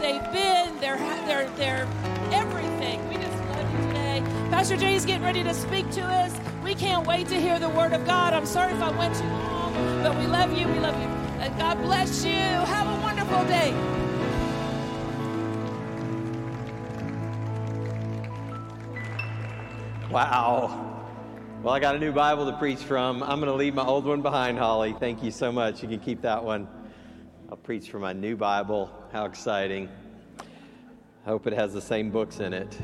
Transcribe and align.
they've 0.00 0.32
been, 0.32 0.80
their, 0.80 0.96
their, 1.26 1.48
their 1.56 1.86
everything. 2.32 3.06
We 3.08 3.16
just 3.16 3.36
love 3.50 3.70
you 3.70 3.86
today. 3.88 4.22
Pastor 4.50 4.76
Jay's 4.76 5.04
getting 5.04 5.22
ready 5.22 5.42
to 5.42 5.52
speak 5.52 5.90
to 5.92 6.02
us. 6.02 6.34
We 6.64 6.74
can't 6.74 7.06
wait 7.06 7.28
to 7.28 7.40
hear 7.40 7.58
the 7.58 7.68
word 7.68 7.92
of 7.92 8.06
God. 8.06 8.32
I'm 8.32 8.46
sorry 8.46 8.72
if 8.72 8.80
I 8.80 8.90
went 8.96 9.14
too 9.14 9.24
long, 9.24 9.74
but 10.02 10.16
we 10.18 10.26
love 10.26 10.56
you. 10.56 10.66
We 10.66 10.78
love 10.78 10.96
you. 10.96 11.08
And 11.40 11.56
God 11.58 11.80
bless 11.82 12.24
you. 12.24 12.32
Have 12.32 12.86
a 12.86 13.02
wonderful 13.02 13.44
day. 13.44 13.72
Wow. 20.10 20.86
Well, 21.62 21.74
I 21.74 21.78
got 21.78 21.94
a 21.94 21.98
new 21.98 22.10
Bible 22.10 22.50
to 22.50 22.56
preach 22.56 22.80
from. 22.80 23.22
I'm 23.22 23.38
going 23.38 23.52
to 23.52 23.54
leave 23.54 23.74
my 23.74 23.84
old 23.84 24.06
one 24.06 24.22
behind, 24.22 24.58
Holly. 24.58 24.94
Thank 24.98 25.22
you 25.22 25.30
so 25.30 25.52
much. 25.52 25.82
You 25.82 25.88
can 25.88 26.00
keep 26.00 26.22
that 26.22 26.42
one. 26.42 26.66
I'll 27.50 27.56
preach 27.56 27.90
from 27.90 28.02
my 28.02 28.12
new 28.12 28.36
Bible. 28.36 28.92
How 29.12 29.24
exciting. 29.24 29.88
I 31.26 31.28
hope 31.28 31.48
it 31.48 31.52
has 31.52 31.72
the 31.72 31.80
same 31.80 32.08
books 32.08 32.38
in 32.38 32.52
it. 32.52 32.78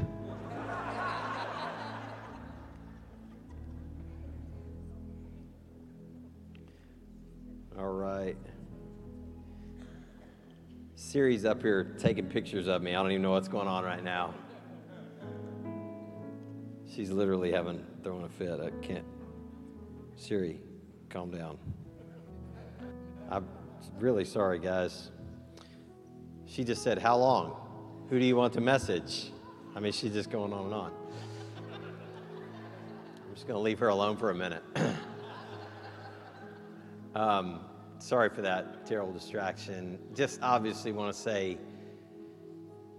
All 7.79 7.93
right. 7.93 8.37
Siri's 10.97 11.45
up 11.45 11.63
here 11.63 11.95
taking 11.97 12.27
pictures 12.27 12.67
of 12.67 12.83
me. 12.83 12.97
I 12.97 13.03
don't 13.03 13.13
even 13.13 13.23
know 13.23 13.31
what's 13.31 13.47
going 13.47 13.69
on 13.69 13.85
right 13.85 14.03
now. 14.03 14.35
She's 16.93 17.13
literally 17.13 17.53
having 17.53 17.87
thrown 18.03 18.25
a 18.25 18.29
fit. 18.29 18.59
I 18.59 18.71
can't. 18.85 19.07
Siri, 20.17 20.59
calm 21.09 21.31
down. 21.31 21.57
I'm 23.31 23.47
really 23.99 24.25
sorry, 24.25 24.59
guys. 24.59 25.11
She 26.47 26.65
just 26.65 26.83
said, 26.83 26.99
How 26.99 27.17
long? 27.17 27.57
Who 28.09 28.19
do 28.19 28.25
you 28.25 28.37
want 28.37 28.53
to 28.55 28.61
message? 28.61 29.33
I 29.75 29.81
mean, 29.81 29.93
she's 29.93 30.13
just 30.13 30.31
going 30.31 30.53
on 30.53 30.67
and 30.67 30.75
on. 30.75 30.93
I'm 31.73 33.35
just 33.35 33.47
going 33.47 33.59
to 33.59 33.63
leave 33.63 33.79
her 33.81 33.89
alone 33.89 34.17
for 34.17 34.31
a 34.31 34.35
minute. 34.35 34.63
um, 37.15 37.61
sorry 37.99 38.31
for 38.31 38.43
that 38.43 38.87
terrible 38.87 39.13
distraction. 39.13 39.99
Just 40.15 40.41
obviously 40.41 40.93
want 40.93 41.15
to 41.15 41.21
say 41.21 41.59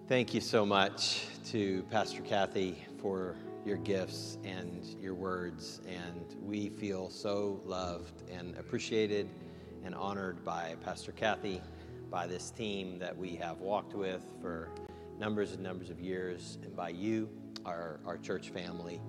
thank 0.07 0.33
you 0.33 0.41
so 0.41 0.65
much 0.65 1.25
to 1.51 1.83
Pastor 1.89 2.21
Kathy 2.21 2.83
for 3.01 3.35
your 3.65 3.77
gifts 3.77 4.37
and 4.43 4.95
your 5.01 5.13
words. 5.13 5.81
And 5.87 6.35
we 6.41 6.69
feel 6.69 7.09
so 7.09 7.61
loved 7.65 8.29
and 8.29 8.55
appreciated 8.57 9.29
and 9.87 9.95
honored 9.95 10.43
by 10.43 10.75
Pastor 10.83 11.13
Kathy, 11.13 11.61
by 12.11 12.27
this 12.27 12.51
team 12.51 12.99
that 12.99 13.17
we 13.17 13.37
have 13.37 13.61
walked 13.61 13.93
with 13.93 14.21
for 14.41 14.69
numbers 15.17 15.53
and 15.53 15.63
numbers 15.63 15.89
of 15.89 16.01
years, 16.01 16.57
and 16.61 16.75
by 16.75 16.89
you, 16.89 17.29
our, 17.65 18.01
our 18.05 18.17
church 18.17 18.49
family. 18.49 18.99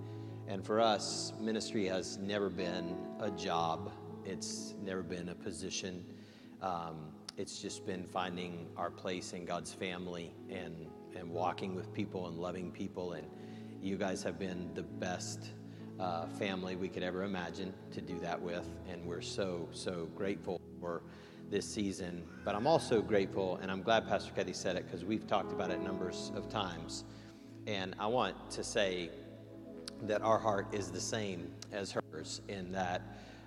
And 0.46 0.64
for 0.64 0.80
us, 0.80 1.32
ministry 1.40 1.84
has 1.86 2.16
never 2.18 2.48
been 2.48 2.96
a 3.18 3.28
job, 3.32 3.90
it's 4.24 4.74
never 4.80 5.02
been 5.02 5.30
a 5.30 5.34
position. 5.34 6.04
Um, 6.62 7.08
it's 7.36 7.60
just 7.60 7.84
been 7.84 8.04
finding 8.04 8.68
our 8.76 8.90
place 8.90 9.32
in 9.32 9.44
God's 9.44 9.74
family 9.74 10.32
and, 10.48 10.86
and 11.16 11.28
walking 11.28 11.74
with 11.74 11.92
people 11.92 12.28
and 12.28 12.38
loving 12.38 12.70
people 12.70 13.14
and 13.14 13.26
you 13.82 13.96
guys 13.96 14.22
have 14.22 14.38
been 14.38 14.70
the 14.74 14.82
best 14.82 15.50
uh, 16.00 16.26
family 16.26 16.76
we 16.76 16.88
could 16.88 17.02
ever 17.02 17.24
imagine 17.24 17.72
to 17.92 18.00
do 18.00 18.18
that 18.20 18.40
with, 18.40 18.66
and 18.88 19.04
we're 19.04 19.20
so, 19.20 19.68
so 19.72 20.08
grateful 20.14 20.60
for 20.80 21.02
this 21.50 21.66
season. 21.66 22.22
But 22.44 22.54
I'm 22.54 22.66
also 22.66 23.00
grateful, 23.02 23.58
and 23.62 23.70
I'm 23.70 23.82
glad 23.82 24.06
Pastor 24.06 24.32
Kathy 24.34 24.52
said 24.52 24.76
it 24.76 24.86
because 24.86 25.04
we've 25.04 25.26
talked 25.26 25.52
about 25.52 25.70
it 25.70 25.80
numbers 25.82 26.30
of 26.34 26.48
times. 26.48 27.04
And 27.66 27.94
I 27.98 28.06
want 28.06 28.50
to 28.52 28.64
say 28.64 29.10
that 30.02 30.22
our 30.22 30.38
heart 30.38 30.72
is 30.72 30.90
the 30.90 31.00
same 31.00 31.50
as 31.72 31.96
hers 32.12 32.40
in 32.48 32.70
that 32.72 33.02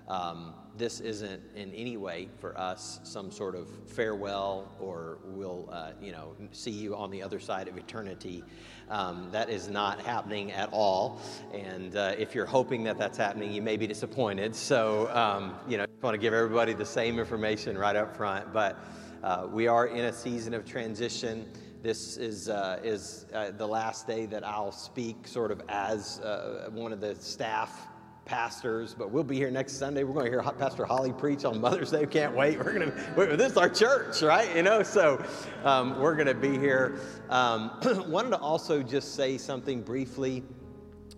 um, 0.08 0.54
this 0.76 1.00
isn't 1.00 1.42
in 1.54 1.72
any 1.74 1.96
way 1.96 2.28
for 2.40 2.58
us 2.58 3.00
some 3.04 3.30
sort 3.30 3.54
of 3.54 3.68
farewell 3.86 4.72
or 4.80 5.18
we'll, 5.24 5.68
uh, 5.70 5.92
you 6.00 6.12
know, 6.12 6.34
see 6.50 6.70
you 6.70 6.96
on 6.96 7.10
the 7.10 7.22
other 7.22 7.38
side 7.38 7.68
of 7.68 7.76
eternity. 7.76 8.42
Um, 8.88 9.28
that 9.32 9.48
is 9.48 9.68
not 9.68 10.00
happening 10.00 10.52
at 10.52 10.68
all. 10.72 11.20
And 11.52 11.96
uh, 11.96 12.14
if 12.18 12.34
you're 12.34 12.46
hoping 12.46 12.84
that 12.84 12.98
that's 12.98 13.18
happening, 13.18 13.52
you 13.52 13.62
may 13.62 13.76
be 13.76 13.86
disappointed. 13.86 14.54
So, 14.54 15.08
um, 15.14 15.54
you 15.68 15.76
know, 15.76 15.84
I 15.84 16.06
want 16.06 16.14
to 16.14 16.18
give 16.18 16.34
everybody 16.34 16.72
the 16.72 16.86
same 16.86 17.18
information 17.18 17.78
right 17.78 17.96
up 17.96 18.16
front. 18.16 18.52
But 18.52 18.78
uh, 19.22 19.46
we 19.50 19.66
are 19.68 19.86
in 19.86 20.06
a 20.06 20.12
season 20.12 20.52
of 20.52 20.64
transition. 20.64 21.46
This 21.82 22.16
is, 22.16 22.48
uh, 22.48 22.80
is 22.82 23.26
uh, 23.34 23.50
the 23.52 23.66
last 23.66 24.06
day 24.06 24.26
that 24.26 24.44
I'll 24.44 24.72
speak 24.72 25.26
sort 25.26 25.50
of 25.50 25.62
as 25.68 26.20
uh, 26.20 26.68
one 26.72 26.92
of 26.92 27.00
the 27.00 27.14
staff 27.16 27.88
pastors, 28.24 28.94
but 28.94 29.10
we'll 29.10 29.24
be 29.24 29.36
here 29.36 29.50
next 29.50 29.74
Sunday. 29.74 30.04
We're 30.04 30.14
going 30.14 30.26
to 30.26 30.30
hear 30.30 30.42
Pastor 30.42 30.84
Holly 30.84 31.12
preach 31.12 31.44
on 31.44 31.60
Mother's 31.60 31.90
Day. 31.90 32.06
Can't 32.06 32.34
wait. 32.34 32.58
We're 32.58 32.72
going 32.72 32.90
to, 32.90 33.36
this 33.36 33.52
is 33.52 33.58
our 33.58 33.68
church, 33.68 34.22
right? 34.22 34.54
You 34.54 34.62
know, 34.62 34.82
so 34.82 35.24
um, 35.64 35.98
we're 36.00 36.14
going 36.14 36.28
to 36.28 36.34
be 36.34 36.58
here. 36.58 36.98
Um, 37.30 37.72
wanted 38.08 38.30
to 38.30 38.38
also 38.38 38.82
just 38.82 39.14
say 39.14 39.38
something 39.38 39.82
briefly 39.82 40.42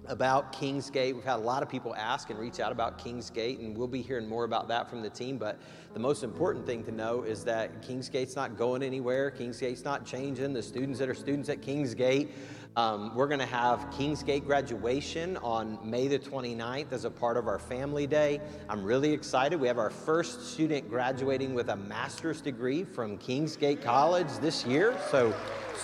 about 0.07 0.53
Kingsgate. 0.53 1.15
We've 1.15 1.25
had 1.25 1.37
a 1.37 1.43
lot 1.43 1.63
of 1.63 1.69
people 1.69 1.95
ask 1.95 2.31
and 2.31 2.39
reach 2.39 2.61
out 2.61 2.73
about 2.73 2.99
Kingsgate, 2.99 3.59
and 3.61 3.77
we'll 3.77 3.89
be 3.89 4.03
hearing 4.03 4.29
more 4.29 4.45
about 4.45 4.69
that 4.69 4.89
from 4.91 5.03
the 5.03 5.11
team. 5.11 5.39
But 5.39 5.59
the 5.95 6.01
most 6.01 6.23
important 6.23 6.67
thing 6.67 6.85
to 6.85 6.93
know 6.93 7.23
is 7.23 7.45
that 7.45 7.83
Kingsgate's 7.83 8.37
not 8.37 8.57
going 8.57 8.83
anywhere. 8.83 9.31
Kingsgate's 9.31 9.85
not 9.85 10.05
changing. 10.05 10.53
The 10.53 10.63
students 10.63 10.99
that 10.99 11.09
are 11.09 11.15
students 11.15 11.49
at 11.49 11.63
Kingsgate 11.63 12.31
um, 12.77 13.15
we're 13.15 13.29
going 13.29 13.41
to 13.41 13.47
have 13.47 13.79
Kingsgate 13.91 14.45
graduation 14.45 15.37
on 15.39 15.79
May 15.89 16.09
the 16.09 16.19
29th 16.19 16.93
as 16.93 17.05
a 17.05 17.11
part 17.11 17.37
of 17.37 17.47
our 17.47 17.59
family 17.61 18.07
day. 18.07 18.41
I'm 18.69 18.83
really 18.83 19.13
excited. 19.13 19.61
We 19.61 19.69
have 19.69 19.79
our 19.79 19.91
first 19.91 20.53
student 20.53 20.89
graduating 20.89 21.55
with 21.55 21.69
a 21.69 21.77
master's 21.77 22.41
degree 22.41 22.83
from 22.83 23.17
Kingsgate 23.19 23.83
College 23.83 24.27
this 24.41 24.67
year. 24.67 24.97
So, 25.11 25.33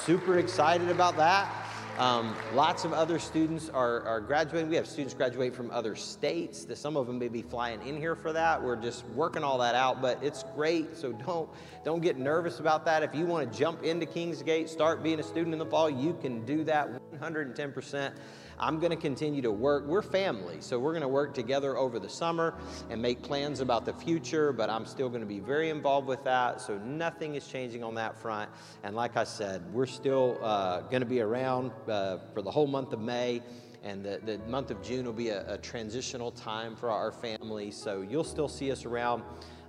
super 0.04 0.38
excited 0.38 0.88
about 0.88 1.16
that. 1.16 1.69
Um, 1.98 2.34
lots 2.54 2.84
of 2.84 2.92
other 2.92 3.18
students 3.18 3.68
are, 3.68 4.02
are, 4.02 4.20
graduating. 4.20 4.70
We 4.70 4.76
have 4.76 4.86
students 4.86 5.12
graduate 5.12 5.54
from 5.54 5.70
other 5.70 5.94
states. 5.94 6.64
That 6.64 6.78
Some 6.78 6.96
of 6.96 7.06
them 7.06 7.18
may 7.18 7.28
be 7.28 7.42
flying 7.42 7.86
in 7.86 7.96
here 7.96 8.14
for 8.14 8.32
that. 8.32 8.62
We're 8.62 8.76
just 8.76 9.04
working 9.08 9.44
all 9.44 9.58
that 9.58 9.74
out, 9.74 10.00
but 10.00 10.18
it's 10.22 10.44
great. 10.54 10.96
So 10.96 11.12
don't 11.12 11.48
don't 11.84 12.00
get 12.00 12.18
nervous 12.18 12.58
about 12.58 12.84
that. 12.86 13.02
If 13.02 13.14
you 13.14 13.26
want 13.26 13.52
to 13.52 13.58
jump 13.58 13.82
into 13.82 14.06
Kingsgate, 14.06 14.68
start 14.68 15.02
being 15.02 15.20
a 15.20 15.22
student 15.22 15.52
in 15.52 15.58
the 15.58 15.66
fall, 15.66 15.90
you 15.90 16.16
can 16.20 16.44
do 16.46 16.64
that 16.64 16.90
110 17.10 17.72
percent. 17.72 18.14
I'm 18.60 18.78
going 18.78 18.90
to 18.90 18.96
continue 18.96 19.40
to 19.40 19.50
work. 19.50 19.86
We're 19.86 20.02
family, 20.02 20.58
so 20.60 20.78
we're 20.78 20.92
going 20.92 21.00
to 21.00 21.08
work 21.08 21.32
together 21.32 21.78
over 21.78 21.98
the 21.98 22.10
summer 22.10 22.54
and 22.90 23.00
make 23.00 23.22
plans 23.22 23.60
about 23.60 23.86
the 23.86 23.94
future, 23.94 24.52
but 24.52 24.68
I'm 24.68 24.84
still 24.84 25.08
going 25.08 25.22
to 25.22 25.26
be 25.26 25.40
very 25.40 25.70
involved 25.70 26.06
with 26.06 26.22
that. 26.24 26.60
So 26.60 26.76
nothing 26.76 27.36
is 27.36 27.48
changing 27.48 27.82
on 27.82 27.94
that 27.94 28.18
front. 28.18 28.50
And 28.82 28.94
like 28.94 29.16
I 29.16 29.24
said, 29.24 29.62
we're 29.72 29.86
still 29.86 30.38
uh, 30.42 30.82
going 30.82 31.00
to 31.00 31.08
be 31.08 31.20
around 31.20 31.72
uh, 31.88 32.18
for 32.34 32.42
the 32.42 32.50
whole 32.50 32.66
month 32.66 32.92
of 32.92 33.00
May. 33.00 33.40
And 33.82 34.04
the, 34.04 34.20
the 34.22 34.36
month 34.46 34.70
of 34.70 34.82
June 34.82 35.06
will 35.06 35.14
be 35.14 35.30
a, 35.30 35.54
a 35.54 35.56
transitional 35.56 36.30
time 36.30 36.76
for 36.76 36.90
our 36.90 37.10
family. 37.10 37.70
So 37.70 38.02
you'll 38.02 38.24
still 38.24 38.48
see 38.48 38.70
us 38.70 38.84
around. 38.84 39.22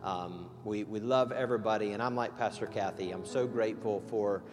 Um, 0.03 0.49
we, 0.65 0.83
we 0.83 0.99
love 0.99 1.31
everybody. 1.31 1.93
And 1.93 2.03
I'm 2.03 2.15
like 2.17 2.37
Pastor 2.37 2.65
Kathy, 2.65 3.11
I'm 3.11 3.25
so 3.25 3.47
grateful 3.47 4.01
for 4.07 4.43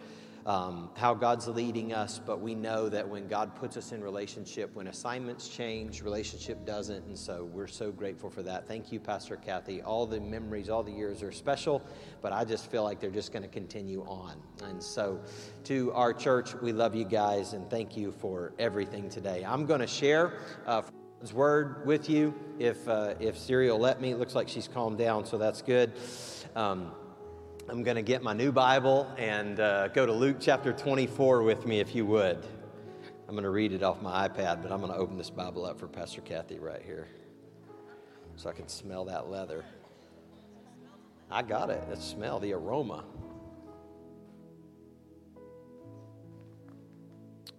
um, 0.45 0.89
how 0.95 1.13
God's 1.13 1.47
leading 1.47 1.93
us, 1.93 2.19
but 2.25 2.41
we 2.41 2.55
know 2.55 2.89
that 2.89 3.07
when 3.07 3.27
God 3.27 3.55
puts 3.55 3.77
us 3.77 3.91
in 3.91 4.03
relationship, 4.03 4.73
when 4.73 4.87
assignments 4.87 5.47
change, 5.49 6.01
relationship 6.01 6.65
doesn't. 6.65 7.05
And 7.05 7.17
so 7.17 7.49
we're 7.51 7.67
so 7.67 7.91
grateful 7.91 8.29
for 8.29 8.43
that. 8.43 8.67
Thank 8.67 8.91
you, 8.91 8.99
Pastor 8.99 9.35
Kathy. 9.35 9.81
All 9.81 10.05
the 10.05 10.19
memories, 10.19 10.69
all 10.69 10.83
the 10.83 10.91
years 10.91 11.21
are 11.23 11.31
special, 11.31 11.81
but 12.21 12.33
I 12.33 12.45
just 12.45 12.71
feel 12.71 12.83
like 12.83 12.99
they're 12.99 13.09
just 13.09 13.31
going 13.31 13.43
to 13.43 13.49
continue 13.49 14.03
on. 14.03 14.37
And 14.63 14.81
so 14.81 15.19
to 15.65 15.91
our 15.93 16.13
church, 16.13 16.55
we 16.55 16.71
love 16.71 16.95
you 16.95 17.05
guys 17.05 17.53
and 17.53 17.69
thank 17.69 17.95
you 17.95 18.11
for 18.11 18.53
everything 18.59 19.09
today. 19.09 19.45
I'm 19.45 19.65
going 19.65 19.81
to 19.81 19.87
share. 19.87 20.33
Uh, 20.65 20.81
God's 21.19 21.33
word 21.33 21.85
with 21.85 22.09
you 22.09 22.33
if 22.59 22.87
uh, 22.87 23.13
if 23.19 23.37
Siri 23.37 23.69
will 23.69 23.77
let 23.77 23.99
me. 23.99 24.11
It 24.11 24.19
looks 24.19 24.35
like 24.35 24.47
she's 24.47 24.69
calmed 24.69 24.97
down, 24.97 25.25
so 25.25 25.37
that's 25.37 25.61
good. 25.61 25.91
Um, 26.55 26.93
I'm 27.69 27.83
going 27.83 27.97
to 27.97 28.01
get 28.01 28.23
my 28.23 28.33
new 28.33 28.51
Bible 28.51 29.07
and 29.15 29.59
uh, 29.59 29.89
go 29.89 30.03
to 30.03 30.11
Luke 30.11 30.37
chapter 30.39 30.73
24 30.73 31.43
with 31.43 31.67
me, 31.67 31.79
if 31.79 31.93
you 31.93 32.03
would. 32.07 32.43
I'm 33.27 33.35
going 33.35 33.43
to 33.43 33.51
read 33.51 33.73
it 33.73 33.83
off 33.83 34.01
my 34.01 34.27
iPad, 34.27 34.63
but 34.63 34.71
I'm 34.71 34.81
going 34.81 34.91
to 34.91 34.97
open 34.97 35.19
this 35.19 35.29
Bible 35.29 35.65
up 35.65 35.79
for 35.79 35.87
Pastor 35.87 36.21
Kathy 36.21 36.57
right 36.57 36.81
here 36.83 37.07
so 38.37 38.49
I 38.49 38.53
can 38.53 38.67
smell 38.67 39.05
that 39.05 39.29
leather. 39.29 39.63
I 41.29 41.43
got 41.43 41.69
it. 41.69 41.83
It 41.91 42.01
smell 42.01 42.39
the 42.39 42.53
aroma. 42.53 43.03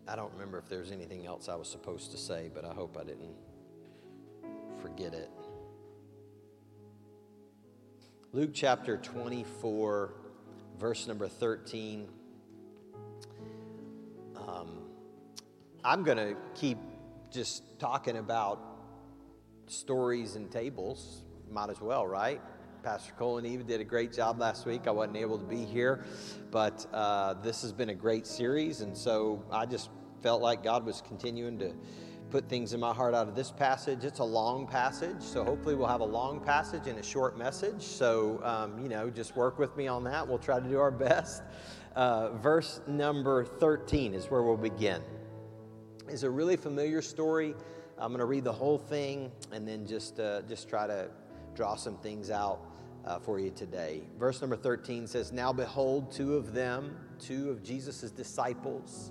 I 0.08 0.16
don't 0.16 0.32
remember 0.32 0.58
if 0.58 0.68
there's 0.68 0.90
anything 0.90 1.24
else 1.24 1.48
I 1.48 1.54
was 1.54 1.68
supposed 1.68 2.10
to 2.10 2.18
say, 2.18 2.50
but 2.52 2.64
I 2.64 2.74
hope 2.74 2.98
I 3.00 3.04
didn't 3.04 3.36
forget 4.82 5.14
it. 5.14 5.30
Luke 8.32 8.50
chapter 8.54 8.96
24, 8.96 10.14
verse 10.78 11.08
number 11.08 11.26
13. 11.26 12.06
Um, 14.36 14.68
I'm 15.82 16.04
going 16.04 16.16
to 16.16 16.36
keep 16.54 16.78
just 17.32 17.80
talking 17.80 18.18
about 18.18 18.60
stories 19.66 20.36
and 20.36 20.48
tables. 20.48 21.24
Might 21.50 21.70
as 21.70 21.80
well, 21.80 22.06
right? 22.06 22.40
Pastor 22.84 23.12
Cole 23.18 23.38
and 23.38 23.46
Eva 23.48 23.64
did 23.64 23.80
a 23.80 23.84
great 23.84 24.12
job 24.12 24.38
last 24.38 24.64
week. 24.64 24.82
I 24.86 24.92
wasn't 24.92 25.16
able 25.16 25.36
to 25.36 25.46
be 25.46 25.64
here, 25.64 26.04
but 26.52 26.86
uh, 26.92 27.34
this 27.42 27.62
has 27.62 27.72
been 27.72 27.88
a 27.88 27.96
great 27.96 28.28
series, 28.28 28.80
and 28.80 28.96
so 28.96 29.42
I 29.50 29.66
just 29.66 29.90
felt 30.22 30.40
like 30.40 30.62
God 30.62 30.86
was 30.86 31.02
continuing 31.04 31.58
to 31.58 31.72
put 32.30 32.48
things 32.48 32.72
in 32.72 32.80
my 32.80 32.94
heart 32.94 33.12
out 33.12 33.26
of 33.26 33.34
this 33.34 33.50
passage. 33.50 34.04
It's 34.04 34.20
a 34.20 34.24
long 34.24 34.66
passage, 34.66 35.20
so 35.20 35.44
hopefully 35.44 35.74
we'll 35.74 35.88
have 35.88 36.00
a 36.00 36.04
long 36.04 36.40
passage 36.40 36.86
and 36.86 36.98
a 36.98 37.02
short 37.02 37.36
message. 37.36 37.82
So, 37.82 38.40
um, 38.44 38.80
you 38.80 38.88
know, 38.88 39.10
just 39.10 39.36
work 39.36 39.58
with 39.58 39.76
me 39.76 39.88
on 39.88 40.04
that. 40.04 40.26
We'll 40.26 40.38
try 40.38 40.60
to 40.60 40.68
do 40.68 40.78
our 40.78 40.90
best. 40.90 41.42
Uh, 41.96 42.30
verse 42.34 42.80
number 42.86 43.44
13 43.44 44.14
is 44.14 44.30
where 44.30 44.42
we'll 44.42 44.56
begin. 44.56 45.02
It's 46.08 46.22
a 46.22 46.30
really 46.30 46.56
familiar 46.56 47.02
story. 47.02 47.54
I'm 47.98 48.08
going 48.08 48.20
to 48.20 48.26
read 48.26 48.44
the 48.44 48.52
whole 48.52 48.78
thing 48.78 49.32
and 49.52 49.66
then 49.66 49.86
just, 49.86 50.20
uh, 50.20 50.42
just 50.42 50.68
try 50.68 50.86
to 50.86 51.08
draw 51.54 51.74
some 51.74 51.96
things 51.96 52.30
out 52.30 52.60
uh, 53.04 53.18
for 53.18 53.40
you 53.40 53.50
today. 53.50 54.02
Verse 54.18 54.40
number 54.40 54.56
13 54.56 55.06
says, 55.06 55.32
Now 55.32 55.52
behold, 55.52 56.12
two 56.12 56.36
of 56.36 56.54
them, 56.54 56.96
two 57.18 57.50
of 57.50 57.62
Jesus' 57.62 58.10
disciples, 58.10 59.10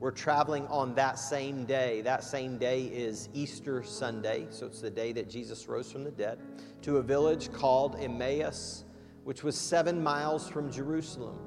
were 0.00 0.10
traveling 0.10 0.66
on 0.68 0.94
that 0.94 1.18
same 1.18 1.64
day. 1.66 2.00
That 2.00 2.24
same 2.24 2.56
day 2.56 2.84
is 2.84 3.28
Easter 3.34 3.82
Sunday, 3.82 4.46
so 4.50 4.66
it's 4.66 4.80
the 4.80 4.90
day 4.90 5.12
that 5.12 5.28
Jesus 5.28 5.68
rose 5.68 5.92
from 5.92 6.04
the 6.04 6.10
dead, 6.10 6.38
to 6.82 6.96
a 6.96 7.02
village 7.02 7.52
called 7.52 7.96
Emmaus, 8.00 8.84
which 9.24 9.44
was 9.44 9.56
seven 9.56 10.02
miles 10.02 10.48
from 10.48 10.72
Jerusalem. 10.72 11.38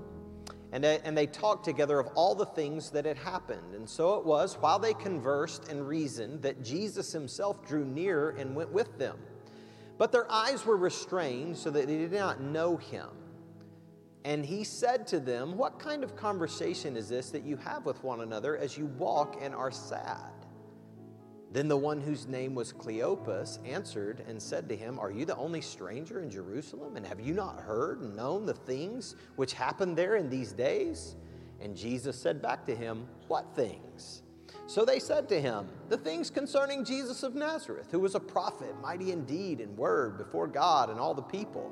And 0.71 0.83
they, 0.83 0.99
and 1.03 1.17
they 1.17 1.27
talked 1.27 1.65
together 1.65 1.99
of 1.99 2.07
all 2.15 2.33
the 2.33 2.45
things 2.45 2.89
that 2.91 3.05
had 3.05 3.17
happened. 3.17 3.75
And 3.75 3.87
so 3.87 4.15
it 4.15 4.25
was, 4.25 4.55
while 4.55 4.79
they 4.79 4.93
conversed 4.93 5.67
and 5.69 5.87
reasoned, 5.87 6.41
that 6.43 6.63
Jesus 6.63 7.11
himself 7.11 7.65
drew 7.67 7.85
near 7.85 8.31
and 8.31 8.55
went 8.55 8.71
with 8.71 8.97
them. 8.97 9.17
But 9.99 10.11
their 10.11 10.31
eyes 10.31 10.65
were 10.65 10.77
restrained 10.77 11.57
so 11.57 11.69
that 11.69 11.87
they 11.87 11.97
did 11.97 12.11
not 12.11 12.41
know 12.41 12.77
him. 12.77 13.07
And 14.25 14.45
he 14.45 14.63
said 14.63 15.05
to 15.07 15.19
them, 15.19 15.57
What 15.57 15.79
kind 15.79 16.03
of 16.03 16.15
conversation 16.15 16.95
is 16.95 17.09
this 17.09 17.29
that 17.31 17.43
you 17.43 17.57
have 17.57 17.85
with 17.85 18.03
one 18.03 18.21
another 18.21 18.57
as 18.57 18.77
you 18.77 18.85
walk 18.85 19.37
and 19.41 19.53
are 19.53 19.71
sad? 19.71 20.31
Then 21.51 21.67
the 21.67 21.77
one 21.77 22.01
whose 22.01 22.25
name 22.27 22.55
was 22.55 22.73
Cleopas 22.73 23.59
answered 23.67 24.23
and 24.27 24.41
said 24.41 24.67
to 24.69 24.75
him, 24.75 24.97
Are 24.97 25.11
you 25.11 25.23
the 25.23 25.35
only 25.35 25.61
stranger 25.61 26.21
in 26.21 26.29
Jerusalem? 26.29 26.95
And 26.95 27.05
have 27.05 27.19
you 27.19 27.33
not 27.33 27.59
heard 27.59 28.01
and 28.01 28.15
known 28.15 28.45
the 28.45 28.55
things 28.55 29.15
which 29.35 29.53
happened 29.53 29.95
there 29.95 30.15
in 30.15 30.29
these 30.29 30.51
days? 30.51 31.15
And 31.61 31.75
Jesus 31.75 32.19
said 32.19 32.41
back 32.41 32.65
to 32.65 32.75
him, 32.75 33.07
What 33.27 33.55
things? 33.55 34.23
So 34.65 34.83
they 34.85 34.97
said 34.97 35.29
to 35.29 35.39
him, 35.39 35.67
The 35.89 35.97
things 35.97 36.29
concerning 36.29 36.85
Jesus 36.85 37.21
of 37.21 37.35
Nazareth, 37.35 37.89
who 37.91 37.99
was 37.99 38.15
a 38.15 38.19
prophet, 38.19 38.73
mighty 38.81 39.11
in 39.11 39.25
deed 39.25 39.59
and 39.59 39.77
word 39.77 40.17
before 40.17 40.47
God 40.47 40.89
and 40.89 40.99
all 40.99 41.13
the 41.13 41.21
people, 41.21 41.71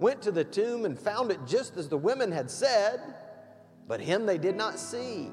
went 0.00 0.22
to 0.22 0.32
the 0.32 0.44
tomb 0.44 0.84
and 0.84 0.98
found 0.98 1.30
it 1.30 1.40
just 1.46 1.76
as 1.76 1.88
the 1.88 1.96
women 1.96 2.30
had 2.30 2.50
said, 2.50 3.00
but 3.86 4.00
him 4.00 4.26
they 4.26 4.38
did 4.38 4.56
not 4.56 4.78
see. 4.78 5.30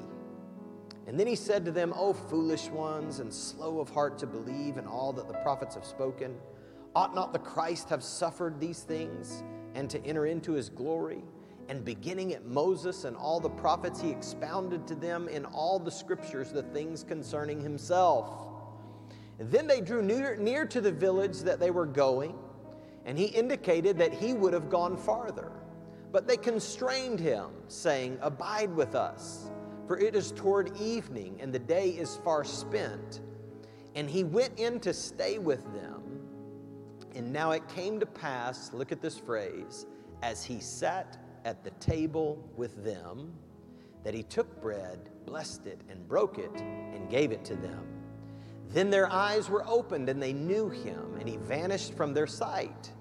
And 1.06 1.18
then 1.20 1.26
he 1.26 1.36
said 1.36 1.64
to 1.66 1.70
them, 1.70 1.92
O 1.96 2.12
foolish 2.12 2.68
ones, 2.68 3.20
and 3.20 3.32
slow 3.32 3.78
of 3.78 3.88
heart 3.88 4.18
to 4.18 4.26
believe 4.26 4.76
in 4.76 4.86
all 4.86 5.12
that 5.12 5.28
the 5.28 5.34
prophets 5.34 5.74
have 5.76 5.84
spoken, 5.84 6.36
ought 6.94 7.14
not 7.14 7.32
the 7.32 7.38
Christ 7.38 7.88
have 7.90 8.02
suffered 8.02 8.58
these 8.58 8.80
things 8.80 9.44
and 9.74 9.88
to 9.90 10.04
enter 10.04 10.26
into 10.26 10.52
his 10.52 10.68
glory? 10.68 11.22
And 11.68 11.84
beginning 11.84 12.32
at 12.32 12.44
Moses 12.44 13.04
and 13.04 13.16
all 13.16 13.40
the 13.40 13.50
prophets, 13.50 14.00
he 14.00 14.10
expounded 14.10 14.86
to 14.86 14.94
them 14.94 15.28
in 15.28 15.44
all 15.44 15.78
the 15.78 15.90
scriptures 15.90 16.50
the 16.50 16.62
things 16.62 17.04
concerning 17.04 17.60
himself. 17.60 18.48
And 19.38 19.50
then 19.50 19.66
they 19.66 19.80
drew 19.80 20.02
near, 20.02 20.36
near 20.36 20.64
to 20.66 20.80
the 20.80 20.92
village 20.92 21.40
that 21.40 21.60
they 21.60 21.70
were 21.70 21.86
going, 21.86 22.34
and 23.06 23.16
he 23.16 23.24
indicated 23.24 23.96
that 23.98 24.12
he 24.12 24.34
would 24.34 24.52
have 24.52 24.68
gone 24.68 24.98
farther. 24.98 25.50
But 26.12 26.28
they 26.28 26.36
constrained 26.36 27.18
him, 27.18 27.48
saying, 27.68 28.18
Abide 28.20 28.74
with 28.74 28.94
us 28.94 29.50
for 29.86 29.98
it 29.98 30.16
is 30.16 30.32
toward 30.32 30.76
evening, 30.80 31.38
and 31.40 31.52
the 31.52 31.58
day 31.58 31.90
is 31.90 32.16
far 32.24 32.44
spent. 32.44 33.20
And 33.94 34.10
he 34.10 34.24
went 34.24 34.58
in 34.58 34.80
to 34.80 34.92
stay 34.92 35.38
with 35.38 35.64
them. 35.72 36.02
And 37.14 37.32
now 37.32 37.52
it 37.52 37.66
came 37.68 38.00
to 38.00 38.06
pass, 38.06 38.72
look 38.72 38.92
at 38.92 39.00
this 39.00 39.18
phrase, 39.18 39.86
as 40.22 40.44
he 40.44 40.60
sat 40.60 41.18
at 41.44 41.62
the 41.62 41.70
table 41.72 42.44
with 42.56 42.84
them, 42.84 43.32
that 44.02 44.12
he 44.12 44.22
took 44.22 44.60
bread, 44.60 45.10
blessed 45.24 45.66
it, 45.66 45.80
and 45.88 46.06
broke 46.06 46.38
it, 46.38 46.52
and 46.60 47.08
gave 47.08 47.32
it 47.32 47.44
to 47.44 47.56
them. 47.56 47.86
Then 48.68 48.90
their 48.90 49.10
eyes 49.10 49.48
were 49.48 49.64
opened, 49.66 50.08
and 50.08 50.20
they 50.20 50.32
knew 50.32 50.68
him, 50.68 51.16
and 51.18 51.28
he 51.28 51.36
vanished 51.36 51.94
from 51.94 52.12
their 52.12 52.26
sight. 52.26 52.92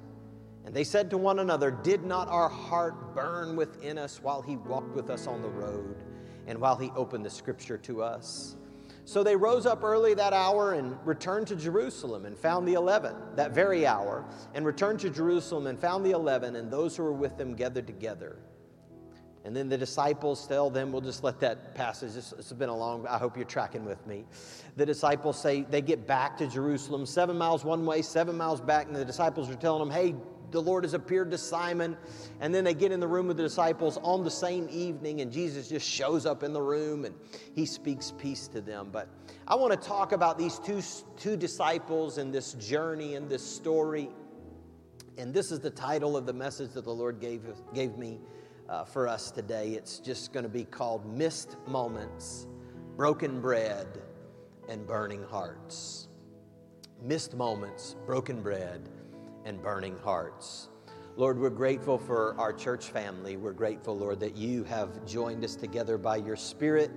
And 0.66 0.74
they 0.74 0.84
said 0.84 1.10
to 1.12 1.18
one 1.18 1.40
another, 1.40 1.72
Did 1.72 2.04
not 2.04 2.28
our 2.28 2.50
heart 2.50 3.16
burn 3.16 3.56
within 3.56 3.98
us 3.98 4.22
while 4.22 4.42
he 4.42 4.58
walked 4.58 4.96
with 4.96 5.10
us 5.10 5.28
on 5.28 5.42
the 5.42 5.50
road? 5.50 6.04
and 6.48 6.60
while 6.60 6.76
he 6.76 6.92
opened 6.96 7.26
the 7.26 7.30
scripture 7.30 7.78
to 7.80 8.04
us. 8.04 8.56
So 9.06 9.24
they 9.24 9.36
rose 9.36 9.68
up 9.68 9.84
early 9.84 10.16
that 10.16 10.34
hour 10.34 10.74
and 10.74 10.98
returned 11.06 11.48
to 11.48 11.56
Jerusalem 11.56 12.26
and 12.26 12.36
found 12.38 12.68
the 12.68 12.74
eleven 12.74 13.16
that 13.36 13.52
very 13.52 13.86
hour, 13.86 14.26
and 14.56 14.66
returned 14.66 15.00
to 15.02 15.12
Jerusalem 15.12 15.68
and 15.68 15.80
found 15.80 16.06
the 16.06 16.12
eleven 16.12 16.56
and 16.56 16.72
those 16.72 16.98
who 16.98 17.04
were 17.04 17.14
with 17.14 17.38
them 17.38 17.54
gathered 17.54 17.86
together. 17.86 18.40
And 19.44 19.56
then 19.56 19.70
the 19.70 19.78
disciples 19.78 20.48
tell 20.48 20.72
them, 20.72 20.92
we'll 20.92 21.02
just 21.02 21.24
let 21.24 21.40
that 21.42 21.76
passage, 21.76 22.16
it's 22.16 22.52
been 22.54 22.70
a 22.70 22.76
long, 22.76 23.06
I 23.06 23.20
hope 23.20 23.36
you're 23.38 23.46
tracking 23.46 23.86
with 23.86 24.06
me. 24.08 24.26
The 24.76 24.88
disciples 24.88 25.40
say 25.40 25.62
they 25.70 25.84
get 25.84 26.08
back 26.08 26.36
to 26.38 26.48
Jerusalem, 26.48 27.06
seven 27.06 27.38
miles 27.38 27.64
one 27.64 27.86
way, 27.86 28.02
seven 28.02 28.36
miles 28.36 28.60
back, 28.60 28.88
and 28.88 28.96
the 28.96 29.06
disciples 29.06 29.48
are 29.52 29.56
telling 29.56 29.88
them, 29.88 29.92
hey, 29.96 30.16
the 30.56 30.62
Lord 30.62 30.86
has 30.86 30.94
appeared 30.94 31.30
to 31.32 31.38
Simon. 31.38 31.98
And 32.40 32.56
then 32.56 32.64
they 32.64 32.74
get 32.74 32.92
in 32.92 33.00
the 33.00 33.08
room 33.08 33.28
with 33.28 33.38
the 33.38 33.44
disciples 33.44 33.98
on 34.02 34.24
the 34.24 34.32
same 34.32 34.68
evening, 34.72 35.22
and 35.22 35.32
Jesus 35.32 35.68
just 35.68 35.88
shows 35.88 36.26
up 36.26 36.44
in 36.44 36.54
the 36.54 36.62
room 36.62 37.06
and 37.06 37.14
he 37.54 37.66
speaks 37.66 38.14
peace 38.18 38.48
to 38.48 38.62
them. 38.62 38.90
But 38.92 39.10
I 39.48 39.56
want 39.56 39.80
to 39.80 39.88
talk 39.88 40.14
about 40.14 40.38
these 40.38 40.58
two, 40.60 40.82
two 41.18 41.36
disciples 41.38 42.18
and 42.18 42.34
this 42.34 42.54
journey 42.54 43.16
and 43.16 43.30
this 43.30 43.46
story. 43.46 44.10
And 45.18 45.34
this 45.34 45.52
is 45.52 45.60
the 45.60 45.70
title 45.70 46.18
of 46.18 46.26
the 46.26 46.34
message 46.34 46.72
that 46.72 46.86
the 46.86 46.94
Lord 46.94 47.20
gave, 47.20 47.42
gave 47.74 47.98
me 47.98 48.20
uh, 48.70 48.86
for 48.86 49.08
us 49.08 49.32
today. 49.32 49.72
It's 49.72 50.00
just 50.00 50.34
going 50.34 50.44
to 50.44 50.50
be 50.50 50.64
called 50.64 51.06
Missed 51.06 51.58
Moments, 51.68 52.48
Broken 52.96 53.42
Bread, 53.42 53.88
and 54.70 54.88
Burning 54.88 55.24
Hearts. 55.24 56.08
Missed 57.02 57.36
Moments, 57.36 57.96
Broken 58.06 58.42
Bread, 58.42 58.90
and 59.46 59.62
burning 59.62 59.98
hearts. 60.00 60.70
Lord, 61.18 61.40
we're 61.40 61.50
grateful 61.50 61.98
for 61.98 62.36
our 62.38 62.52
church 62.52 62.88
family. 62.88 63.38
We're 63.38 63.54
grateful, 63.54 63.98
Lord, 63.98 64.20
that 64.20 64.36
you 64.36 64.66
have 64.66 65.06
joined 65.06 65.46
us 65.46 65.56
together 65.56 65.98
by 65.98 66.18
your 66.18 66.36
Spirit. 66.36 66.92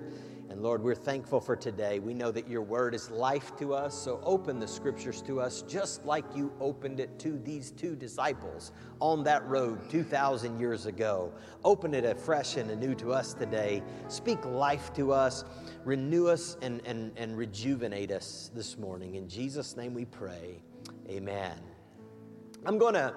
And 0.50 0.62
Lord, 0.62 0.82
we're 0.82 0.94
thankful 0.94 1.40
for 1.40 1.54
today. 1.54 1.98
We 1.98 2.14
know 2.14 2.32
that 2.32 2.48
your 2.48 2.62
word 2.62 2.94
is 2.94 3.10
life 3.10 3.54
to 3.58 3.74
us, 3.74 3.94
so 3.94 4.18
open 4.24 4.58
the 4.58 4.66
scriptures 4.66 5.20
to 5.22 5.40
us 5.40 5.62
just 5.68 6.04
like 6.06 6.24
you 6.34 6.52
opened 6.58 7.00
it 7.00 7.18
to 7.20 7.38
these 7.44 7.70
two 7.70 7.94
disciples 7.94 8.72
on 8.98 9.22
that 9.24 9.46
road 9.46 9.78
2,000 9.90 10.58
years 10.58 10.86
ago. 10.86 11.32
Open 11.64 11.92
it 11.94 12.04
afresh 12.04 12.56
and 12.56 12.70
anew 12.70 12.94
to 12.96 13.12
us 13.12 13.34
today. 13.34 13.82
Speak 14.08 14.42
life 14.46 14.92
to 14.94 15.12
us, 15.12 15.44
renew 15.84 16.26
us, 16.26 16.56
and, 16.62 16.80
and, 16.86 17.12
and 17.16 17.36
rejuvenate 17.36 18.10
us 18.10 18.50
this 18.54 18.78
morning. 18.78 19.16
In 19.16 19.28
Jesus' 19.28 19.76
name 19.76 19.92
we 19.92 20.06
pray. 20.06 20.62
Amen. 21.08 21.77
I'm 22.66 22.76
going 22.76 22.94
to 22.94 23.14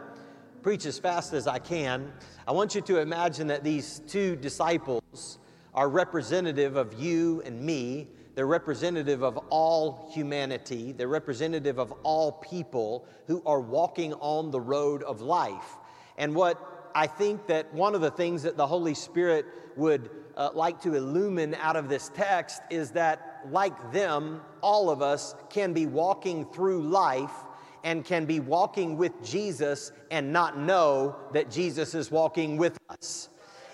preach 0.62 0.86
as 0.86 1.00
fast 1.00 1.34
as 1.34 1.48
I 1.48 1.58
can. 1.58 2.14
I 2.48 2.52
want 2.52 2.76
you 2.76 2.82
to 2.82 3.00
imagine 3.00 3.48
that 3.48 3.64
these 3.64 4.02
two 4.08 4.36
disciples 4.36 5.40
are 5.74 5.90
representative 5.90 6.76
of 6.76 6.94
you 6.94 7.42
and 7.44 7.60
me. 7.60 8.08
They're 8.36 8.46
representative 8.46 9.24
of 9.24 9.38
all 9.50 10.12
humanity. 10.14 10.92
They're 10.92 11.08
representative 11.08 11.80
of 11.80 11.92
all 12.04 12.34
people 12.34 13.08
who 13.26 13.42
are 13.46 13.60
walking 13.60 14.14
on 14.14 14.52
the 14.52 14.62
road 14.62 15.02
of 15.04 15.22
life. 15.22 15.78
And 16.18 16.36
what 16.36 16.92
I 16.94 17.08
think 17.08 17.48
that 17.48 17.74
one 17.74 17.96
of 17.96 18.02
the 18.02 18.12
things 18.12 18.44
that 18.44 18.58
the 18.58 18.68
Holy 18.68 18.94
Spirit 18.94 19.46
would 19.76 20.12
uh, 20.38 20.50
like 20.54 20.82
to 20.82 20.94
illumine 20.94 21.56
out 21.56 21.76
of 21.76 21.90
this 21.90 22.12
text 22.14 22.62
is 22.70 22.92
that, 22.92 23.48
like 23.50 23.92
them, 23.92 24.42
all 24.62 24.90
of 24.90 25.02
us 25.02 25.34
can 25.50 25.74
be 25.74 25.88
walking 25.88 26.46
through 26.46 26.84
life 26.84 27.34
and 27.84 28.06
can 28.06 28.26
be 28.26 28.40
walking 28.40 28.98
with 28.98 29.12
Jesus 29.24 29.92
and 30.10 30.32
not 30.32 30.58
know 30.58 31.16
that 31.34 31.50
Jesus 31.50 31.96
is 31.96 32.12
walking 32.12 32.58
with 32.58 32.78
us. 32.90 33.30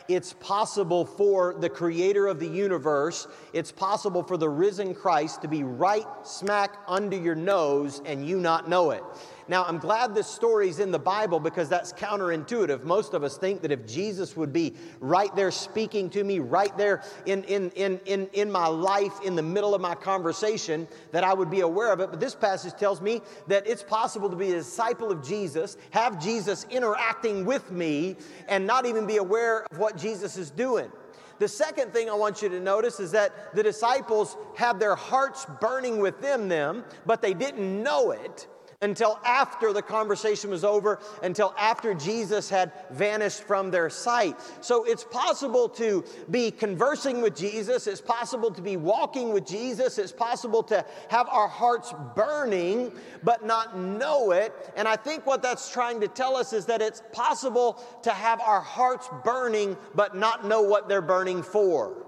It's 0.08 0.34
possible 0.34 1.06
for 1.06 1.56
the 1.60 1.70
creator 1.70 2.28
of 2.28 2.40
the 2.40 2.48
universe, 2.48 3.28
it's 3.52 3.72
possible 3.72 4.24
for 4.24 4.38
the 4.38 4.48
risen 4.48 4.96
Christ 4.96 5.42
to 5.42 5.50
be 5.50 5.64
right 5.64 6.06
smack 6.24 6.78
under 6.88 7.18
your 7.18 7.36
nose 7.36 8.02
and 8.06 8.26
you 8.26 8.40
not 8.40 8.70
know 8.70 8.92
it. 8.92 9.04
Now, 9.50 9.64
I'm 9.64 9.78
glad 9.78 10.14
this 10.14 10.28
story's 10.28 10.80
in 10.80 10.92
the 10.92 11.00
Bible 11.00 11.40
because 11.40 11.70
that's 11.70 11.94
counterintuitive. 11.94 12.84
Most 12.84 13.14
of 13.14 13.24
us 13.24 13.38
think 13.38 13.62
that 13.62 13.72
if 13.72 13.88
Jesus 13.88 14.36
would 14.36 14.52
be 14.52 14.74
right 15.00 15.34
there 15.38 15.52
speaking 15.52 16.10
to 16.10 16.24
me, 16.24 16.40
right 16.40 16.78
there 16.78 17.02
in, 17.26 17.44
in, 17.46 17.70
in, 17.72 18.00
in, 18.06 18.28
in 18.34 18.52
my 18.52 18.68
life, 18.68 19.14
in 19.24 19.36
the 19.36 19.42
middle 19.42 19.74
of 19.74 19.80
my 19.80 19.96
conversation, 19.96 20.86
that 21.12 21.24
I 21.24 21.34
would 21.34 21.50
be 21.50 21.62
aware 21.62 21.94
of 21.94 22.02
it. 22.02 22.10
But 22.12 22.20
this 22.20 22.36
passage 22.36 22.74
tells 22.74 23.00
me 23.00 23.22
that 23.48 23.66
it's 23.66 23.84
possible 23.84 24.30
to 24.30 24.36
be 24.36 24.52
a 24.52 24.56
disciple 24.56 25.12
of 25.12 25.26
Jesus, 25.26 25.78
have 25.92 26.22
Jesus 26.22 26.66
interacting 26.70 27.46
with 27.46 27.72
me, 27.72 28.18
and 28.50 28.68
not 28.68 28.86
even 28.86 29.08
be 29.08 29.18
aware 29.18 29.66
of 29.72 29.78
what 29.78 29.98
Jesus 29.98 30.36
is 30.36 30.52
doing. 30.52 30.92
The 31.40 31.48
second 31.48 31.94
thing 31.94 32.10
I 32.10 32.16
want 32.16 32.42
you 32.42 32.50
to 32.50 32.60
notice 32.60 33.00
is 33.00 33.12
that 33.12 33.56
the 33.56 33.64
disciples 33.64 34.36
have 34.56 34.80
their 34.80 34.96
hearts 34.96 35.46
burning 35.62 36.00
within 36.00 36.50
them, 36.50 36.84
but 37.06 37.22
they 37.22 37.34
didn't 37.34 37.84
know 37.84 38.12
it 38.12 38.48
until 38.82 39.20
after 39.26 39.74
the 39.74 39.82
conversation 39.82 40.52
was 40.52 40.64
over, 40.64 41.00
until 41.24 41.54
after 41.58 41.96
Jesus 41.96 42.48
had 42.48 42.72
vanished 42.92 43.42
from 43.42 43.72
their 43.72 43.90
sight. 43.90 44.36
So 44.62 44.84
it's 44.84 45.04
possible 45.04 45.68
to 45.70 46.04
be 46.30 46.52
conversing 46.52 47.22
with 47.22 47.36
Jesus, 47.36 47.88
it's 47.88 48.02
possible 48.02 48.52
to 48.52 48.62
be 48.62 48.78
walking 48.78 49.34
with 49.34 49.48
Jesus, 49.48 49.98
it's 49.98 50.12
possible 50.12 50.62
to 50.64 50.86
have 51.10 51.28
our 51.30 51.48
hearts 51.48 51.92
burning 52.16 52.92
but 53.24 53.44
not 53.44 53.80
know 53.80 54.32
it. 54.32 54.54
And 54.76 54.88
I 54.88 54.96
think 54.96 55.26
what 55.26 55.42
that's 55.42 55.72
trying 55.72 56.00
to 56.02 56.08
tell 56.08 56.36
us 56.36 56.54
is 56.54 56.68
that 56.68 56.82
it's 56.82 57.02
possible 57.14 57.84
to 58.04 58.12
have 58.12 58.40
our 58.42 58.62
hearts 58.62 59.10
burning 59.24 59.76
but 59.96 60.16
not 60.16 60.46
know 60.46 60.62
what 60.62 60.88
they're 60.88 61.02
burning 61.02 61.42
for. 61.42 62.07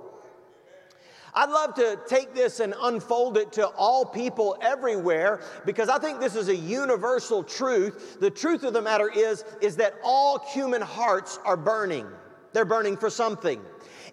I'd 1.34 1.50
love 1.50 1.74
to 1.76 2.00
take 2.08 2.34
this 2.34 2.60
and 2.60 2.74
unfold 2.82 3.38
it 3.38 3.52
to 3.54 3.68
all 3.68 4.06
people 4.06 4.58
everywhere 4.62 5.42
because 5.66 5.90
I 5.90 5.98
think 6.00 6.20
this 6.20 6.36
is 6.36 6.50
a 6.50 6.56
universal 6.56 7.44
truth. 7.44 8.20
The 8.20 8.30
truth 8.30 8.64
of 8.64 8.74
the 8.74 8.82
matter 8.82 9.10
is 9.10 9.46
is 9.62 9.76
that 9.78 9.96
all 10.04 10.40
human 10.40 10.82
hearts 10.82 11.40
are 11.46 11.58
burning. 11.58 12.08
They're 12.54 12.66
burning 12.66 12.98
for 12.98 13.10
something. 13.10 13.62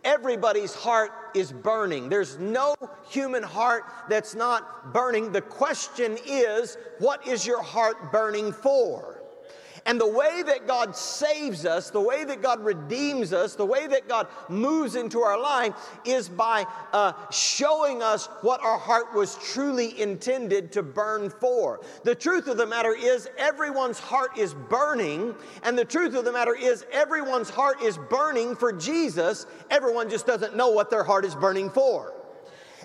Everybody's 0.05 0.75
heart 0.75 1.11
is 1.35 1.53
burning. 1.53 2.09
There's 2.09 2.39
no 2.39 2.75
human 3.09 3.43
heart 3.43 3.85
that's 4.09 4.35
not 4.35 4.93
burning. 4.93 5.33
The 5.33 5.41
question 5.41 6.17
is, 6.27 6.77
what 6.99 7.27
is 7.27 7.47
your 7.47 7.63
heart 7.63 8.13
burning 8.13 8.53
for? 8.53 9.16
And 9.87 10.01
the 10.01 10.09
way 10.09 10.43
that 10.45 10.67
God 10.67 10.97
saves 10.97 11.65
us, 11.65 11.91
the 11.91 12.01
way 12.01 12.25
that 12.25 12.43
God 12.43 12.65
redeems 12.65 13.33
us, 13.33 13.55
the 13.55 13.65
way 13.65 13.87
that 13.87 14.09
God 14.09 14.27
moves 14.49 14.97
into 14.97 15.21
our 15.21 15.41
life 15.41 15.75
is 16.05 16.29
by 16.29 16.67
uh, 16.93 17.13
showing 17.31 18.03
us 18.03 18.27
what 18.43 18.61
our 18.63 18.79
heart 18.79 19.15
was 19.15 19.37
truly 19.37 19.99
intended 20.01 20.73
to 20.73 20.83
burn 20.83 21.31
for. 21.31 21.81
The 22.03 22.17
truth 22.17 22.49
of 22.49 22.57
the 22.57 22.67
matter 22.67 22.95
is, 22.95 23.29
everyone's 23.39 24.01
heart 24.01 24.37
is 24.37 24.55
burning, 24.55 25.37
and 25.63 25.79
the 25.79 25.85
truth 25.85 26.17
of 26.17 26.25
the 26.25 26.33
matter 26.33 26.55
is, 26.55 26.85
everyone's 26.91 27.49
heart 27.49 27.81
is 27.81 27.97
burning 27.97 28.57
for 28.57 28.73
Jesus. 28.73 29.47
Everyone 29.71 30.11
just 30.11 30.27
doesn't 30.27 30.57
know 30.57 30.71
what 30.71 30.91
their 30.91 31.05
heart 31.05 31.25
is 31.25 31.37
burning 31.37 31.71
for. 31.71 32.16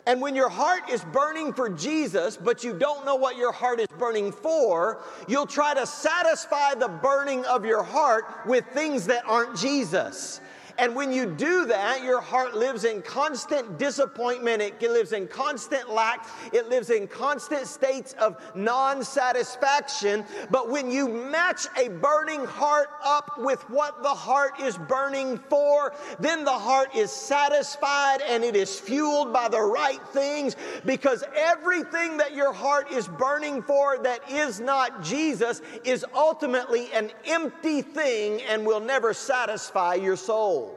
And 0.05 0.19
when 0.21 0.35
your 0.35 0.49
heart 0.49 0.89
is 0.89 1.03
burning 1.05 1.53
for 1.53 1.69
Jesus, 1.69 2.35
but 2.35 2.63
you 2.63 2.73
don't 2.73 3.05
know 3.05 3.15
what 3.15 3.37
your 3.37 3.51
heart 3.51 3.79
is 3.79 3.87
burning 3.99 4.31
for, 4.31 5.03
you'll 5.27 5.45
try 5.45 5.73
to 5.73 5.85
satisfy 5.85 6.73
the 6.73 6.87
burning 6.87 7.45
of 7.45 7.65
your 7.65 7.83
heart 7.83 8.25
with 8.45 8.65
things 8.73 9.05
that 9.07 9.23
aren't 9.27 9.55
Jesus. 9.57 10.41
And 10.77 10.95
when 10.95 11.11
you 11.11 11.25
do 11.25 11.65
that, 11.65 12.03
your 12.03 12.21
heart 12.21 12.55
lives 12.55 12.83
in 12.83 13.01
constant 13.01 13.77
disappointment. 13.77 14.61
It 14.61 14.81
lives 14.81 15.11
in 15.11 15.27
constant 15.27 15.89
lack. 15.89 16.27
It 16.53 16.69
lives 16.69 16.89
in 16.89 17.07
constant 17.07 17.67
states 17.67 18.13
of 18.19 18.37
non 18.55 19.03
satisfaction. 19.03 20.25
But 20.49 20.69
when 20.69 20.91
you 20.91 21.07
match 21.07 21.67
a 21.77 21.89
burning 21.89 22.45
heart 22.45 22.89
up 23.03 23.37
with 23.37 23.61
what 23.69 24.03
the 24.03 24.09
heart 24.09 24.59
is 24.59 24.77
burning 24.77 25.37
for, 25.49 25.93
then 26.19 26.43
the 26.43 26.51
heart 26.51 26.95
is 26.95 27.11
satisfied 27.11 28.21
and 28.27 28.43
it 28.43 28.55
is 28.55 28.79
fueled 28.79 29.33
by 29.33 29.47
the 29.47 29.61
right 29.61 30.01
things 30.09 30.55
because 30.85 31.23
everything 31.35 32.17
that 32.17 32.35
your 32.35 32.53
heart 32.53 32.91
is 32.91 33.07
burning 33.07 33.61
for 33.61 33.97
that 33.99 34.29
is 34.29 34.59
not 34.59 35.03
Jesus 35.03 35.61
is 35.83 36.05
ultimately 36.15 36.91
an 36.93 37.11
empty 37.25 37.81
thing 37.81 38.41
and 38.43 38.65
will 38.65 38.79
never 38.79 39.13
satisfy 39.13 39.95
your 39.95 40.15
soul. 40.15 40.70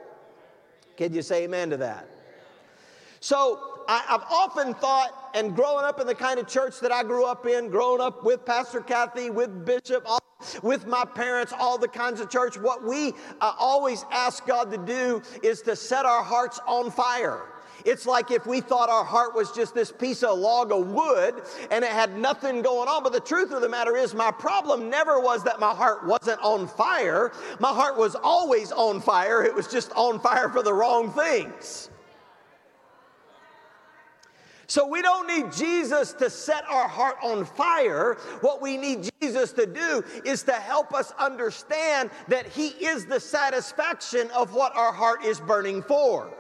Can 0.97 1.13
you 1.13 1.23
say 1.23 1.45
amen 1.45 1.71
to 1.71 1.77
that? 1.79 2.09
So 3.21 3.85
I, 3.89 4.03
have 4.09 4.25
often 4.31 4.75
thought, 4.75 5.31
and 5.35 5.57
growing 5.57 5.85
up 5.85 6.01
in 6.01 6.07
the 6.07 6.15
kind 6.15 6.39
of 6.39 6.47
church 6.47 6.81
that 6.81 6.93
I 6.93 7.03
grew 7.03 7.25
up 7.25 7.47
in, 7.47 7.71
growing 7.71 8.01
up 8.01 8.25
with 8.25 8.45
Pastor 8.45 8.81
Kathy, 8.81 9.31
with 9.31 9.65
Bishop, 9.65 10.03
all, 10.07 10.21
with 10.63 10.87
my 10.87 11.05
parents, 11.05 11.53
all 11.59 11.79
the 11.79 11.89
kinds 11.89 12.21
of 12.21 12.31
church, 12.31 12.59
what 12.59 12.85
we 12.85 13.13
uh, 13.41 13.55
always 13.59 14.05
ask 14.11 14.47
God 14.47 14.71
to 14.73 14.79
do 14.79 15.23
is 15.43 15.63
to 15.63 15.75
set 15.75 16.05
our 16.05 16.23
hearts 16.23 16.61
on 16.67 16.91
fire. 16.91 17.43
It's 17.85 18.07
like 18.07 18.31
if 18.31 18.47
we 18.47 18.61
thought 18.61 18.89
our 18.89 19.05
heart 19.05 19.35
was 19.35 19.53
just 19.53 19.75
this 19.75 19.93
piece 19.93 20.23
of 20.23 20.39
log 20.39 20.73
of 20.73 20.89
wood 20.89 21.43
and 21.71 21.85
it 21.85 21.91
had 21.91 22.17
nothing 22.17 22.63
going 22.63 22.89
on. 22.89 23.03
But 23.03 23.13
the 23.13 23.21
truth 23.21 23.53
of 23.53 23.61
the 23.61 23.69
matter 23.69 23.97
is, 23.97 24.15
my 24.15 24.31
problem 24.31 24.89
never 24.89 25.21
was 25.21 25.45
that 25.45 25.61
my 25.61 25.75
heart 25.75 26.07
wasn't 26.07 26.41
on 26.41 26.67
fire. 26.67 27.33
My 27.61 27.73
heart 27.73 27.99
was 27.99 28.15
always 28.15 28.73
on 28.73 29.01
fire. 29.01 29.43
It 29.43 29.55
was 29.55 29.69
just 29.69 29.93
on 29.93 30.19
fire 30.19 30.49
for 30.49 30.63
the 30.63 30.73
wrong 30.73 31.13
things. 31.13 31.91
So 34.67 34.87
we 34.87 35.03
don't 35.03 35.27
need 35.27 35.53
Jesus 35.53 36.15
to 36.15 36.31
set 36.31 36.65
our 36.71 36.89
heart 36.89 37.17
on 37.23 37.45
fire. 37.45 38.15
What 38.41 38.63
we 38.63 38.77
need 38.79 39.11
Jesus 39.21 39.53
to 39.53 39.67
do 39.67 40.03
is 40.25 40.43
to 40.45 40.53
help 40.53 40.95
us 40.95 41.13
understand 41.19 42.11
that 42.29 42.47
He 42.47 42.69
is 42.69 43.05
the 43.05 43.21
satisfaction 43.21 44.31
of 44.31 44.55
what 44.55 44.75
our 44.75 44.93
heart 44.93 45.23
is 45.25 45.39
burning 45.39 45.83
for. 45.83 46.33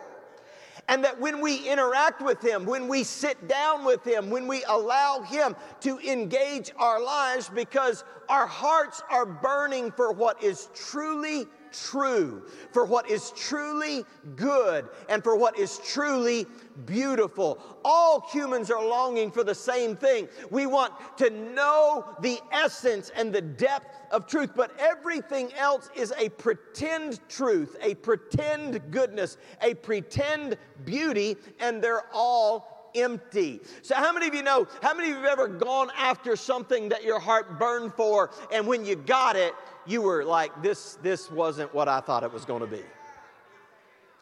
And 0.88 1.02
that 1.04 1.18
when 1.18 1.40
we 1.40 1.68
interact 1.68 2.20
with 2.20 2.42
Him, 2.42 2.66
when 2.66 2.88
we 2.88 3.04
sit 3.04 3.48
down 3.48 3.84
with 3.84 4.04
Him, 4.04 4.30
when 4.30 4.46
we 4.46 4.64
allow 4.64 5.20
Him 5.20 5.56
to 5.80 5.98
engage 6.00 6.72
our 6.76 7.02
lives, 7.02 7.48
because 7.48 8.04
our 8.28 8.46
hearts 8.46 9.02
are 9.10 9.26
burning 9.26 9.90
for 9.92 10.12
what 10.12 10.42
is 10.42 10.68
truly 10.74 11.46
true, 11.90 12.42
for 12.72 12.84
what 12.84 13.08
is 13.10 13.32
truly 13.36 14.04
good, 14.36 14.88
and 15.08 15.22
for 15.22 15.36
what 15.36 15.58
is 15.58 15.80
truly 15.84 16.46
beautiful. 16.86 17.58
All 17.84 18.26
humans 18.32 18.70
are 18.70 18.84
longing 18.84 19.30
for 19.30 19.44
the 19.44 19.54
same 19.54 19.96
thing. 19.96 20.28
We 20.50 20.66
want 20.66 20.92
to 21.18 21.30
know 21.30 22.16
the 22.20 22.40
essence 22.52 23.10
and 23.14 23.32
the 23.32 23.42
depth 23.42 23.94
of 24.10 24.26
truth, 24.26 24.50
but 24.54 24.72
everything 24.78 25.52
else 25.54 25.90
is 25.94 26.12
a 26.18 26.28
pretend 26.30 27.20
truth, 27.28 27.76
a 27.80 27.94
pretend 27.94 28.80
goodness, 28.90 29.36
a 29.62 29.74
pretend 29.74 30.56
beauty, 30.84 31.36
and 31.60 31.82
they're 31.82 32.04
all 32.12 32.73
empty. 32.94 33.60
So, 33.82 33.94
how 33.94 34.12
many 34.12 34.28
of 34.28 34.34
you 34.34 34.42
know? 34.42 34.66
How 34.82 34.94
many 34.94 35.10
of 35.10 35.16
you 35.16 35.22
have 35.22 35.38
ever 35.38 35.48
gone 35.48 35.90
after 35.96 36.36
something 36.36 36.88
that 36.90 37.04
your 37.04 37.18
heart 37.18 37.58
burned 37.58 37.94
for, 37.94 38.30
and 38.52 38.66
when 38.66 38.84
you 38.84 38.96
got 38.96 39.36
it, 39.36 39.54
you 39.86 40.02
were 40.02 40.24
like, 40.24 40.62
this, 40.62 40.98
this 41.02 41.30
wasn't 41.30 41.72
what 41.74 41.88
I 41.88 42.00
thought 42.00 42.22
it 42.22 42.32
was 42.32 42.44
going 42.44 42.60
to 42.60 42.66
be? 42.66 42.82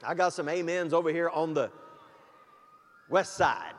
I 0.04 0.14
got 0.14 0.32
some 0.32 0.48
amens 0.48 0.92
over 0.92 1.10
here 1.10 1.28
on 1.28 1.54
the 1.54 1.70
west 3.08 3.34
side. 3.34 3.74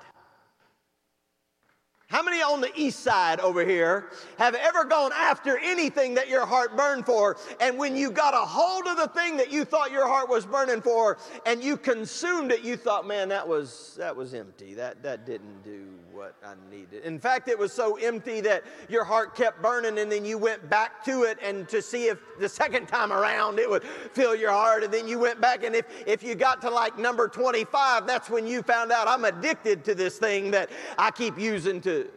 How 2.13 2.21
many 2.21 2.43
on 2.43 2.61
the 2.61 2.69
east 2.75 2.99
side 2.99 3.39
over 3.39 3.65
here 3.65 4.05
have 4.37 4.53
ever 4.53 4.85
gone 4.85 5.09
after 5.17 5.57
anything 5.57 6.13
that 6.13 6.29
your 6.29 6.45
heart 6.45 6.77
burned 6.77 7.07
for? 7.07 7.37
And 7.59 7.75
when 7.75 7.95
you 7.95 8.11
got 8.11 8.35
a 8.35 8.45
hold 8.45 8.85
of 8.85 8.97
the 8.97 9.07
thing 9.07 9.35
that 9.37 9.51
you 9.51 9.65
thought 9.65 9.91
your 9.91 10.07
heart 10.07 10.29
was 10.29 10.45
burning 10.45 10.79
for 10.79 11.17
and 11.47 11.63
you 11.63 11.75
consumed 11.75 12.51
it, 12.51 12.61
you 12.61 12.77
thought, 12.77 13.07
man, 13.07 13.29
that 13.29 13.47
was, 13.47 13.95
that 13.97 14.15
was 14.15 14.35
empty. 14.35 14.75
That, 14.75 15.01
that 15.01 15.25
didn't 15.25 15.63
do 15.63 15.87
what 16.13 16.35
I 16.45 16.53
needed. 16.69 17.03
In 17.03 17.19
fact, 17.19 17.47
it 17.47 17.57
was 17.57 17.73
so 17.73 17.95
empty 17.97 18.39
that 18.41 18.63
your 18.87 19.03
heart 19.03 19.35
kept 19.35 19.61
burning 19.61 19.97
and 19.97 20.11
then 20.11 20.23
you 20.23 20.37
went 20.37 20.69
back 20.69 21.03
to 21.05 21.23
it 21.23 21.39
and 21.41 21.67
to 21.69 21.81
see 21.81 22.05
if 22.05 22.19
the 22.39 22.47
second 22.47 22.87
time 22.87 23.11
around 23.11 23.57
it 23.59 23.69
would 23.69 23.83
fill 23.83 24.35
your 24.35 24.51
heart. 24.51 24.83
And 24.83 24.93
then 24.93 25.07
you 25.07 25.17
went 25.17 25.41
back 25.41 25.63
and 25.63 25.75
if, 25.75 25.85
if 26.05 26.23
you 26.23 26.35
got 26.35 26.61
to 26.61 26.69
like 26.69 26.99
number 26.99 27.27
25, 27.27 28.05
that's 28.05 28.29
when 28.29 28.45
you 28.45 28.61
found 28.61 28.91
out 28.91 29.07
I'm 29.07 29.25
addicted 29.25 29.83
to 29.85 29.95
this 29.95 30.19
thing 30.19 30.51
that 30.51 30.69
I 30.97 31.09
keep 31.09 31.39
using 31.39 31.81
to 31.81 32.07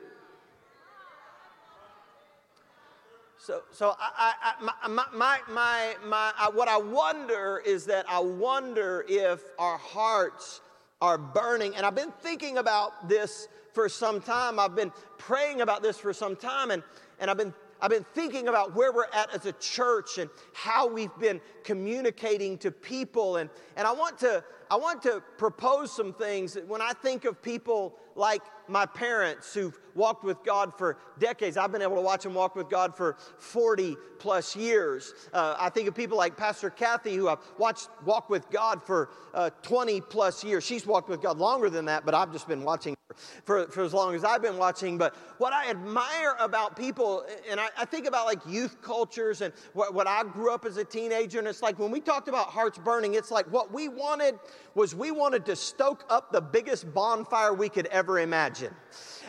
So, 3.38 3.62
so 3.70 3.94
I, 4.00 4.32
I, 4.42 4.88
my, 4.88 5.04
my, 5.14 5.38
my, 5.48 5.94
my, 6.04 6.32
I, 6.36 6.50
what 6.52 6.66
I 6.66 6.78
wonder 6.78 7.62
is 7.64 7.84
that 7.86 8.04
I 8.08 8.18
wonder 8.18 9.04
if 9.08 9.40
our 9.56 9.78
hearts 9.78 10.62
are 11.00 11.16
burning. 11.16 11.76
And 11.76 11.86
I've 11.86 11.94
been 11.94 12.10
thinking 12.10 12.58
about 12.58 13.08
this 13.08 13.46
for 13.76 13.90
some 13.90 14.22
time. 14.22 14.58
I've 14.58 14.74
been 14.74 14.90
praying 15.18 15.60
about 15.60 15.82
this 15.82 15.98
for 15.98 16.14
some 16.14 16.34
time, 16.34 16.70
and, 16.70 16.82
and 17.20 17.30
I've 17.30 17.36
been 17.36 17.52
I've 17.78 17.90
been 17.90 18.06
thinking 18.14 18.48
about 18.48 18.74
where 18.74 18.90
we're 18.90 19.04
at 19.12 19.34
as 19.34 19.44
a 19.44 19.52
church 19.52 20.16
and 20.16 20.30
how 20.54 20.88
we've 20.88 21.14
been 21.18 21.42
communicating 21.62 22.56
to 22.58 22.70
people. 22.70 23.36
And, 23.36 23.50
and 23.76 23.86
I, 23.86 23.92
want 23.92 24.16
to, 24.20 24.42
I 24.70 24.76
want 24.76 25.02
to 25.02 25.22
propose 25.36 25.92
some 25.92 26.14
things. 26.14 26.56
When 26.66 26.80
I 26.80 26.92
think 26.92 27.26
of 27.26 27.42
people 27.42 27.94
like 28.14 28.40
my 28.66 28.86
parents 28.86 29.52
who've 29.52 29.78
walked 29.94 30.24
with 30.24 30.42
God 30.42 30.72
for 30.78 30.96
decades. 31.18 31.58
I've 31.58 31.70
been 31.70 31.82
able 31.82 31.96
to 31.96 32.00
watch 32.00 32.22
them 32.22 32.32
walk 32.32 32.56
with 32.56 32.70
God 32.70 32.96
for 32.96 33.18
40 33.38 33.94
plus 34.18 34.56
years. 34.56 35.12
Uh, 35.34 35.54
I 35.58 35.68
think 35.68 35.86
of 35.86 35.94
people 35.94 36.16
like 36.16 36.34
Pastor 36.34 36.70
Kathy, 36.70 37.14
who 37.14 37.28
I've 37.28 37.40
watched 37.58 37.90
walk 38.06 38.30
with 38.30 38.48
God 38.50 38.82
for 38.82 39.10
uh, 39.34 39.50
20 39.62 40.00
plus 40.00 40.42
years. 40.42 40.64
She's 40.64 40.86
walked 40.86 41.10
with 41.10 41.20
God 41.20 41.36
longer 41.36 41.68
than 41.68 41.84
that, 41.84 42.06
but 42.06 42.14
I've 42.14 42.32
just 42.32 42.48
been 42.48 42.64
watching 42.64 42.95
for, 43.44 43.66
for 43.68 43.82
as 43.82 43.92
long 43.92 44.14
as 44.14 44.24
I've 44.24 44.42
been 44.42 44.56
watching. 44.56 44.98
But 44.98 45.14
what 45.38 45.52
I 45.52 45.70
admire 45.70 46.36
about 46.38 46.76
people, 46.76 47.24
and 47.50 47.60
I, 47.60 47.68
I 47.78 47.84
think 47.84 48.06
about 48.06 48.26
like 48.26 48.40
youth 48.46 48.80
cultures 48.82 49.40
and 49.40 49.52
what, 49.72 49.94
what 49.94 50.06
I 50.06 50.22
grew 50.24 50.52
up 50.52 50.64
as 50.64 50.76
a 50.76 50.84
teenager, 50.84 51.38
and 51.38 51.48
it's 51.48 51.62
like 51.62 51.78
when 51.78 51.90
we 51.90 52.00
talked 52.00 52.28
about 52.28 52.48
hearts 52.48 52.78
burning, 52.78 53.14
it's 53.14 53.30
like 53.30 53.46
what 53.52 53.72
we 53.72 53.88
wanted 53.88 54.38
was 54.74 54.94
we 54.94 55.10
wanted 55.10 55.46
to 55.46 55.56
stoke 55.56 56.04
up 56.08 56.32
the 56.32 56.40
biggest 56.40 56.92
bonfire 56.92 57.54
we 57.54 57.68
could 57.68 57.86
ever 57.86 58.20
imagine. 58.20 58.74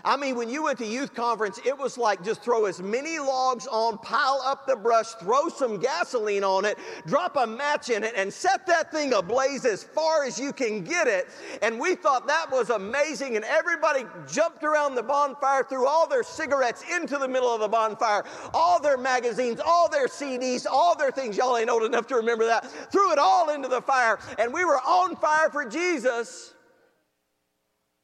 I 0.05 0.15
mean, 0.15 0.35
when 0.35 0.49
you 0.49 0.63
went 0.63 0.77
to 0.79 0.85
youth 0.85 1.13
conference, 1.13 1.59
it 1.65 1.77
was 1.77 1.97
like 1.97 2.23
just 2.23 2.41
throw 2.41 2.65
as 2.65 2.81
many 2.81 3.19
logs 3.19 3.67
on, 3.67 3.97
pile 3.97 4.41
up 4.45 4.67
the 4.67 4.75
brush, 4.75 5.07
throw 5.13 5.49
some 5.49 5.79
gasoline 5.79 6.43
on 6.43 6.65
it, 6.65 6.77
drop 7.05 7.35
a 7.37 7.47
match 7.47 7.89
in 7.89 8.03
it, 8.03 8.13
and 8.15 8.31
set 8.31 8.65
that 8.67 8.91
thing 8.91 9.13
ablaze 9.13 9.65
as 9.65 9.83
far 9.83 10.23
as 10.23 10.39
you 10.39 10.53
can 10.53 10.83
get 10.83 11.07
it. 11.07 11.27
And 11.61 11.79
we 11.79 11.95
thought 11.95 12.27
that 12.27 12.51
was 12.51 12.69
amazing. 12.69 13.35
And 13.35 13.45
everybody 13.45 14.05
jumped 14.31 14.63
around 14.63 14.95
the 14.95 15.03
bonfire, 15.03 15.63
threw 15.63 15.87
all 15.87 16.07
their 16.07 16.23
cigarettes 16.23 16.83
into 16.93 17.17
the 17.17 17.27
middle 17.27 17.53
of 17.53 17.61
the 17.61 17.67
bonfire, 17.67 18.23
all 18.53 18.79
their 18.79 18.97
magazines, 18.97 19.59
all 19.59 19.89
their 19.89 20.07
CDs, 20.07 20.65
all 20.69 20.95
their 20.95 21.11
things. 21.11 21.37
Y'all 21.37 21.57
ain't 21.57 21.69
old 21.69 21.83
enough 21.83 22.07
to 22.07 22.15
remember 22.15 22.45
that. 22.45 22.65
Threw 22.91 23.11
it 23.11 23.19
all 23.19 23.49
into 23.49 23.67
the 23.67 23.81
fire. 23.81 24.19
And 24.37 24.53
we 24.53 24.63
were 24.63 24.77
on 24.77 25.15
fire 25.15 25.49
for 25.49 25.65
Jesus 25.67 26.53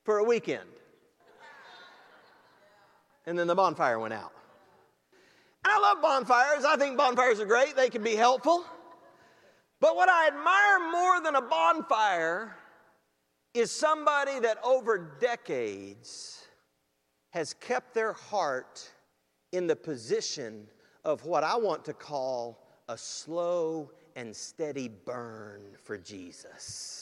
for 0.03 0.17
a 0.17 0.23
weekend 0.23 0.72
and 3.25 3.37
then 3.37 3.47
the 3.47 3.55
bonfire 3.55 3.99
went 3.99 4.13
out. 4.13 4.31
I 5.65 5.79
love 5.79 6.01
bonfires. 6.01 6.65
I 6.65 6.75
think 6.75 6.97
bonfires 6.97 7.39
are 7.39 7.45
great, 7.45 7.75
they 7.75 7.89
can 7.89 8.03
be 8.03 8.15
helpful. 8.15 8.65
But 9.79 9.95
what 9.95 10.09
I 10.09 10.27
admire 10.27 10.91
more 10.91 11.21
than 11.21 11.35
a 11.35 11.41
bonfire 11.41 12.55
is 13.53 13.71
somebody 13.71 14.39
that 14.39 14.57
over 14.63 15.17
decades 15.19 16.45
has 17.31 17.53
kept 17.53 17.93
their 17.93 18.13
heart 18.13 18.89
in 19.51 19.67
the 19.67 19.75
position 19.75 20.67
of 21.03 21.25
what 21.25 21.43
I 21.43 21.55
want 21.55 21.83
to 21.85 21.93
call 21.93 22.59
a 22.89 22.97
slow 22.97 23.91
and 24.15 24.35
steady 24.35 24.87
burn 24.87 25.61
for 25.83 25.97
Jesus 25.97 26.92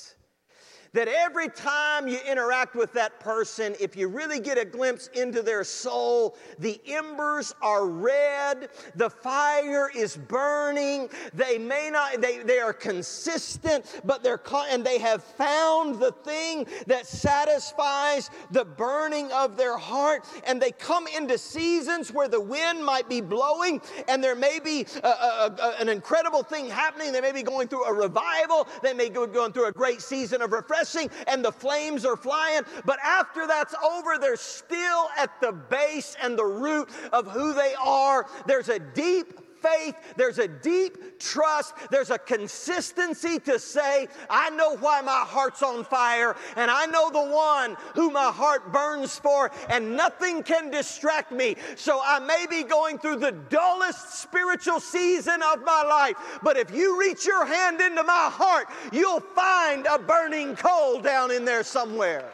that 0.93 1.07
every 1.07 1.47
time 1.47 2.07
you 2.07 2.19
interact 2.29 2.75
with 2.75 2.91
that 2.93 3.19
person, 3.19 3.75
if 3.79 3.95
you 3.95 4.09
really 4.09 4.39
get 4.39 4.57
a 4.57 4.65
glimpse 4.65 5.07
into 5.13 5.41
their 5.41 5.63
soul, 5.63 6.37
the 6.59 6.81
embers 6.85 7.55
are 7.61 7.87
red, 7.87 8.69
the 8.95 9.09
fire 9.09 9.89
is 9.95 10.17
burning. 10.17 11.09
They 11.33 11.57
may 11.57 11.89
not, 11.91 12.21
they, 12.21 12.39
they 12.39 12.59
are 12.59 12.73
consistent, 12.73 14.01
but 14.03 14.21
they're, 14.21 14.41
and 14.69 14.83
they 14.83 14.99
have 14.99 15.23
found 15.23 15.99
the 15.99 16.11
thing 16.11 16.67
that 16.87 17.07
satisfies 17.07 18.29
the 18.51 18.65
burning 18.65 19.31
of 19.31 19.55
their 19.55 19.77
heart. 19.77 20.25
And 20.45 20.61
they 20.61 20.71
come 20.71 21.07
into 21.07 21.37
seasons 21.37 22.11
where 22.11 22.27
the 22.27 22.41
wind 22.41 22.83
might 22.83 23.07
be 23.07 23.21
blowing 23.21 23.81
and 24.09 24.21
there 24.21 24.35
may 24.35 24.59
be 24.59 24.85
a, 25.03 25.07
a, 25.07 25.55
a, 25.57 25.75
an 25.79 25.87
incredible 25.87 26.43
thing 26.43 26.69
happening. 26.69 27.13
They 27.13 27.21
may 27.21 27.31
be 27.31 27.43
going 27.43 27.69
through 27.69 27.85
a 27.85 27.93
revival, 27.93 28.67
they 28.83 28.93
may 28.93 29.09
be 29.09 29.15
going 29.27 29.53
through 29.53 29.67
a 29.67 29.71
great 29.71 30.01
season 30.01 30.41
of 30.41 30.51
refreshment 30.81 31.11
and 31.27 31.43
the 31.43 31.51
flames 31.51 32.05
are 32.05 32.17
flying. 32.17 32.63
But 32.85 32.99
after 33.03 33.47
that's 33.47 33.73
over, 33.83 34.17
they're 34.17 34.35
still 34.35 35.09
at 35.17 35.29
the 35.41 35.51
base 35.51 36.15
and 36.21 36.37
the 36.37 36.45
root 36.45 36.89
of 37.11 37.27
who 37.27 37.53
they 37.53 37.73
are. 37.79 38.25
There's 38.45 38.69
a 38.69 38.79
deep 38.79 39.39
faith, 39.61 39.95
there's 40.17 40.39
a 40.39 40.47
deep 40.47 41.19
trust, 41.19 41.73
there's 41.89 42.09
a 42.09 42.17
consistency 42.17 43.39
to 43.39 43.59
say, 43.59 44.07
I 44.29 44.49
know 44.51 44.77
why 44.77 45.01
my 45.01 45.23
heart's 45.25 45.63
on 45.63 45.83
fire, 45.83 46.35
and 46.55 46.71
I 46.71 46.85
know 46.87 47.09
the 47.09 47.31
one 47.31 47.77
who 47.95 48.09
my 48.09 48.31
heart 48.31 48.71
burns 48.71 49.17
for, 49.17 49.51
and 49.69 49.95
nothing 49.95 50.43
can 50.43 50.71
distract 50.71 51.31
me. 51.31 51.55
So 51.75 52.01
I 52.03 52.19
may 52.19 52.45
be 52.49 52.63
going 52.63 52.97
through 52.97 53.17
the 53.17 53.31
dullest 53.31 54.21
spiritual 54.21 54.79
season 54.79 55.41
of 55.53 55.63
my 55.63 55.83
life, 55.83 56.39
but 56.43 56.57
if 56.57 56.71
you 56.71 56.99
reach 56.99 57.25
your 57.25 57.45
hand 57.45 57.81
into 57.81 58.03
my 58.03 58.29
heart, 58.31 58.67
you'll 58.91 59.19
find 59.19 59.85
a 59.85 59.99
burning 59.99 60.55
coal 60.55 60.99
down 61.01 61.31
in 61.31 61.45
there 61.45 61.63
somewhere. 61.63 62.31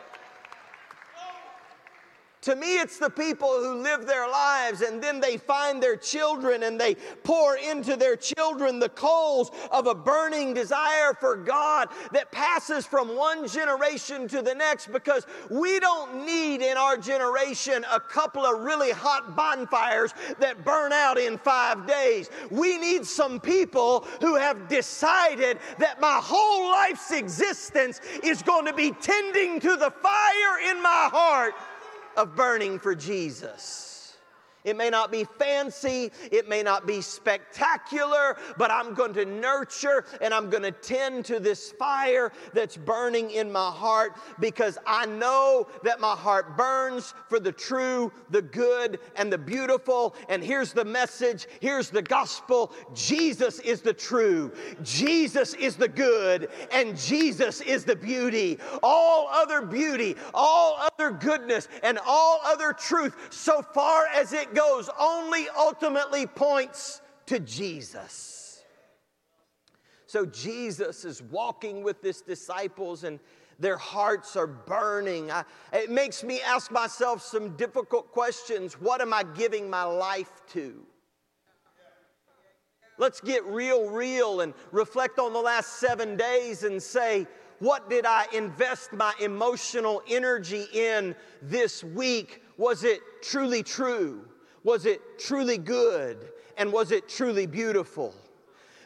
To 2.47 2.55
me, 2.55 2.77
it's 2.79 2.97
the 2.97 3.09
people 3.09 3.61
who 3.61 3.83
live 3.83 4.07
their 4.07 4.25
lives 4.25 4.79
and 4.79 5.03
then 5.03 5.19
they 5.19 5.35
find 5.35 5.83
their 5.83 5.97
children 5.97 6.63
and 6.63 6.79
they 6.79 6.95
pour 7.25 7.57
into 7.57 7.97
their 7.97 8.15
children 8.15 8.79
the 8.79 8.87
coals 8.87 9.51
of 9.69 9.85
a 9.85 9.93
burning 9.93 10.53
desire 10.53 11.13
for 11.19 11.35
God 11.35 11.89
that 12.13 12.31
passes 12.31 12.85
from 12.85 13.17
one 13.17 13.49
generation 13.49 14.29
to 14.29 14.41
the 14.41 14.55
next 14.55 14.93
because 14.93 15.27
we 15.49 15.81
don't 15.81 16.25
need 16.25 16.61
in 16.61 16.77
our 16.77 16.95
generation 16.95 17.85
a 17.91 17.99
couple 17.99 18.45
of 18.45 18.61
really 18.61 18.91
hot 18.91 19.35
bonfires 19.35 20.13
that 20.39 20.63
burn 20.63 20.93
out 20.93 21.17
in 21.17 21.37
five 21.39 21.85
days. 21.85 22.29
We 22.49 22.77
need 22.77 23.05
some 23.05 23.41
people 23.41 24.07
who 24.21 24.37
have 24.37 24.69
decided 24.69 25.59
that 25.79 25.99
my 25.99 26.21
whole 26.23 26.71
life's 26.71 27.11
existence 27.11 27.99
is 28.23 28.41
going 28.41 28.67
to 28.67 28.73
be 28.73 28.91
tending 28.91 29.59
to 29.59 29.75
the 29.75 29.91
fire 29.91 30.71
in 30.71 30.81
my 30.81 31.09
heart 31.11 31.53
of 32.17 32.35
burning 32.35 32.79
for 32.79 32.95
Jesus. 32.95 33.86
It 34.63 34.75
may 34.75 34.89
not 34.89 35.11
be 35.11 35.23
fancy, 35.23 36.11
it 36.31 36.49
may 36.49 36.61
not 36.61 36.85
be 36.85 36.99
spectacular, 36.99 38.37
but 38.57 38.69
I'm 38.69 38.93
going 38.93 39.13
to 39.13 39.25
nurture 39.25 40.03
and 40.19 40.33
I'm 40.33 40.49
going 40.49 40.63
to 40.63 40.71
tend 40.71 41.25
to 41.25 41.39
this 41.39 41.71
fire 41.71 42.31
that's 42.53 42.75
burning 42.75 43.31
in 43.31 43.51
my 43.51 43.71
heart 43.71 44.17
because 44.39 44.77
I 44.85 45.05
know 45.05 45.67
that 45.83 45.99
my 45.99 46.15
heart 46.15 46.57
burns 46.57 47.13
for 47.29 47.39
the 47.39 47.51
true, 47.51 48.11
the 48.29 48.41
good, 48.41 48.99
and 49.15 49.31
the 49.31 49.37
beautiful. 49.37 50.15
And 50.27 50.43
here's 50.43 50.73
the 50.73 50.85
message 50.85 51.47
here's 51.61 51.89
the 51.89 52.01
gospel 52.01 52.73
Jesus 52.93 53.59
is 53.59 53.81
the 53.81 53.93
true, 53.93 54.51
Jesus 54.83 55.53
is 55.53 55.75
the 55.75 55.87
good, 55.87 56.49
and 56.71 56.97
Jesus 56.97 57.61
is 57.61 57.85
the 57.85 57.95
beauty. 57.95 58.59
All 58.83 59.29
other 59.29 59.61
beauty, 59.61 60.15
all 60.33 60.77
other 60.77 61.11
goodness, 61.11 61.67
and 61.83 61.99
all 62.05 62.41
other 62.43 62.73
truth, 62.73 63.15
so 63.29 63.61
far 63.61 64.07
as 64.07 64.33
it 64.33 64.46
goes 64.53 64.89
only 64.99 65.47
ultimately 65.57 66.25
points 66.25 67.01
to 67.27 67.39
Jesus. 67.39 68.63
So 70.05 70.25
Jesus 70.25 71.03
is 71.03 71.21
walking 71.21 71.83
with 71.83 72.01
his 72.01 72.21
disciples 72.21 73.03
and 73.03 73.19
their 73.59 73.77
hearts 73.77 74.35
are 74.35 74.47
burning. 74.47 75.31
I, 75.31 75.43
it 75.73 75.89
makes 75.89 76.23
me 76.23 76.41
ask 76.41 76.71
myself 76.71 77.21
some 77.21 77.57
difficult 77.57 78.11
questions. 78.11 78.75
What 78.75 79.01
am 79.01 79.13
I 79.13 79.23
giving 79.23 79.69
my 79.69 79.83
life 79.83 80.31
to? 80.53 80.85
Let's 82.99 83.19
get 83.19 83.45
real, 83.45 83.89
real 83.89 84.41
and 84.41 84.53
reflect 84.71 85.19
on 85.19 85.33
the 85.33 85.39
last 85.39 85.79
seven 85.79 86.15
days 86.17 86.63
and 86.63 86.81
say, 86.81 87.27
what 87.59 87.89
did 87.89 88.05
I 88.05 88.25
invest 88.33 88.93
my 88.93 89.13
emotional 89.19 90.01
energy 90.07 90.65
in 90.73 91.15
this 91.41 91.83
week? 91.83 92.43
Was 92.57 92.83
it 92.83 93.01
truly 93.21 93.63
true? 93.63 94.25
Was 94.63 94.85
it 94.85 95.19
truly 95.19 95.57
good? 95.57 96.17
And 96.57 96.73
was 96.73 96.91
it 96.91 97.07
truly 97.07 97.45
beautiful? 97.45 98.13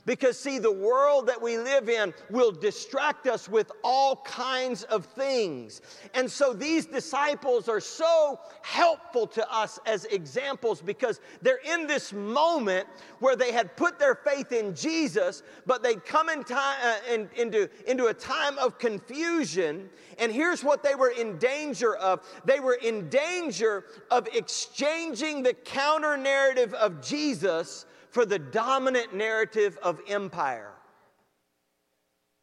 Because, 0.05 0.37
see, 0.37 0.57
the 0.57 0.71
world 0.71 1.27
that 1.27 1.39
we 1.39 1.57
live 1.57 1.87
in 1.87 2.13
will 2.31 2.51
distract 2.51 3.27
us 3.27 3.47
with 3.47 3.71
all 3.83 4.15
kinds 4.17 4.83
of 4.83 5.05
things. 5.05 5.81
And 6.15 6.29
so 6.29 6.53
these 6.53 6.87
disciples 6.87 7.69
are 7.69 7.79
so 7.79 8.39
helpful 8.63 9.27
to 9.27 9.53
us 9.53 9.79
as 9.85 10.05
examples 10.05 10.81
because 10.81 11.21
they're 11.43 11.61
in 11.71 11.85
this 11.85 12.13
moment 12.13 12.87
where 13.19 13.35
they 13.35 13.51
had 13.51 13.75
put 13.77 13.99
their 13.99 14.15
faith 14.15 14.51
in 14.51 14.73
Jesus, 14.73 15.43
but 15.67 15.83
they'd 15.83 16.03
come 16.03 16.29
in 16.29 16.43
time, 16.43 16.77
uh, 16.83 17.13
in, 17.13 17.29
into, 17.35 17.69
into 17.85 18.07
a 18.07 18.13
time 18.13 18.57
of 18.57 18.79
confusion. 18.79 19.87
And 20.17 20.31
here's 20.31 20.63
what 20.63 20.81
they 20.81 20.95
were 20.95 21.11
in 21.11 21.37
danger 21.37 21.95
of 21.95 22.21
they 22.43 22.59
were 22.59 22.79
in 22.81 23.07
danger 23.09 23.85
of 24.09 24.27
exchanging 24.33 25.43
the 25.43 25.53
counter 25.53 26.17
narrative 26.17 26.73
of 26.73 27.01
Jesus 27.01 27.85
for 28.11 28.25
the 28.25 28.37
dominant 28.37 29.15
narrative 29.15 29.77
of 29.81 29.99
empire. 30.07 30.73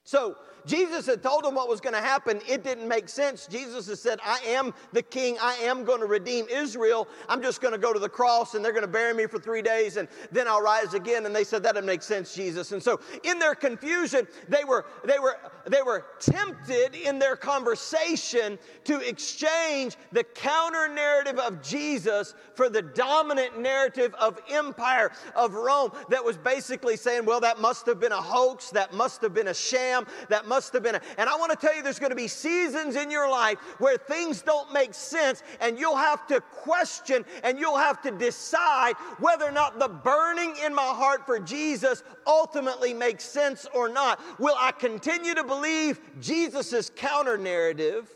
So, 0.04 0.36
Jesus 0.68 1.06
had 1.06 1.22
told 1.22 1.44
them 1.44 1.54
what 1.54 1.66
was 1.66 1.80
going 1.80 1.94
to 1.94 2.00
happen. 2.00 2.40
It 2.46 2.62
didn't 2.62 2.86
make 2.86 3.08
sense. 3.08 3.46
Jesus 3.46 3.88
has 3.88 4.00
said, 4.00 4.20
I 4.22 4.38
am 4.46 4.74
the 4.92 5.02
king. 5.02 5.38
I 5.40 5.54
am 5.54 5.84
going 5.84 6.00
to 6.00 6.06
redeem 6.06 6.46
Israel. 6.48 7.08
I'm 7.28 7.40
just 7.40 7.62
going 7.62 7.72
to 7.72 7.78
go 7.78 7.92
to 7.92 7.98
the 7.98 8.08
cross 8.08 8.54
and 8.54 8.62
they're 8.62 8.72
going 8.72 8.82
to 8.82 8.88
bury 8.88 9.14
me 9.14 9.26
for 9.26 9.38
three 9.38 9.62
days 9.62 9.96
and 9.96 10.08
then 10.30 10.46
I'll 10.46 10.60
rise 10.60 10.92
again. 10.92 11.24
And 11.24 11.34
they 11.34 11.44
said, 11.44 11.62
That 11.62 11.74
doesn't 11.74 11.86
make 11.86 12.02
sense, 12.02 12.34
Jesus. 12.34 12.72
And 12.72 12.82
so 12.82 13.00
in 13.24 13.38
their 13.38 13.54
confusion, 13.54 14.28
they 14.48 14.62
were, 14.62 14.84
they 15.04 15.18
were, 15.18 15.38
they 15.66 15.80
were 15.82 16.04
tempted 16.20 16.94
in 16.94 17.18
their 17.18 17.34
conversation 17.34 18.58
to 18.84 19.00
exchange 19.00 19.96
the 20.12 20.24
counter 20.24 20.88
narrative 20.88 21.38
of 21.38 21.62
Jesus 21.62 22.34
for 22.54 22.68
the 22.68 22.82
dominant 22.82 23.58
narrative 23.58 24.14
of 24.20 24.38
empire 24.50 25.10
of 25.34 25.54
Rome 25.54 25.92
that 26.10 26.22
was 26.22 26.36
basically 26.36 26.96
saying, 26.96 27.24
Well, 27.24 27.40
that 27.40 27.58
must 27.58 27.86
have 27.86 27.98
been 27.98 28.12
a 28.12 28.20
hoax. 28.20 28.68
That 28.68 28.92
must 28.92 29.22
have 29.22 29.32
been 29.32 29.48
a 29.48 29.54
sham. 29.54 30.06
That 30.28 30.46
must 30.46 30.57
must 30.58 30.72
have 30.72 30.82
been. 30.82 30.96
A, 30.96 31.00
and 31.18 31.30
I 31.30 31.36
want 31.36 31.52
to 31.52 31.56
tell 31.56 31.76
you, 31.76 31.84
there's 31.84 32.00
going 32.00 32.10
to 32.10 32.16
be 32.16 32.26
seasons 32.26 32.96
in 32.96 33.12
your 33.12 33.30
life 33.30 33.58
where 33.78 33.96
things 33.96 34.42
don't 34.42 34.72
make 34.72 34.92
sense, 34.92 35.44
and 35.60 35.78
you'll 35.78 35.96
have 35.96 36.26
to 36.26 36.40
question 36.40 37.24
and 37.44 37.60
you'll 37.60 37.76
have 37.78 38.02
to 38.02 38.10
decide 38.10 38.94
whether 39.20 39.44
or 39.44 39.52
not 39.52 39.78
the 39.78 39.86
burning 39.86 40.56
in 40.64 40.74
my 40.74 40.82
heart 40.82 41.24
for 41.24 41.38
Jesus 41.38 42.02
ultimately 42.26 42.92
makes 42.92 43.22
sense 43.22 43.68
or 43.72 43.88
not. 43.88 44.20
Will 44.40 44.56
I 44.58 44.72
continue 44.72 45.32
to 45.36 45.44
believe 45.44 46.00
Jesus' 46.20 46.90
counter 46.96 47.38
narrative, 47.38 48.12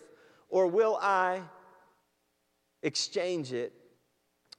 or 0.49 0.67
will 0.67 0.99
I 1.01 1.43
exchange 2.83 3.53
it 3.53 3.73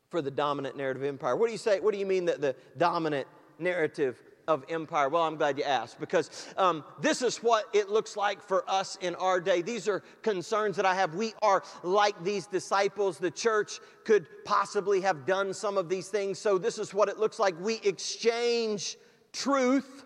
for 0.08 0.22
the 0.22 0.32
dominant 0.32 0.78
narrative 0.78 1.04
empire? 1.04 1.36
What 1.36 1.48
do 1.48 1.52
you 1.52 1.58
say? 1.58 1.82
What 1.82 1.94
do 1.94 2.00
you 2.00 2.06
mean 2.06 2.24
that 2.26 2.40
the 2.40 2.56
dominant 2.78 3.28
narrative 3.60 4.22
of 4.48 4.64
empire? 4.70 5.10
Well, 5.10 5.24
I'm 5.24 5.36
glad 5.36 5.58
you 5.58 5.64
asked 5.64 6.00
because 6.00 6.54
um, 6.58 6.84
this 7.02 7.22
is 7.22 7.38
what 7.38 7.66
it 7.74 7.90
looks 7.90 8.18
like 8.18 8.42
for 8.42 8.64
us 8.70 8.98
in 9.02 9.16
our 9.16 9.40
day. 9.40 9.62
These 9.62 9.88
are 9.88 10.04
concerns 10.22 10.76
that 10.76 10.86
I 10.86 10.96
have. 10.96 11.16
We 11.16 11.34
are 11.42 11.64
like 11.84 12.22
these 12.24 12.48
disciples. 12.48 13.18
The 13.18 13.32
church 13.32 13.80
could 14.06 14.28
possibly 14.46 15.02
have 15.02 15.26
done 15.26 15.54
some 15.54 15.78
of 15.78 15.90
these 15.90 16.10
things. 16.10 16.40
So, 16.40 16.58
this 16.58 16.78
is 16.78 16.94
what 16.94 17.10
it 17.10 17.18
looks 17.18 17.40
like. 17.40 17.60
We 17.60 17.80
exchange 17.84 18.98
truth 19.32 20.06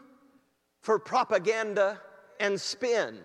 for 0.82 1.00
propaganda 1.00 2.00
and 2.40 2.60
spin. 2.60 3.20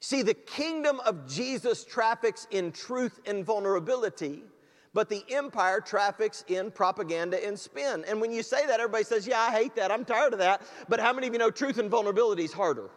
See, 0.00 0.22
the 0.22 0.34
kingdom 0.34 1.00
of 1.00 1.28
Jesus 1.28 1.84
traffics 1.84 2.46
in 2.50 2.72
truth 2.72 3.20
and 3.26 3.44
vulnerability 3.44 4.42
but 4.92 5.08
the 5.08 5.24
empire 5.30 5.80
traffics 5.80 6.44
in 6.48 6.70
propaganda 6.70 7.44
and 7.46 7.58
spin. 7.58 8.04
And 8.08 8.20
when 8.20 8.32
you 8.32 8.42
say 8.42 8.66
that, 8.66 8.80
everybody 8.80 9.04
says, 9.04 9.26
Yeah, 9.26 9.40
I 9.40 9.50
hate 9.50 9.74
that. 9.76 9.90
I'm 9.90 10.04
tired 10.04 10.32
of 10.32 10.38
that. 10.40 10.62
But 10.88 11.00
how 11.00 11.12
many 11.12 11.26
of 11.26 11.32
you 11.32 11.38
know 11.38 11.50
truth 11.50 11.78
and 11.78 11.90
vulnerability 11.90 12.44
is 12.44 12.52
harder? 12.52 12.90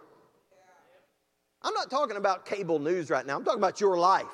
I'm 1.61 1.73
not 1.73 1.89
talking 1.89 2.17
about 2.17 2.45
cable 2.45 2.79
news 2.79 3.09
right 3.09 3.25
now, 3.25 3.37
I'm 3.37 3.43
talking 3.43 3.59
about 3.59 3.79
your 3.79 3.97
life. 3.97 4.25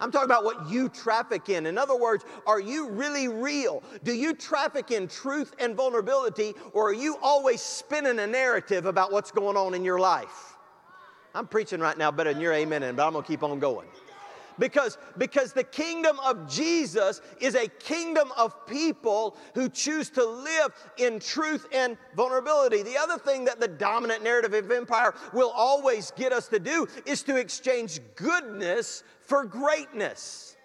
I'm 0.00 0.12
talking 0.12 0.26
about 0.26 0.44
what 0.44 0.70
you 0.70 0.88
traffic 0.88 1.48
in. 1.48 1.66
In 1.66 1.76
other 1.76 1.96
words, 1.96 2.24
are 2.46 2.60
you 2.60 2.88
really 2.88 3.26
real? 3.26 3.82
Do 4.04 4.12
you 4.12 4.32
traffic 4.32 4.92
in 4.92 5.08
truth 5.08 5.56
and 5.58 5.74
vulnerability, 5.74 6.54
or 6.72 6.90
are 6.90 6.94
you 6.94 7.16
always 7.20 7.60
spinning 7.60 8.20
a 8.20 8.26
narrative 8.28 8.86
about 8.86 9.10
what's 9.10 9.32
going 9.32 9.56
on 9.56 9.74
in 9.74 9.84
your 9.84 9.98
life? 9.98 10.56
I'm 11.34 11.48
preaching 11.48 11.80
right 11.80 11.98
now 11.98 12.12
better 12.12 12.32
than 12.32 12.40
you're 12.40 12.52
amen, 12.52 12.94
but 12.94 13.04
I'm 13.04 13.12
gonna 13.12 13.26
keep 13.26 13.42
on 13.42 13.58
going 13.58 13.88
because, 14.58 14.98
because 15.16 15.52
the 15.52 15.64
kingdom 15.64 16.18
of 16.24 16.48
Jesus 16.48 17.20
is 17.40 17.54
a 17.54 17.68
kingdom 17.68 18.32
of 18.36 18.66
people 18.66 19.36
who 19.54 19.68
choose 19.68 20.10
to 20.10 20.24
live 20.24 20.72
in 20.96 21.20
truth 21.20 21.66
and 21.72 21.96
vulnerability. 22.16 22.82
The 22.82 22.98
other 22.98 23.18
thing 23.18 23.44
that 23.44 23.60
the 23.60 23.68
dominant 23.68 24.22
narrative 24.22 24.54
of 24.54 24.70
empire 24.70 25.14
will 25.32 25.50
always 25.50 26.10
get 26.12 26.32
us 26.32 26.48
to 26.48 26.58
do 26.58 26.86
is 27.06 27.22
to 27.24 27.36
exchange 27.36 28.00
goodness 28.16 29.02
for 29.20 29.44
greatness. 29.44 30.56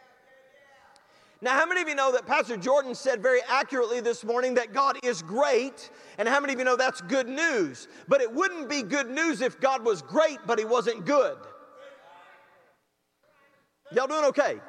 Now, 1.44 1.52
how 1.60 1.66
many 1.66 1.82
of 1.82 1.90
you 1.90 1.96
know 1.96 2.10
that 2.14 2.26
Pastor 2.26 2.56
Jordan 2.56 2.96
said 2.96 3.22
very 3.22 3.42
accurately 3.50 4.00
this 4.00 4.24
morning 4.24 4.54
that 4.54 4.72
God 4.72 4.98
is 5.04 5.22
great? 5.22 5.90
And 6.18 6.26
how 6.26 6.40
many 6.40 6.54
of 6.54 6.60
you 6.60 6.64
know 6.64 6.78
that's 6.78 7.02
good 7.02 7.28
news? 7.28 7.90
But 8.08 8.22
it 8.22 8.34
wouldn't 8.34 8.70
be 8.70 8.82
good 8.82 9.10
news 9.10 9.42
if 9.42 9.60
God 9.60 9.84
was 9.84 10.02
great, 10.02 10.38
but 10.48 10.58
He 10.58 10.64
wasn't 10.64 11.06
good. 11.06 11.36
Y'all 13.96 14.08
doing 14.08 14.26
okay? 14.26 14.60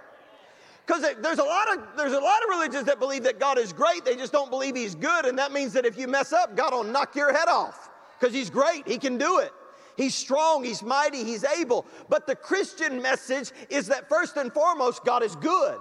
Because 0.87 1.03
there's 1.23 1.39
a 1.39 1.45
lot 1.45 1.77
of 1.77 1.97
there's 1.97 2.13
a 2.13 2.21
lot 2.21 2.43
of 2.43 2.51
religions 2.51 2.85
that 2.85 2.99
believe 2.99 3.23
that 3.25 3.41
God 3.41 3.59
is 3.59 3.73
great. 3.73 4.05
They 4.05 4.17
just 4.17 4.33
don't 4.33 4.51
believe 4.51 4.77
He's 4.77 4.95
good, 4.95 5.25
and 5.25 5.39
that 5.39 5.53
means 5.53 5.73
that 5.73 5.87
if 5.87 5.99
you 5.99 6.07
mess 6.09 6.33
up, 6.33 6.57
God 6.57 6.73
will 6.73 6.85
knock 6.85 7.17
your 7.17 7.33
head 7.33 7.49
off 7.49 7.91
because 8.19 8.35
He's 8.35 8.51
great. 8.51 8.87
He 8.87 8.99
can 8.99 9.17
do 9.17 9.39
it. 9.39 9.53
He's 9.97 10.15
strong. 10.15 10.65
He's 10.65 10.83
mighty. 10.83 11.25
He's 11.25 11.45
able. 11.45 11.87
But 12.09 12.27
the 12.27 12.37
Christian 12.37 13.01
message 13.01 13.53
is 13.71 13.87
that 13.87 14.09
first 14.09 14.37
and 14.37 14.53
foremost, 14.53 15.05
God 15.05 15.23
is 15.23 15.37
good. 15.37 15.79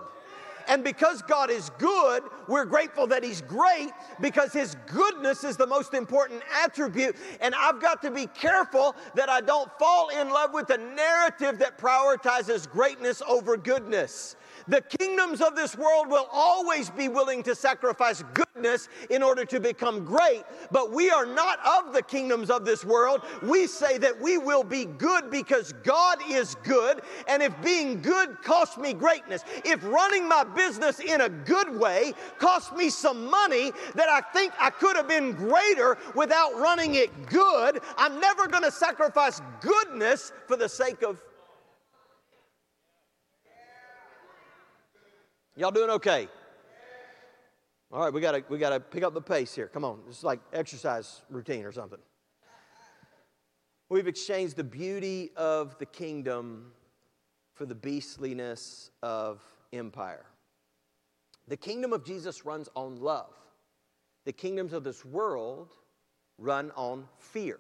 And 0.68 0.84
because 0.84 1.22
God 1.22 1.50
is 1.50 1.70
good, 1.78 2.24
we're 2.48 2.66
grateful 2.66 3.08
that 3.08 3.24
He's 3.24 3.42
great 3.42 3.92
because 4.22 4.54
His 4.54 4.76
goodness 4.88 5.44
is 5.44 5.58
the 5.58 5.68
most 5.68 5.94
important 5.94 6.42
attribute. 6.64 7.16
And 7.42 7.54
I've 7.56 7.82
got 7.82 8.02
to 8.04 8.12
be 8.12 8.28
careful 8.28 8.96
that 9.16 9.30
I 9.30 9.42
don't 9.42 9.72
fall 9.80 10.10
in 10.10 10.30
love 10.30 10.54
with 10.54 10.70
a 10.70 10.78
narrative 10.78 11.60
that 11.60 11.78
prioritizes 11.78 12.70
greatness 12.70 13.22
over 13.28 13.58
goodness. 13.58 14.36
The 14.68 14.82
kingdoms 14.82 15.42
of 15.42 15.56
this 15.56 15.76
world 15.76 16.10
will 16.10 16.28
always 16.32 16.90
be 16.90 17.08
willing 17.08 17.44
to 17.44 17.56
sacrifice 17.56 18.24
goodness 18.34 18.88
in 19.10 19.22
order 19.22 19.46
to 19.46 19.60
become 19.60 20.06
great, 20.06 20.44
but 20.72 20.92
we 20.92 21.10
are 21.10 21.26
not 21.26 21.60
of 21.66 21.94
the 21.94 22.02
kingdoms 22.02 22.50
of 22.50 22.66
this 22.66 22.86
world. 22.86 23.22
We 23.42 23.68
say 23.68 23.98
that 23.98 24.20
we 24.20 24.38
will 24.38 24.64
be 24.64 24.86
good 24.86 25.30
because 25.30 25.74
God 25.84 26.20
is 26.30 26.56
good, 26.64 27.02
and 27.28 27.44
if 27.44 27.54
being 27.62 28.02
good 28.02 28.42
costs 28.42 28.78
me 28.78 28.94
greatness, 28.94 29.44
if 29.66 29.84
running 29.84 30.28
my 30.28 30.44
business 30.44 31.00
in 31.00 31.22
a 31.22 31.30
good 31.30 31.78
way 31.78 32.14
costs 32.40 32.72
me 32.72 32.90
some 32.90 33.30
money 33.30 33.72
that 33.96 34.10
I 34.10 34.22
think 34.34 34.54
I 34.60 34.70
could 34.70 34.96
have 34.96 35.08
been 35.08 35.34
greater 35.34 35.98
without 36.16 36.56
running 36.56 36.96
it 36.96 37.28
good, 37.28 37.82
I'm 37.98 38.20
never 38.20 38.48
going 38.48 38.64
to 38.64 38.72
sacrifice 38.72 39.42
goodness 39.62 40.32
for 40.48 40.56
the 40.56 40.70
sake 40.70 41.02
of 41.02 41.22
Y'all 45.56 45.70
doing 45.70 45.92
okay? 45.92 46.28
All 47.92 48.04
right, 48.04 48.12
we 48.12 48.22
gotta 48.22 48.44
we 48.50 48.58
gotta 48.58 48.80
pick 48.80 49.04
up 49.04 49.14
the 49.14 49.22
pace 49.22 49.54
here. 49.54 49.68
Come 49.68 49.86
on, 49.86 50.00
it's 50.08 50.24
like 50.24 50.40
exercise 50.52 51.22
routine 51.30 51.64
or 51.64 51.72
something. 51.72 52.00
We've 53.90 54.08
exchanged 54.08 54.56
the 54.56 54.64
beauty 54.64 55.30
of 55.36 55.78
the 55.78 55.86
kingdom 55.86 56.72
for 57.54 57.68
the 57.68 57.76
beastliness 57.76 58.90
of 59.04 59.44
empire. 59.72 60.26
The 61.48 61.58
kingdom 61.58 61.94
of 61.94 62.04
Jesus 62.04 62.46
runs 62.46 62.68
on 62.76 62.96
love. 62.96 63.36
The 64.26 64.34
kingdoms 64.34 64.74
of 64.74 64.84
this 64.84 65.06
world 65.06 65.74
run 66.40 66.72
on 66.76 67.08
fear. 67.20 67.60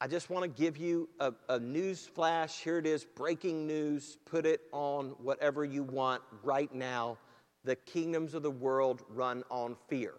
I 0.00 0.06
just 0.06 0.30
want 0.30 0.44
to 0.44 0.48
give 0.48 0.76
you 0.76 1.08
a, 1.18 1.32
a 1.48 1.58
news 1.58 2.06
flash. 2.06 2.60
Here 2.60 2.78
it 2.78 2.86
is 2.86 3.04
breaking 3.04 3.66
news. 3.66 4.16
Put 4.26 4.46
it 4.46 4.60
on 4.72 5.08
whatever 5.20 5.64
you 5.64 5.82
want 5.82 6.22
right 6.44 6.72
now. 6.72 7.18
The 7.64 7.74
kingdoms 7.74 8.34
of 8.34 8.44
the 8.44 8.50
world 8.50 9.02
run 9.08 9.42
on 9.50 9.74
fear. 9.88 10.14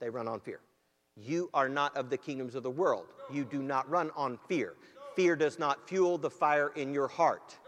They 0.00 0.08
run 0.08 0.26
on 0.26 0.40
fear. 0.40 0.60
You 1.16 1.50
are 1.52 1.68
not 1.68 1.94
of 1.98 2.08
the 2.08 2.16
kingdoms 2.16 2.54
of 2.54 2.62
the 2.62 2.70
world. 2.70 3.06
You 3.30 3.44
do 3.44 3.62
not 3.62 3.88
run 3.90 4.10
on 4.16 4.38
fear. 4.48 4.72
Fear 5.14 5.36
does 5.36 5.58
not 5.58 5.86
fuel 5.86 6.16
the 6.16 6.30
fire 6.30 6.72
in 6.74 6.94
your 6.94 7.06
heart. 7.06 7.58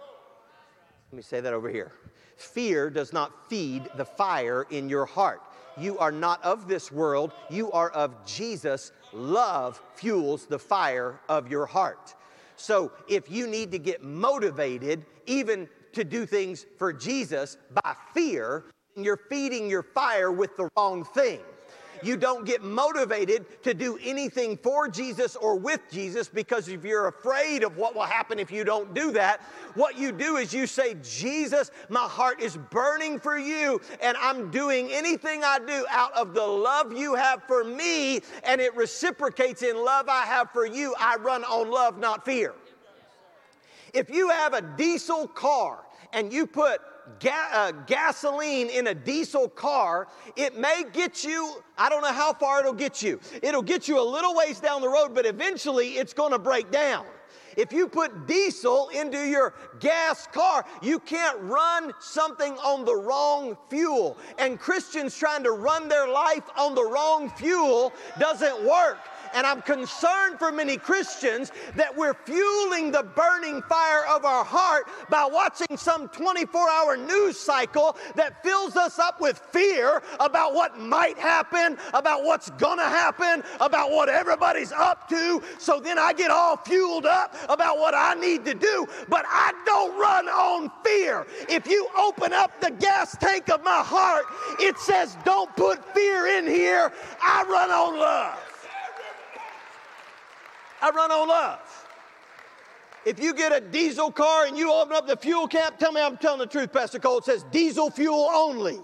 Let 1.12 1.16
me 1.16 1.22
say 1.22 1.40
that 1.40 1.52
over 1.52 1.68
here. 1.68 1.92
Fear 2.36 2.90
does 2.90 3.12
not 3.12 3.48
feed 3.50 3.88
the 3.96 4.04
fire 4.06 4.66
in 4.70 4.88
your 4.88 5.04
heart. 5.04 5.42
You 5.78 5.98
are 5.98 6.10
not 6.10 6.42
of 6.42 6.68
this 6.68 6.90
world, 6.90 7.32
you 7.50 7.70
are 7.72 7.90
of 7.90 8.24
Jesus. 8.24 8.92
Love 9.16 9.80
fuels 9.94 10.44
the 10.44 10.58
fire 10.58 11.18
of 11.30 11.50
your 11.50 11.64
heart. 11.64 12.14
So 12.56 12.92
if 13.08 13.30
you 13.30 13.46
need 13.46 13.72
to 13.72 13.78
get 13.78 14.02
motivated, 14.02 15.06
even 15.24 15.66
to 15.94 16.04
do 16.04 16.26
things 16.26 16.66
for 16.76 16.92
Jesus 16.92 17.56
by 17.82 17.94
fear, 18.12 18.64
you're 18.94 19.16
feeding 19.16 19.70
your 19.70 19.82
fire 19.82 20.30
with 20.30 20.54
the 20.58 20.68
wrong 20.76 21.02
thing. 21.02 21.40
You 22.02 22.16
don't 22.16 22.44
get 22.44 22.62
motivated 22.62 23.62
to 23.62 23.74
do 23.74 23.98
anything 24.02 24.56
for 24.56 24.88
Jesus 24.88 25.36
or 25.36 25.56
with 25.56 25.80
Jesus 25.90 26.28
because 26.28 26.68
if 26.68 26.84
you're 26.84 27.08
afraid 27.08 27.62
of 27.62 27.76
what 27.76 27.94
will 27.94 28.02
happen 28.02 28.38
if 28.38 28.50
you 28.50 28.64
don't 28.64 28.94
do 28.94 29.12
that, 29.12 29.40
what 29.74 29.98
you 29.98 30.12
do 30.12 30.36
is 30.36 30.52
you 30.52 30.66
say, 30.66 30.96
Jesus, 31.02 31.70
my 31.88 32.00
heart 32.00 32.40
is 32.40 32.56
burning 32.70 33.18
for 33.18 33.38
you, 33.38 33.80
and 34.00 34.16
I'm 34.18 34.50
doing 34.50 34.90
anything 34.90 35.42
I 35.44 35.58
do 35.58 35.86
out 35.90 36.12
of 36.16 36.34
the 36.34 36.46
love 36.46 36.92
you 36.92 37.14
have 37.14 37.42
for 37.44 37.64
me, 37.64 38.20
and 38.44 38.60
it 38.60 38.74
reciprocates 38.76 39.62
in 39.62 39.76
love 39.76 40.08
I 40.08 40.22
have 40.22 40.50
for 40.50 40.66
you. 40.66 40.94
I 40.98 41.16
run 41.16 41.44
on 41.44 41.70
love, 41.70 41.98
not 41.98 42.24
fear. 42.24 42.54
If 43.92 44.10
you 44.10 44.28
have 44.28 44.52
a 44.52 44.62
diesel 44.62 45.26
car 45.28 45.78
and 46.12 46.32
you 46.32 46.46
put 46.46 46.80
ga- 47.20 47.50
uh, 47.52 47.72
gasoline 47.86 48.68
in 48.68 48.88
a 48.88 48.94
diesel 48.94 49.48
car, 49.48 50.08
it 50.36 50.58
may 50.58 50.84
get 50.92 51.24
you, 51.24 51.62
I 51.78 51.88
don't 51.88 52.02
know 52.02 52.12
how 52.12 52.32
far 52.32 52.60
it'll 52.60 52.72
get 52.72 53.02
you. 53.02 53.20
It'll 53.42 53.62
get 53.62 53.88
you 53.88 54.00
a 54.00 54.02
little 54.02 54.34
ways 54.34 54.60
down 54.60 54.80
the 54.80 54.88
road, 54.88 55.14
but 55.14 55.26
eventually 55.26 55.90
it's 55.90 56.12
going 56.12 56.32
to 56.32 56.38
break 56.38 56.70
down. 56.70 57.06
If 57.56 57.72
you 57.72 57.88
put 57.88 58.26
diesel 58.26 58.90
into 58.90 59.26
your 59.26 59.54
gas 59.80 60.26
car, 60.26 60.66
you 60.82 60.98
can't 60.98 61.38
run 61.40 61.92
something 62.00 62.52
on 62.58 62.84
the 62.84 62.94
wrong 62.94 63.56
fuel. 63.70 64.18
And 64.38 64.60
Christians 64.60 65.16
trying 65.16 65.42
to 65.44 65.52
run 65.52 65.88
their 65.88 66.06
life 66.06 66.44
on 66.58 66.74
the 66.74 66.84
wrong 66.84 67.30
fuel 67.30 67.94
doesn't 68.18 68.62
work. 68.62 68.98
And 69.36 69.46
I'm 69.46 69.60
concerned 69.60 70.38
for 70.38 70.50
many 70.50 70.78
Christians 70.78 71.52
that 71.74 71.94
we're 71.94 72.14
fueling 72.14 72.90
the 72.90 73.02
burning 73.02 73.60
fire 73.68 74.06
of 74.06 74.24
our 74.24 74.42
heart 74.42 74.88
by 75.10 75.28
watching 75.30 75.76
some 75.76 76.08
24 76.08 76.70
hour 76.70 76.96
news 76.96 77.38
cycle 77.38 77.98
that 78.14 78.42
fills 78.42 78.76
us 78.76 78.98
up 78.98 79.20
with 79.20 79.38
fear 79.52 80.02
about 80.20 80.54
what 80.54 80.78
might 80.78 81.18
happen, 81.18 81.76
about 81.92 82.24
what's 82.24 82.48
gonna 82.52 82.88
happen, 82.88 83.44
about 83.60 83.90
what 83.90 84.08
everybody's 84.08 84.72
up 84.72 85.06
to. 85.10 85.42
So 85.58 85.80
then 85.80 85.98
I 85.98 86.14
get 86.14 86.30
all 86.30 86.56
fueled 86.56 87.04
up 87.04 87.36
about 87.50 87.78
what 87.78 87.92
I 87.94 88.14
need 88.14 88.42
to 88.46 88.54
do, 88.54 88.86
but 89.10 89.26
I 89.28 89.52
don't 89.66 89.98
run 89.98 90.28
on 90.30 90.70
fear. 90.82 91.26
If 91.46 91.66
you 91.66 91.86
open 91.98 92.32
up 92.32 92.58
the 92.62 92.70
gas 92.70 93.14
tank 93.18 93.50
of 93.50 93.62
my 93.62 93.82
heart, 93.84 94.24
it 94.60 94.78
says, 94.78 95.14
Don't 95.26 95.54
put 95.56 95.84
fear 95.94 96.26
in 96.26 96.46
here. 96.46 96.90
I 97.22 97.42
run 97.42 97.70
on 97.70 97.98
love. 97.98 98.45
I 100.82 100.90
run 100.90 101.10
on 101.10 101.28
love. 101.28 101.86
If 103.04 103.20
you 103.20 103.34
get 103.34 103.52
a 103.52 103.60
diesel 103.60 104.10
car 104.10 104.46
and 104.46 104.58
you 104.58 104.72
open 104.72 104.92
up 104.96 105.06
the 105.06 105.16
fuel 105.16 105.46
cap, 105.46 105.78
tell 105.78 105.92
me 105.92 106.00
I'm 106.00 106.16
telling 106.16 106.40
the 106.40 106.46
truth, 106.46 106.72
Pastor 106.72 106.98
Cole. 106.98 107.18
It 107.18 107.24
says 107.24 107.44
diesel 107.52 107.88
fuel 107.88 108.28
only. 108.32 108.78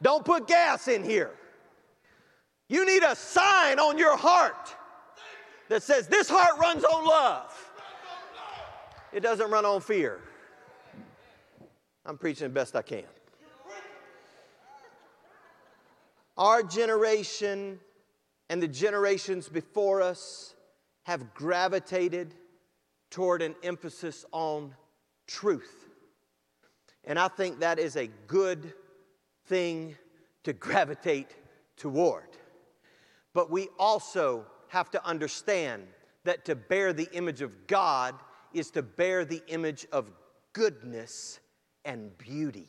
Don't 0.00 0.24
put 0.24 0.48
gas 0.48 0.88
in 0.88 1.04
here. 1.04 1.32
You 2.68 2.86
need 2.86 3.02
a 3.02 3.14
sign 3.14 3.78
on 3.78 3.98
your 3.98 4.16
heart 4.16 4.74
that 5.68 5.82
says 5.82 6.08
this 6.08 6.28
heart 6.28 6.58
runs 6.58 6.82
on 6.84 7.04
love. 7.04 7.72
It 9.12 9.20
doesn't 9.20 9.50
run 9.50 9.64
on 9.64 9.80
fear. 9.80 10.20
I'm 12.04 12.18
preaching 12.18 12.46
the 12.46 12.54
best 12.54 12.74
I 12.74 12.82
can. 12.82 13.04
Our 16.38 16.62
generation 16.62 17.80
and 18.48 18.62
the 18.62 18.68
generations 18.68 19.48
before 19.48 20.02
us 20.02 20.54
have 21.06 21.32
gravitated 21.34 22.34
toward 23.10 23.40
an 23.40 23.54
emphasis 23.62 24.24
on 24.32 24.74
truth. 25.28 25.86
And 27.04 27.16
I 27.16 27.28
think 27.28 27.60
that 27.60 27.78
is 27.78 27.94
a 27.94 28.08
good 28.26 28.74
thing 29.46 29.94
to 30.42 30.52
gravitate 30.52 31.36
toward. 31.76 32.26
But 33.34 33.52
we 33.52 33.68
also 33.78 34.46
have 34.66 34.90
to 34.90 35.06
understand 35.06 35.84
that 36.24 36.44
to 36.46 36.56
bear 36.56 36.92
the 36.92 37.08
image 37.12 37.40
of 37.40 37.68
God 37.68 38.16
is 38.52 38.72
to 38.72 38.82
bear 38.82 39.24
the 39.24 39.42
image 39.46 39.86
of 39.92 40.10
goodness 40.54 41.38
and 41.84 42.18
beauty. 42.18 42.66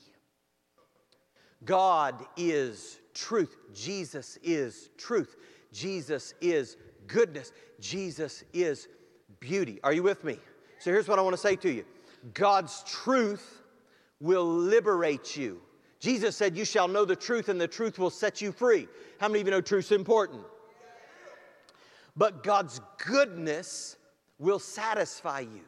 God 1.65 2.23
is 2.37 2.99
truth. 3.15 3.57
Jesus 3.73 4.37
is 4.43 4.91
truth. 4.95 5.35
Jesus 5.73 6.35
is 6.39 6.77
goodness. 7.07 7.51
Jesus 7.79 8.43
is 8.53 8.87
beauty. 9.39 9.79
Are 9.83 9.93
you 9.93 10.03
with 10.03 10.23
me? 10.23 10.37
So 10.79 10.91
here's 10.91 11.07
what 11.07 11.19
I 11.19 11.21
want 11.21 11.33
to 11.33 11.41
say 11.41 11.55
to 11.57 11.71
you 11.71 11.85
God's 12.33 12.83
truth 12.83 13.61
will 14.19 14.47
liberate 14.47 15.35
you. 15.35 15.61
Jesus 15.99 16.35
said, 16.35 16.55
You 16.57 16.65
shall 16.65 16.87
know 16.87 17.05
the 17.05 17.15
truth, 17.15 17.49
and 17.49 17.59
the 17.59 17.67
truth 17.67 17.99
will 17.99 18.09
set 18.09 18.41
you 18.41 18.51
free. 18.51 18.87
How 19.19 19.27
many 19.27 19.41
of 19.41 19.47
you 19.47 19.51
know 19.51 19.61
truth's 19.61 19.91
important? 19.91 20.41
But 22.15 22.43
God's 22.43 22.81
goodness 23.05 23.95
will 24.39 24.59
satisfy 24.59 25.41
you. 25.41 25.61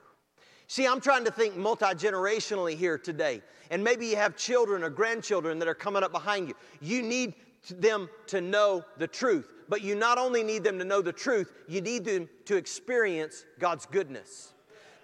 See, 0.68 0.86
I'm 0.86 1.02
trying 1.02 1.26
to 1.26 1.32
think 1.32 1.56
multi 1.58 1.86
generationally 1.86 2.76
here 2.76 2.98
today. 2.98 3.42
And 3.72 3.84
maybe 3.84 4.08
you 4.08 4.16
have 4.16 4.36
children 4.36 4.84
or 4.84 4.90
grandchildren 4.90 5.60
that 5.60 5.68
are 5.68 5.76
coming 5.76 6.04
up 6.04 6.12
behind 6.12 6.48
you. 6.48 6.56
You 6.82 7.02
need 7.02 7.36
them 7.70 8.10
to 8.28 8.42
know 8.42 8.84
the 8.98 9.08
truth. 9.08 9.52
But 9.70 9.84
you 9.84 9.96
not 9.96 10.18
only 10.18 10.44
need 10.44 10.64
them 10.64 10.80
to 10.80 10.86
know 10.86 11.02
the 11.02 11.14
truth, 11.14 11.54
you 11.68 11.80
need 11.80 12.04
them 12.04 12.28
to 12.46 12.58
experience 12.58 13.46
God's 13.60 13.86
goodness. 13.86 14.54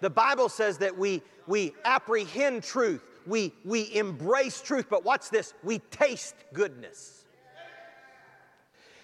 The 0.02 0.10
Bible 0.10 0.50
says 0.50 0.80
that 0.80 0.98
we, 0.98 1.22
we 1.48 1.74
apprehend 1.86 2.64
truth, 2.64 3.04
we, 3.26 3.54
we 3.64 3.94
embrace 3.96 4.62
truth, 4.62 4.88
but 4.90 5.06
watch 5.06 5.30
this 5.30 5.54
we 5.64 5.80
taste 5.92 6.36
goodness. 6.52 7.26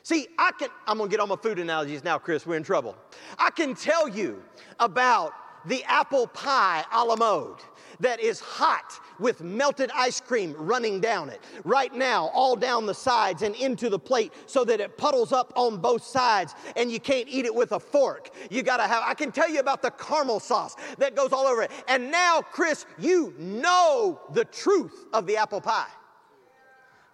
See, 0.03 0.27
I 0.37 0.51
can, 0.57 0.69
I'm 0.87 0.97
gonna 0.97 1.09
get 1.09 1.19
on 1.19 1.29
my 1.29 1.35
food 1.35 1.59
analogies 1.59 2.03
now, 2.03 2.17
Chris, 2.17 2.45
we're 2.45 2.57
in 2.57 2.63
trouble. 2.63 2.95
I 3.37 3.51
can 3.51 3.75
tell 3.75 4.09
you 4.09 4.43
about 4.79 5.33
the 5.65 5.83
apple 5.83 6.25
pie 6.27 6.83
a 6.91 7.05
la 7.05 7.15
mode 7.15 7.59
that 8.01 8.19
is 8.19 8.39
hot 8.39 8.99
with 9.19 9.41
melted 9.41 9.91
ice 9.95 10.19
cream 10.19 10.53
running 10.57 10.99
down 10.99 11.29
it. 11.29 11.41
Right 11.63 11.93
now, 11.93 12.27
all 12.33 12.55
down 12.55 12.85
the 12.85 12.93
sides 12.93 13.41
and 13.41 13.55
into 13.55 13.89
the 13.89 13.99
plate 13.99 14.33
so 14.45 14.63
that 14.65 14.79
it 14.79 14.97
puddles 14.97 15.31
up 15.31 15.53
on 15.55 15.77
both 15.77 16.03
sides 16.03 16.55
and 16.75 16.91
you 16.91 16.99
can't 16.99 17.27
eat 17.27 17.45
it 17.45 17.53
with 17.53 17.71
a 17.71 17.79
fork. 17.79 18.29
You 18.49 18.63
gotta 18.63 18.83
have, 18.83 19.03
I 19.05 19.13
can 19.13 19.31
tell 19.31 19.49
you 19.49 19.59
about 19.59 19.81
the 19.81 19.91
caramel 19.91 20.39
sauce 20.39 20.75
that 20.97 21.15
goes 21.15 21.31
all 21.31 21.45
over 21.45 21.63
it. 21.63 21.71
And 21.87 22.11
now, 22.11 22.41
Chris, 22.41 22.85
you 22.99 23.33
know 23.37 24.19
the 24.33 24.45
truth 24.45 25.05
of 25.13 25.27
the 25.27 25.37
apple 25.37 25.61
pie, 25.61 25.87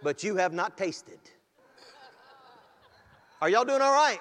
but 0.02 0.24
you 0.24 0.38
have 0.38 0.54
not 0.54 0.78
tasted. 0.78 1.20
Are 3.42 3.50
y'all 3.50 3.66
doing 3.66 3.82
all 3.82 3.94
right? 3.94 4.20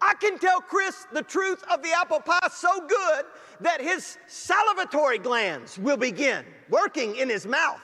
I 0.00 0.14
can 0.14 0.38
tell 0.38 0.60
Chris 0.60 1.06
the 1.12 1.22
truth 1.22 1.62
of 1.72 1.82
the 1.82 1.90
apple 1.92 2.20
pie 2.20 2.48
so 2.52 2.86
good 2.86 3.24
that 3.60 3.80
his 3.80 4.18
salivatory 4.28 5.22
glands 5.22 5.78
will 5.78 5.96
begin 5.96 6.44
working 6.68 7.16
in 7.16 7.28
his 7.28 7.46
mouth 7.46 7.80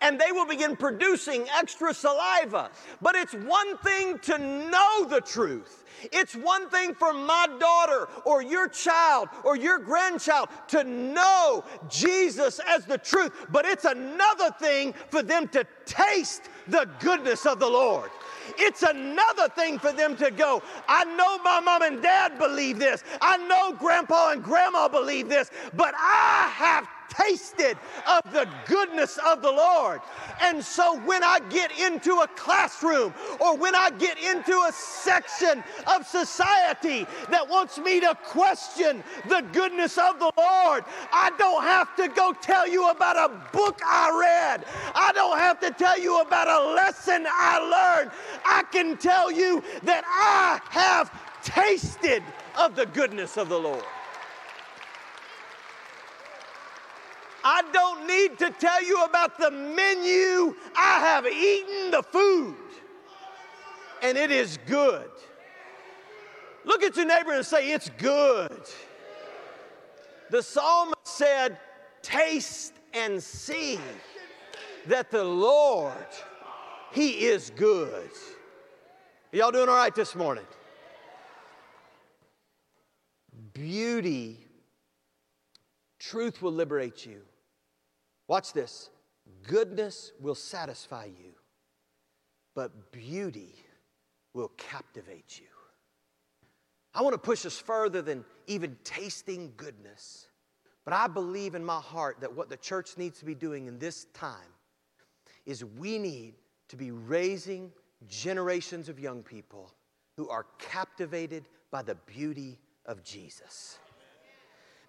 and 0.00 0.20
they 0.20 0.32
will 0.32 0.46
begin 0.46 0.76
producing 0.76 1.46
extra 1.56 1.92
saliva. 1.92 2.70
But 3.02 3.14
it's 3.14 3.34
one 3.34 3.76
thing 3.78 4.18
to 4.20 4.38
know 4.38 5.04
the 5.08 5.20
truth. 5.20 5.84
It's 6.12 6.34
one 6.34 6.68
thing 6.70 6.94
for 6.94 7.12
my 7.12 7.46
daughter 7.58 8.08
or 8.24 8.42
your 8.42 8.68
child 8.68 9.28
or 9.44 9.56
your 9.56 9.78
grandchild 9.78 10.48
to 10.68 10.84
know 10.84 11.64
Jesus 11.88 12.60
as 12.66 12.86
the 12.86 12.98
truth, 12.98 13.32
but 13.50 13.64
it's 13.64 13.84
another 13.84 14.50
thing 14.60 14.94
for 15.08 15.22
them 15.22 15.48
to 15.48 15.66
taste 15.86 16.42
the 16.68 16.88
goodness 17.00 17.46
of 17.46 17.58
the 17.58 17.68
Lord. 17.68 18.10
It's 18.56 18.82
another 18.82 19.48
thing 19.48 19.78
for 19.78 19.92
them 19.92 20.16
to 20.16 20.30
go, 20.30 20.62
I 20.88 21.04
know 21.04 21.38
my 21.42 21.60
mom 21.60 21.82
and 21.82 22.02
dad 22.02 22.38
believe 22.38 22.78
this. 22.78 23.04
I 23.20 23.36
know 23.36 23.72
grandpa 23.72 24.32
and 24.32 24.42
grandma 24.42 24.88
believe 24.88 25.28
this, 25.28 25.50
but 25.74 25.94
I 25.96 26.50
have 26.54 26.88
tasted 27.18 27.76
of 28.06 28.32
the 28.32 28.48
goodness 28.66 29.18
of 29.26 29.42
the 29.42 29.50
Lord. 29.50 30.00
And 30.40 30.64
so 30.64 30.98
when 31.00 31.24
I 31.24 31.40
get 31.50 31.78
into 31.78 32.20
a 32.20 32.28
classroom 32.28 33.12
or 33.40 33.56
when 33.56 33.74
I 33.74 33.90
get 33.90 34.18
into 34.18 34.52
a 34.52 34.72
section 34.72 35.62
of 35.86 36.06
society 36.06 37.06
that 37.30 37.48
wants 37.48 37.78
me 37.78 38.00
to 38.00 38.16
question 38.24 39.02
the 39.28 39.44
goodness 39.52 39.98
of 39.98 40.18
the 40.18 40.30
Lord, 40.36 40.84
I 41.12 41.32
don't 41.38 41.62
have 41.62 41.94
to 41.96 42.08
go 42.08 42.32
tell 42.32 42.68
you 42.68 42.90
about 42.90 43.16
a 43.16 43.34
book 43.52 43.80
I 43.84 44.10
read. 44.20 44.64
I 44.94 45.12
don't 45.12 45.38
have 45.38 45.60
to 45.60 45.70
tell 45.70 45.98
you 45.98 46.20
about 46.20 46.48
a 46.48 46.74
lesson 46.74 47.26
I 47.28 47.58
learned. 47.58 48.10
I 48.44 48.62
can 48.70 48.96
tell 48.96 49.30
you 49.30 49.62
that 49.82 50.04
I 50.06 50.60
have 50.70 51.10
tasted 51.42 52.22
of 52.56 52.74
the 52.74 52.86
goodness 52.86 53.36
of 53.36 53.48
the 53.48 53.58
Lord. 53.58 53.84
I 57.50 57.62
don't 57.72 58.06
need 58.06 58.38
to 58.40 58.50
tell 58.50 58.84
you 58.84 59.04
about 59.04 59.38
the 59.38 59.50
menu. 59.50 60.54
I 60.76 61.00
have 61.00 61.26
eaten 61.26 61.90
the 61.90 62.02
food, 62.02 62.54
and 64.02 64.18
it 64.18 64.30
is 64.30 64.58
good. 64.66 65.08
Look 66.66 66.82
at 66.82 66.94
your 66.94 67.06
neighbor 67.06 67.32
and 67.32 67.46
say, 67.46 67.70
It's 67.72 67.88
good. 67.96 68.60
The 70.30 70.42
psalmist 70.42 70.98
said, 71.04 71.58
Taste 72.02 72.74
and 72.92 73.22
see 73.22 73.80
that 74.86 75.10
the 75.10 75.24
Lord, 75.24 75.94
He 76.92 77.28
is 77.28 77.48
good. 77.56 78.10
Y'all 79.32 79.52
doing 79.52 79.70
all 79.70 79.76
right 79.76 79.94
this 79.94 80.14
morning? 80.14 80.44
Beauty, 83.54 84.36
truth 85.98 86.42
will 86.42 86.52
liberate 86.52 87.06
you. 87.06 87.22
Watch 88.28 88.52
this 88.52 88.90
goodness 89.42 90.12
will 90.20 90.34
satisfy 90.34 91.06
you, 91.06 91.32
but 92.54 92.92
beauty 92.92 93.54
will 94.34 94.52
captivate 94.56 95.40
you. 95.40 95.46
I 96.94 97.02
want 97.02 97.14
to 97.14 97.18
push 97.18 97.44
us 97.46 97.58
further 97.58 98.02
than 98.02 98.24
even 98.46 98.76
tasting 98.84 99.52
goodness. 99.56 100.28
But 100.84 100.94
I 100.94 101.06
believe 101.06 101.54
in 101.54 101.64
my 101.64 101.80
heart 101.80 102.18
that 102.20 102.34
what 102.34 102.48
the 102.48 102.56
church 102.56 102.96
needs 102.96 103.18
to 103.18 103.24
be 103.24 103.34
doing 103.34 103.66
in 103.66 103.78
this 103.78 104.06
time 104.14 104.52
is 105.44 105.64
we 105.64 105.98
need 105.98 106.34
to 106.68 106.76
be 106.76 106.90
raising 106.90 107.70
generations 108.08 108.88
of 108.88 108.98
young 108.98 109.22
people 109.22 109.74
who 110.16 110.28
are 110.28 110.46
captivated 110.58 111.44
by 111.70 111.82
the 111.82 111.94
beauty 112.06 112.58
of 112.86 113.02
Jesus. 113.02 113.78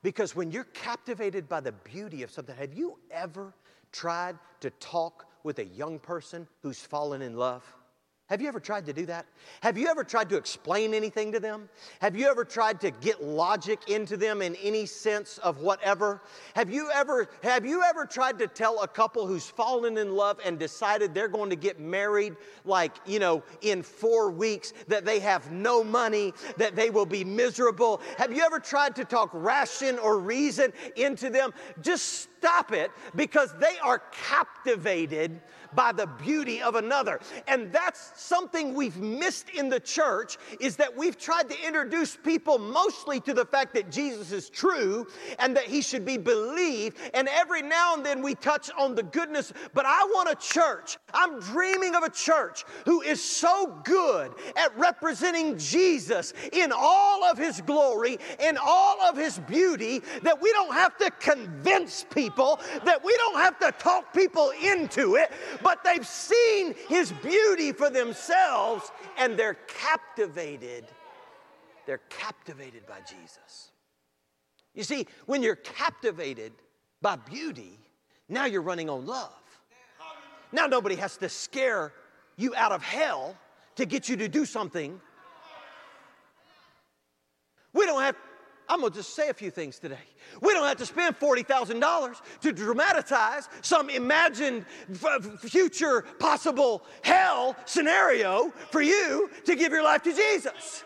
Because 0.01 0.35
when 0.35 0.51
you're 0.51 0.65
captivated 0.65 1.49
by 1.49 1.59
the 1.59 1.71
beauty 1.71 2.23
of 2.23 2.31
something, 2.31 2.55
have 2.55 2.73
you 2.73 2.97
ever 3.11 3.53
tried 3.91 4.37
to 4.61 4.69
talk 4.71 5.25
with 5.43 5.59
a 5.59 5.65
young 5.65 5.99
person 5.99 6.47
who's 6.61 6.79
fallen 6.79 7.21
in 7.21 7.35
love? 7.35 7.63
Have 8.29 8.43
you 8.43 8.47
ever 8.47 8.59
tried 8.59 8.85
to 8.85 8.93
do 8.93 9.07
that? 9.07 9.25
Have 9.61 9.75
you 9.75 9.87
ever 9.87 10.03
tried 10.03 10.29
to 10.29 10.37
explain 10.37 10.93
anything 10.93 11.31
to 11.31 11.39
them? 11.39 11.67
Have 11.99 12.15
you 12.15 12.29
ever 12.29 12.45
tried 12.45 12.79
to 12.81 12.91
get 12.91 13.23
logic 13.23 13.89
into 13.89 14.17
them 14.17 14.43
in 14.43 14.55
any 14.57 14.85
sense 14.85 15.39
of 15.39 15.61
whatever? 15.61 16.21
Have 16.53 16.69
you 16.69 16.91
ever 16.93 17.27
have 17.41 17.65
you 17.65 17.81
ever 17.81 18.05
tried 18.05 18.37
to 18.37 18.47
tell 18.47 18.83
a 18.83 18.87
couple 18.87 19.25
who's 19.25 19.49
fallen 19.49 19.97
in 19.97 20.13
love 20.13 20.39
and 20.45 20.59
decided 20.59 21.15
they're 21.15 21.27
going 21.27 21.49
to 21.49 21.55
get 21.55 21.79
married 21.79 22.35
like, 22.65 22.95
you 23.07 23.17
know, 23.17 23.41
in 23.61 23.81
4 23.81 24.29
weeks 24.29 24.73
that 24.87 25.05
they 25.05 25.19
have 25.19 25.51
no 25.51 25.83
money, 25.83 26.31
that 26.57 26.75
they 26.75 26.91
will 26.91 27.07
be 27.07 27.23
miserable? 27.23 27.99
Have 28.19 28.31
you 28.31 28.43
ever 28.43 28.59
tried 28.59 28.95
to 28.97 29.05
talk 29.05 29.31
ration 29.33 29.97
or 29.97 30.19
reason 30.19 30.71
into 30.95 31.31
them? 31.31 31.51
Just 31.81 32.28
stop 32.39 32.71
it 32.71 32.91
because 33.15 33.53
they 33.59 33.77
are 33.83 34.01
captivated 34.11 35.41
by 35.73 35.91
the 35.91 36.07
beauty 36.23 36.61
of 36.61 36.75
another. 36.75 37.19
And 37.47 37.71
that's 37.71 38.11
something 38.15 38.73
we've 38.73 38.97
missed 38.97 39.49
in 39.49 39.69
the 39.69 39.79
church 39.79 40.37
is 40.59 40.75
that 40.77 40.95
we've 40.95 41.17
tried 41.17 41.49
to 41.49 41.67
introduce 41.67 42.15
people 42.15 42.57
mostly 42.57 43.19
to 43.21 43.33
the 43.33 43.45
fact 43.45 43.73
that 43.75 43.91
Jesus 43.91 44.31
is 44.31 44.49
true 44.49 45.07
and 45.37 45.55
that 45.55 45.65
he 45.65 45.81
should 45.81 46.05
be 46.05 46.17
believed. 46.17 46.97
And 47.13 47.27
every 47.27 47.61
now 47.61 47.95
and 47.95 48.05
then 48.05 48.21
we 48.21 48.35
touch 48.35 48.69
on 48.77 48.95
the 48.95 49.03
goodness, 49.03 49.53
but 49.73 49.85
I 49.85 50.03
want 50.05 50.29
a 50.29 50.35
church. 50.35 50.97
I'm 51.13 51.39
dreaming 51.39 51.95
of 51.95 52.03
a 52.03 52.09
church 52.09 52.65
who 52.85 53.01
is 53.01 53.23
so 53.23 53.79
good 53.83 54.33
at 54.55 54.77
representing 54.77 55.57
Jesus 55.57 56.33
in 56.53 56.71
all 56.75 57.23
of 57.25 57.37
his 57.37 57.61
glory, 57.61 58.17
in 58.39 58.57
all 58.61 59.01
of 59.01 59.17
his 59.17 59.39
beauty, 59.39 60.01
that 60.23 60.41
we 60.41 60.51
don't 60.51 60.73
have 60.73 60.97
to 60.97 61.11
convince 61.11 62.05
people, 62.13 62.28
that 62.35 63.03
we 63.03 63.15
don't 63.17 63.39
have 63.39 63.59
to 63.59 63.71
talk 63.73 64.13
people 64.13 64.51
into 64.63 65.15
it, 65.15 65.31
but 65.63 65.83
they've 65.83 66.05
seen 66.07 66.75
his 66.87 67.11
beauty 67.11 67.71
for 67.71 67.89
themselves 67.89 68.91
and 69.17 69.37
they're 69.37 69.57
captivated. 69.67 70.85
They're 71.85 72.01
captivated 72.09 72.85
by 72.85 72.99
Jesus. 72.99 73.71
You 74.73 74.83
see, 74.83 75.07
when 75.25 75.41
you're 75.41 75.55
captivated 75.55 76.53
by 77.01 77.15
beauty, 77.15 77.79
now 78.27 78.45
you're 78.45 78.61
running 78.61 78.89
on 78.89 79.05
love. 79.05 79.33
Now 80.51 80.67
nobody 80.67 80.95
has 80.95 81.17
to 81.17 81.29
scare 81.29 81.93
you 82.37 82.55
out 82.55 82.71
of 82.71 82.81
hell 82.81 83.35
to 83.75 83.85
get 83.85 84.09
you 84.09 84.15
to 84.17 84.27
do 84.27 84.45
something. 84.45 84.99
We 87.73 87.85
don't 87.85 88.01
have 88.01 88.15
I'm 88.69 88.81
going 88.81 88.91
to 88.91 88.99
just 88.99 89.15
say 89.15 89.29
a 89.29 89.33
few 89.33 89.49
things 89.49 89.79
today. 89.79 89.97
We 90.41 90.53
don't 90.53 90.67
have 90.67 90.77
to 90.77 90.85
spend 90.85 91.19
$40,000 91.19 92.21
to 92.41 92.51
dramatize 92.53 93.49
some 93.61 93.89
imagined 93.89 94.65
f- 94.91 95.23
future 95.39 96.03
possible 96.19 96.83
hell 97.01 97.55
scenario 97.65 98.53
for 98.71 98.81
you 98.81 99.31
to 99.45 99.55
give 99.55 99.71
your 99.71 99.83
life 99.83 100.03
to 100.03 100.13
Jesus. 100.13 100.83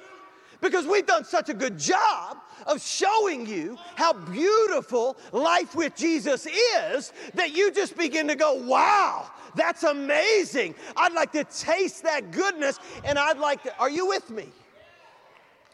Because 0.62 0.86
we've 0.86 1.06
done 1.06 1.26
such 1.26 1.50
a 1.50 1.54
good 1.54 1.78
job 1.78 2.38
of 2.67 2.82
showing 2.82 3.46
you 3.46 3.78
how 3.96 4.13
beautiful 4.13 5.17
life 5.34 5.76
with 5.76 5.93
Jesus 5.93 6.48
is 6.48 7.12
that 7.34 7.54
you 7.54 7.69
just 7.69 7.98
begin 7.98 8.30
to 8.30 8.36
go, 8.36 8.54
wow, 8.54 9.30
that's 9.56 9.84
amazing. 9.84 10.74
I'd 10.96 11.12
like 11.12 11.34
to 11.34 11.43
taste 11.43 12.04
that 12.04 12.32
goodness 12.32 12.80
and 13.04 13.19
I'd 13.19 13.39
like 13.39 13.63
to, 13.63 13.78
are 13.78 13.89
you 13.89 14.08
with 14.08 14.30
me? 14.30 14.48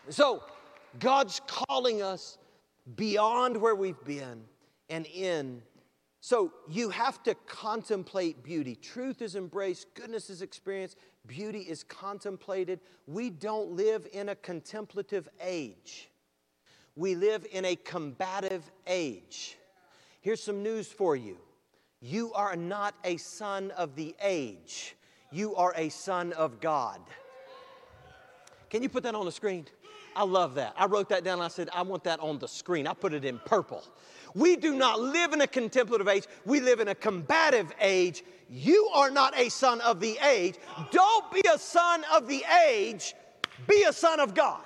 So, 0.10 0.42
God's 0.98 1.42
calling 1.46 2.02
us 2.02 2.38
beyond 2.96 3.58
where 3.58 3.76
we've 3.76 4.04
been 4.04 4.44
and 4.90 5.06
in. 5.06 5.62
So 6.22 6.52
you 6.68 6.90
have 6.90 7.24
to 7.24 7.36
contemplate 7.46 8.44
beauty. 8.44 8.76
Truth 8.76 9.22
is 9.22 9.36
embraced, 9.36 9.94
goodness 9.94 10.30
is 10.30 10.42
experienced, 10.42 10.98
beauty 11.28 11.60
is 11.60 11.84
contemplated. 11.84 12.80
We 13.08 13.30
don't 13.30 13.72
live 13.72 14.08
in 14.12 14.30
a 14.30 14.36
contemplative 14.36 15.30
age, 15.42 16.10
we 16.96 17.16
live 17.16 17.46
in 17.52 17.66
a 17.66 17.76
combative 17.76 18.70
age. 18.88 19.58
Here's 20.22 20.44
some 20.44 20.62
news 20.64 20.88
for 20.88 21.16
you 21.16 21.38
you 22.02 22.34
are 22.34 22.56
not 22.56 22.96
a 23.04 23.18
son 23.18 23.72
of 23.72 23.96
the 23.96 24.16
age, 24.22 24.96
you 25.32 25.56
are 25.56 25.74
a 25.78 25.90
son 25.90 26.34
of 26.34 26.60
God. 26.60 27.00
Can 28.70 28.84
you 28.84 28.90
put 28.90 29.04
that 29.04 29.16
on 29.16 29.26
the 29.26 29.32
screen? 29.32 29.66
I 30.16 30.24
love 30.24 30.56
that. 30.56 30.74
I 30.78 30.86
wrote 30.86 31.10
that 31.10 31.24
down. 31.24 31.42
I 31.42 31.48
said, 31.48 31.70
I 31.74 31.82
want 31.82 32.04
that 32.04 32.20
on 32.20 32.40
the 32.40 32.48
screen. 32.48 32.88
I 32.88 32.94
put 32.94 33.14
it 33.14 33.26
in 33.26 33.40
purple. 33.46 33.84
We 34.36 34.56
do 34.56 34.76
not 34.76 35.00
live 35.00 35.34
in 35.34 35.42
a 35.42 35.48
contemplative 35.48 36.08
age, 36.08 36.26
we 36.46 36.60
live 36.60 36.80
in 36.80 36.90
a 36.90 36.96
combative 36.96 37.74
age. 37.80 38.24
You 38.52 38.90
are 38.96 39.12
not 39.12 39.38
a 39.38 39.50
son 39.50 39.80
of 39.82 40.00
the 40.00 40.18
age. 40.26 40.56
Don't 40.92 41.32
be 41.32 41.42
a 41.54 41.58
son 41.58 42.04
of 42.12 42.28
the 42.28 42.44
age, 42.68 43.14
be 43.68 43.84
a 43.84 43.94
son 43.94 44.20
of 44.20 44.34
God. 44.34 44.64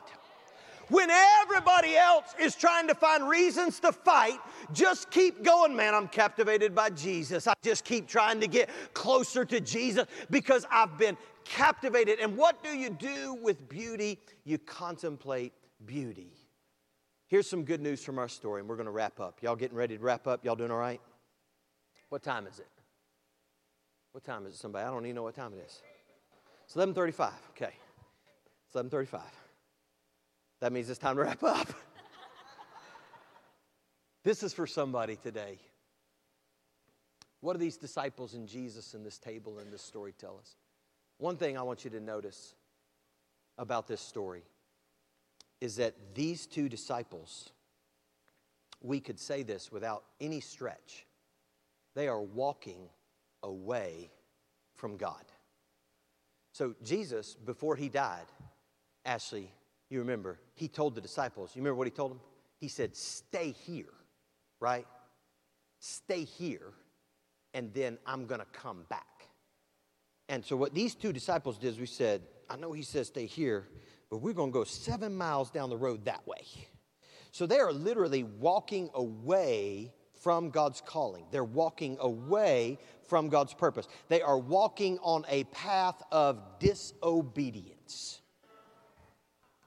When 0.90 1.10
everybody 1.10 1.96
else 1.96 2.36
is 2.40 2.56
trying 2.56 2.88
to 2.88 2.96
find 2.96 3.28
reasons 3.28 3.80
to 3.80 3.92
fight, 3.92 4.38
just 4.74 5.10
keep 5.10 5.44
going, 5.44 5.76
man. 5.76 5.96
I'm 5.96 6.08
captivated 6.08 6.76
by 6.76 6.90
Jesus. 6.90 7.48
I 7.48 7.54
just 7.64 7.86
keep 7.86 8.08
trying 8.08 8.40
to 8.42 8.48
get 8.48 8.70
closer 8.94 9.46
to 9.46 9.60
Jesus 9.60 10.06
because 10.30 10.66
I've 10.70 10.98
been 10.98 11.18
captivated. 11.46 12.20
And 12.20 12.38
what 12.38 12.64
do 12.64 12.70
you 12.70 12.90
do 12.90 13.36
with 13.36 13.70
beauty? 13.70 14.20
You 14.44 14.58
contemplate 14.58 15.54
beauty. 15.86 16.32
Here's 17.28 17.50
some 17.50 17.64
good 17.64 17.82
news 17.82 18.04
from 18.04 18.20
our 18.20 18.28
story, 18.28 18.62
and 18.62 18.70
we're 18.70 18.76
going 18.76 18.86
to 18.86 18.92
wrap 18.92 19.20
up. 19.20 19.42
Y'all 19.42 19.56
getting 19.56 19.78
ready 19.78 19.98
to 19.98 20.04
wrap 20.04 20.28
up? 20.28 20.46
Y'all 20.46 20.56
doing 20.56 20.72
all 20.72 20.78
right? 20.78 21.02
What 22.10 22.22
time 22.22 22.46
is 22.46 22.60
it? 22.60 22.68
What 24.12 24.24
time 24.24 24.46
is 24.46 24.54
it, 24.54 24.58
somebody? 24.58 24.86
I 24.86 24.92
don't 24.92 25.06
even 25.06 25.16
know 25.16 25.24
what 25.24 25.36
time 25.36 25.54
it 25.54 25.64
is. 25.66 25.82
It's 26.66 26.76
11:35. 26.76 27.32
Okay. 27.52 27.74
It's 28.68 28.76
11:35. 28.76 29.22
That 30.60 30.72
means 30.72 30.90
it's 30.90 31.00
time 31.00 31.16
to 31.16 31.24
wrap 31.24 31.44
up. 31.44 31.68
this 34.24 34.44
is 34.44 34.54
for 34.54 34.68
somebody 34.68 35.16
today. 35.16 35.58
What 37.42 37.54
do 37.54 37.60
these 37.60 37.78
disciples 37.78 38.36
and 38.36 38.48
Jesus 38.48 38.94
and 38.94 39.06
this 39.06 39.18
table 39.18 39.60
and 39.60 39.74
this 39.74 39.82
story 39.82 40.14
tell 40.18 40.38
us? 40.40 40.56
One 41.24 41.38
thing 41.38 41.58
I 41.58 41.62
want 41.62 41.86
you 41.86 41.90
to 41.92 42.02
notice 42.02 42.54
about 43.58 43.88
this 43.88 44.02
story 44.02 44.44
is 45.62 45.78
that 45.78 45.96
these 46.14 46.46
two 46.46 46.68
disciples, 46.68 47.52
we 48.82 49.00
could 49.00 49.18
say 49.18 49.42
this 49.42 49.72
without 49.72 50.04
any 50.20 50.42
stretch, 50.42 51.06
they 51.96 52.10
are 52.10 52.20
walking 52.20 52.90
away 53.42 54.12
from 54.76 54.98
God. 54.98 55.24
So, 56.52 56.76
Jesus, 56.84 57.36
before 57.36 57.78
he 57.78 57.88
died, 57.88 58.28
Ashley, 59.06 59.50
you 59.90 60.00
remember, 60.00 60.42
he 60.56 60.68
told 60.68 60.94
the 60.94 61.00
disciples, 61.00 61.52
you 61.56 61.62
remember 61.62 61.78
what 61.78 61.88
he 61.88 61.92
told 61.92 62.12
them? 62.12 62.20
He 62.60 62.68
said, 62.68 62.98
Stay 62.98 63.52
here, 63.66 63.94
right? 64.60 64.86
Stay 65.80 66.26
here, 66.26 66.74
and 67.54 67.74
then 67.74 67.98
I'm 68.06 68.26
gonna 68.26 68.46
come 68.52 68.84
back. 68.90 69.13
And 70.30 70.44
so, 70.44 70.56
what 70.56 70.74
these 70.74 70.96
two 70.96 71.14
disciples 71.14 71.58
did 71.58 71.70
is 71.70 71.80
we 71.80 71.86
said, 71.86 72.22
I 72.50 72.56
know 72.56 72.72
he 72.72 72.84
says 72.84 73.08
stay 73.08 73.26
here, 73.26 73.68
but 74.10 74.18
we're 74.18 74.34
going 74.34 74.52
to 74.52 74.54
go 74.54 74.64
seven 74.64 75.16
miles 75.16 75.52
down 75.52 75.70
the 75.70 75.78
road 75.78 76.06
that 76.06 76.26
way. 76.28 76.46
So, 77.32 77.46
they 77.46 77.60
are 77.60 77.74
literally 77.74 78.24
walking 78.24 78.90
away 78.94 79.92
from 80.24 80.50
God's 80.50 80.82
calling. 80.86 81.26
They're 81.32 81.44
walking 81.44 81.98
away 82.00 82.80
from 83.08 83.28
God's 83.28 83.54
purpose. 83.54 83.88
They 84.08 84.22
are 84.22 84.38
walking 84.38 84.98
on 85.00 85.26
a 85.28 85.44
path 85.46 86.02
of 86.12 86.42
disobedience. 86.60 88.22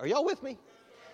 Are 0.01 0.07
y'all 0.07 0.25
with 0.25 0.43
me? 0.43 0.59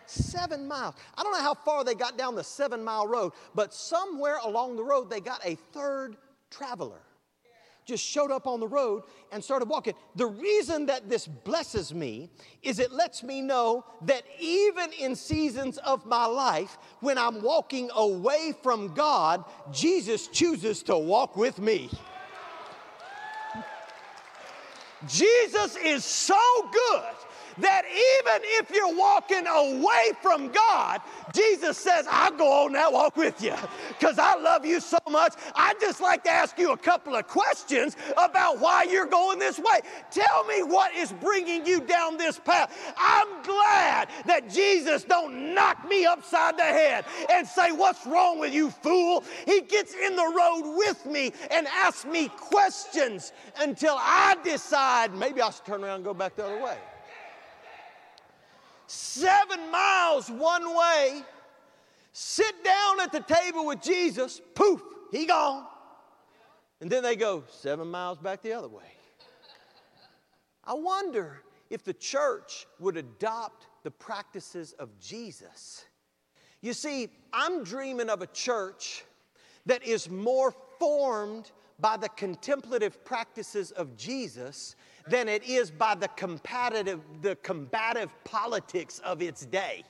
Seven 0.07 0.67
miles. 0.67 0.95
I 1.17 1.23
don't 1.23 1.33
know 1.33 1.43
how 1.43 1.55
far 1.55 1.85
they 1.85 1.95
got 1.95 2.17
down 2.17 2.35
the 2.35 2.45
seven 2.45 2.85
mile 2.85 3.07
road, 3.07 3.33
but 3.55 3.75
somewhere 3.75 4.39
along 4.45 4.77
the 4.77 4.85
road 4.85 5.11
they 5.11 5.21
got 5.21 5.41
a 5.45 5.57
third 5.73 6.17
traveler. 6.51 7.01
Just 7.85 8.05
showed 8.05 8.31
up 8.31 8.47
on 8.47 8.61
the 8.61 8.69
road 8.69 9.03
and 9.33 9.43
started 9.43 9.69
walking. 9.69 9.95
The 10.17 10.27
reason 10.27 10.87
that 10.87 11.09
this 11.09 11.27
blesses 11.27 11.93
me 11.93 12.31
is 12.63 12.79
it 12.79 12.93
lets 12.93 13.23
me 13.23 13.41
know 13.41 13.85
that 14.03 14.23
even 14.39 14.93
in 14.93 15.17
seasons 15.17 15.79
of 15.79 16.07
my 16.07 16.27
life, 16.27 16.79
when 17.01 17.19
I'm 17.19 17.43
walking 17.43 17.91
away 17.95 18.55
from 18.63 18.95
God, 18.95 19.45
Jesus 19.73 20.29
chooses 20.29 20.83
to 20.85 20.97
walk 20.97 21.37
with 21.37 21.59
me. 21.59 21.91
Jesus 25.09 25.77
is 25.77 26.05
so 26.05 26.39
good 26.73 27.15
that 27.59 27.83
even 27.85 28.43
if 28.61 28.71
you're 28.71 28.97
walking 28.97 29.47
away 29.47 30.13
from 30.21 30.51
God, 30.51 31.01
Jesus 31.35 31.79
says, 31.79 32.07
I'll 32.11 32.33
go 32.33 32.65
on 32.65 32.73
that 32.73 32.93
walk 32.93 33.17
with 33.17 33.43
you 33.43 33.55
because 33.89 34.19
I 34.19 34.37
love 34.37 34.65
you 34.65 34.81
so 34.81 34.99
much. 35.11 35.35
I'd 35.55 35.81
just 35.81 36.01
like 36.01 36.25
to 36.25 36.31
ask 36.31 36.59
you 36.59 36.73
a 36.73 36.77
couple 36.77 37.15
of 37.15 37.27
questions 37.27 37.97
about 38.13 38.61
why 38.61 38.85
you're 38.85 39.07
going 39.07 39.39
this 39.39 39.59
way. 39.59 39.81
Tell 40.11 40.45
me 40.45 40.63
what 40.63 40.95
is 40.95 41.13
bringing 41.13 41.67
you 41.67 41.81
down 41.81 42.17
this 42.17 42.39
path. 42.39 42.95
I'm 42.97 43.43
glad 43.43 44.09
that 44.27 44.51
Jesus 44.51 45.05
don't 45.05 45.55
knock 45.55 45.89
me 45.89 46.05
upside 46.05 46.59
the 46.59 46.63
head 46.63 47.05
and 47.31 47.47
say, 47.47 47.73
what's 47.73 48.07
wrong 48.07 48.39
with 48.39 48.55
you, 48.55 48.71
fool? 48.71 49.25
He 49.47 49.61
gets 49.63 49.95
in 49.95 50.17
the 50.17 50.33
road 50.37 50.77
with 50.77 51.07
me 51.07 51.33
and 51.51 51.67
asks 51.69 52.05
me 52.05 52.29
questions 52.29 53.33
until 53.61 53.97
I 53.99 54.37
decide 54.45 55.15
maybe 55.15 55.41
I 55.41 55.51
should 55.51 55.65
turn 55.65 55.85
around 55.85 55.97
and 55.97 56.05
go 56.05 56.15
back 56.15 56.37
the 56.37 56.45
other 56.45 56.63
way 56.63 56.77
seven 58.93 59.71
miles 59.71 60.29
one 60.29 60.77
way, 60.77 61.23
sit 62.13 62.63
down 62.63 63.01
at 63.01 63.11
the 63.11 63.21
table 63.21 63.67
with 63.67 63.81
Jesus, 63.81 64.41
poof, 64.55 64.83
he 65.11 65.27
gone. 65.27 65.67
And 66.81 66.91
then 66.91 67.03
they 67.03 67.17
go 67.17 67.45
seven 67.49 67.89
miles 67.89 68.19
back 68.19 68.43
the 68.43 68.53
other 68.53 68.69
way. 68.69 68.85
I 70.65 70.75
wonder 70.75 71.43
if 71.71 71.83
the 71.83 71.95
church 71.95 72.67
would 72.79 72.97
adopt 72.97 73.67
the 73.83 73.91
practices 73.91 74.75
of 74.75 74.99
Jesus. 75.01 75.85
You 76.61 76.75
see, 76.75 77.09
I'm 77.33 77.65
dreaming 77.65 78.11
of 78.11 78.21
a 78.21 78.27
church 78.27 79.05
that 79.67 79.83
is 79.85 80.11
more 80.11 80.55
formed 80.79 81.51
by 81.83 81.97
the 81.97 82.09
contemplative 82.11 83.05
practices 83.05 83.73
of 83.73 83.97
Jesus 83.97 84.77
than 85.09 85.29
it 85.29 85.43
is 85.45 85.71
by 85.71 85.95
the 85.95 86.09
competitive, 86.09 87.01
the 87.21 87.37
combative 87.37 88.11
politics 88.25 89.01
of 89.01 89.21
its 89.21 89.45
day. 89.45 89.83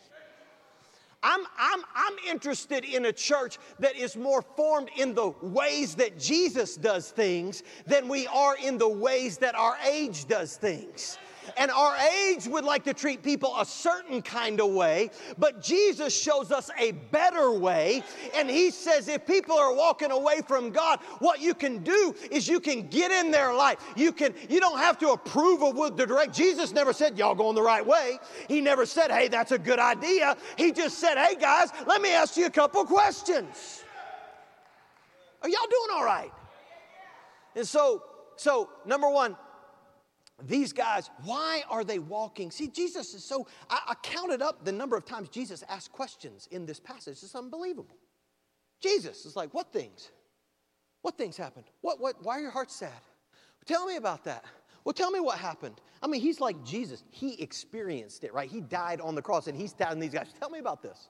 I'm, 1.23 1.47
I'm, 1.57 1.83
I'm 1.95 2.17
interested 2.29 2.85
in 2.85 3.05
a 3.05 3.13
church 3.13 3.59
that 3.79 3.95
is 3.95 4.17
more 4.17 4.43
formed 4.43 4.89
in 4.97 5.15
the 5.15 5.33
ways 5.41 5.95
that 5.97 6.19
Jesus 6.19 6.77
does 6.77 7.11
things 7.11 7.63
than 7.87 8.09
we 8.09 8.27
are 8.27 8.57
in 8.57 8.77
the 8.77 8.89
ways 8.89 9.39
that 9.39 9.55
our 9.55 9.77
age 9.89 10.27
does 10.27 10.57
things. 10.57 11.19
And 11.57 11.71
our 11.71 11.97
age 11.97 12.47
would 12.47 12.65
like 12.65 12.85
to 12.85 12.95
treat 12.95 13.23
people 13.23 13.55
a 13.59 13.65
certain 13.65 14.23
kind 14.23 14.61
of 14.61 14.71
way, 14.71 15.11
but 15.39 15.63
Jesus 15.63 16.19
shows 16.19 16.51
us 16.51 16.71
a 16.79 16.93
better 16.93 17.51
way. 17.53 18.03
And 18.35 18.49
He 18.49 18.71
says 18.71 19.09
if 19.09 19.27
people 19.27 19.57
are 19.57 19.75
walking 19.75 20.11
away 20.11 20.41
from 20.47 20.71
God, 20.71 21.01
what 21.19 21.41
you 21.41 21.55
can 21.55 21.83
do 21.83 22.15
is 22.31 22.49
you 22.49 22.61
can 22.61 22.89
get 22.89 23.11
in 23.11 23.31
their 23.31 23.53
life. 23.53 23.79
You 23.97 24.13
can, 24.13 24.35
you 24.49 24.61
don't 24.61 24.79
have 24.79 24.99
to 24.99 25.11
approve 25.11 25.63
of 25.63 25.77
what 25.77 25.97
the 25.97 26.07
direct. 26.07 26.35
Jesus 26.35 26.73
never 26.73 26.93
said, 26.93 27.19
Y'all 27.19 27.35
going 27.35 27.55
the 27.55 27.63
right 27.63 27.87
way. 27.87 28.19
He 28.49 28.61
never 28.61 28.87
said, 28.87 29.11
Hey, 29.11 29.29
that's 29.29 29.53
a 29.53 29.59
good 29.59 29.79
idea. 29.79 30.37
He 30.57 30.73
just 30.73 30.99
said, 30.99 31.17
Hey 31.17 31.37
guys, 31.37 31.71
let 31.87 32.01
me 32.01 32.13
ask 32.13 32.37
you 32.37 32.47
a 32.47 32.51
couple 32.51 32.85
questions. 32.85 33.83
Are 35.43 35.49
y'all 35.49 35.67
doing 35.69 35.99
all 35.99 36.05
right? 36.05 36.33
And 37.57 37.67
so, 37.67 38.03
so 38.37 38.71
number 38.87 39.11
one, 39.11 39.37
these 40.47 40.73
guys, 40.73 41.11
why 41.25 41.63
are 41.69 41.85
they 41.85 41.99
walking? 41.99 42.51
See, 42.51 42.69
Jesus 42.69 43.15
is 43.15 43.25
so, 43.25 43.47
I, 43.71 43.81
I, 43.89 43.95
counted 44.03 44.43
up 44.43 44.65
the 44.65 44.73
number 44.73 44.97
of 44.97 45.05
times 45.05 45.29
Jesus 45.29 45.65
asked 45.69 45.93
questions 45.93 46.49
in 46.51 46.67
this 46.67 46.81
passage. 46.81 47.19
It's 47.23 47.35
unbelievable. 47.35 47.97
Jesus 48.81 49.25
is 49.27 49.37
like, 49.37 49.55
what 49.55 49.73
things? 49.73 50.11
What 51.03 51.17
things 51.17 51.37
happened? 51.37 51.67
What, 51.81 52.01
what, 52.01 52.23
why 52.23 52.39
are 52.39 52.41
your 52.41 52.51
hearts 52.51 52.75
sad? 52.75 52.91
Tell 53.67 53.87
me 53.87 53.97
about 53.97 54.25
that. 54.25 54.45
Well, 54.85 54.93
tell 54.93 55.11
me 55.11 55.21
what 55.21 55.39
happened. 55.39 55.81
I 56.03 56.09
mean, 56.09 56.21
he's 56.21 56.41
like 56.41 56.65
Jesus. 56.65 57.05
He 57.11 57.41
experienced 57.41 58.25
it, 58.25 58.35
right? 58.35 58.51
He 58.51 58.61
died 58.61 59.01
on 59.01 59.15
the 59.15 59.23
cross 59.23 59.47
and 59.47 59.57
he's 59.57 59.73
telling 59.73 60.01
these 60.01 60.13
guys, 60.13 60.29
tell 60.39 60.51
me 60.51 60.59
about 60.59 60.83
this. 60.83 61.09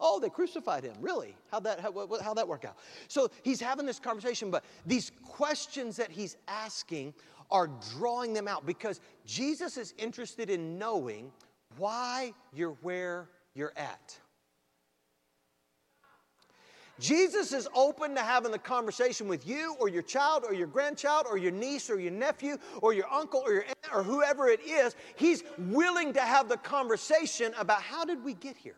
Oh, 0.00 0.18
they 0.18 0.28
crucified 0.28 0.82
him. 0.82 0.94
Really? 1.00 1.36
How'd 1.52 1.64
that, 1.64 1.78
how, 1.78 1.92
how'd 2.20 2.36
that 2.36 2.48
work 2.48 2.64
out? 2.64 2.76
So 3.06 3.30
he's 3.42 3.60
having 3.60 3.86
this 3.86 4.00
conversation, 4.00 4.50
but 4.50 4.64
these 4.84 5.12
questions 5.22 5.96
that 5.96 6.10
he's 6.10 6.36
asking 6.48 7.14
are 7.50 7.68
drawing 7.96 8.32
them 8.32 8.48
out 8.48 8.66
because 8.66 9.00
Jesus 9.26 9.76
is 9.76 9.94
interested 9.98 10.50
in 10.50 10.78
knowing 10.78 11.30
why 11.78 12.32
you're 12.52 12.76
where 12.82 13.28
you're 13.54 13.72
at. 13.76 14.18
Jesus 17.00 17.52
is 17.52 17.68
open 17.74 18.14
to 18.14 18.20
having 18.20 18.52
the 18.52 18.58
conversation 18.58 19.26
with 19.26 19.46
you 19.46 19.74
or 19.80 19.88
your 19.88 20.02
child 20.02 20.44
or 20.46 20.54
your 20.54 20.68
grandchild 20.68 21.26
or 21.28 21.36
your 21.36 21.50
niece 21.50 21.90
or 21.90 21.98
your 21.98 22.12
nephew 22.12 22.56
or 22.82 22.92
your 22.92 23.12
uncle 23.12 23.42
or 23.44 23.52
your 23.52 23.64
aunt 23.64 23.92
or 23.92 24.02
whoever 24.04 24.48
it 24.48 24.60
is. 24.64 24.94
He's 25.16 25.42
willing 25.58 26.12
to 26.12 26.20
have 26.20 26.48
the 26.48 26.56
conversation 26.56 27.52
about 27.58 27.82
how 27.82 28.04
did 28.04 28.22
we 28.22 28.34
get 28.34 28.56
here? 28.56 28.76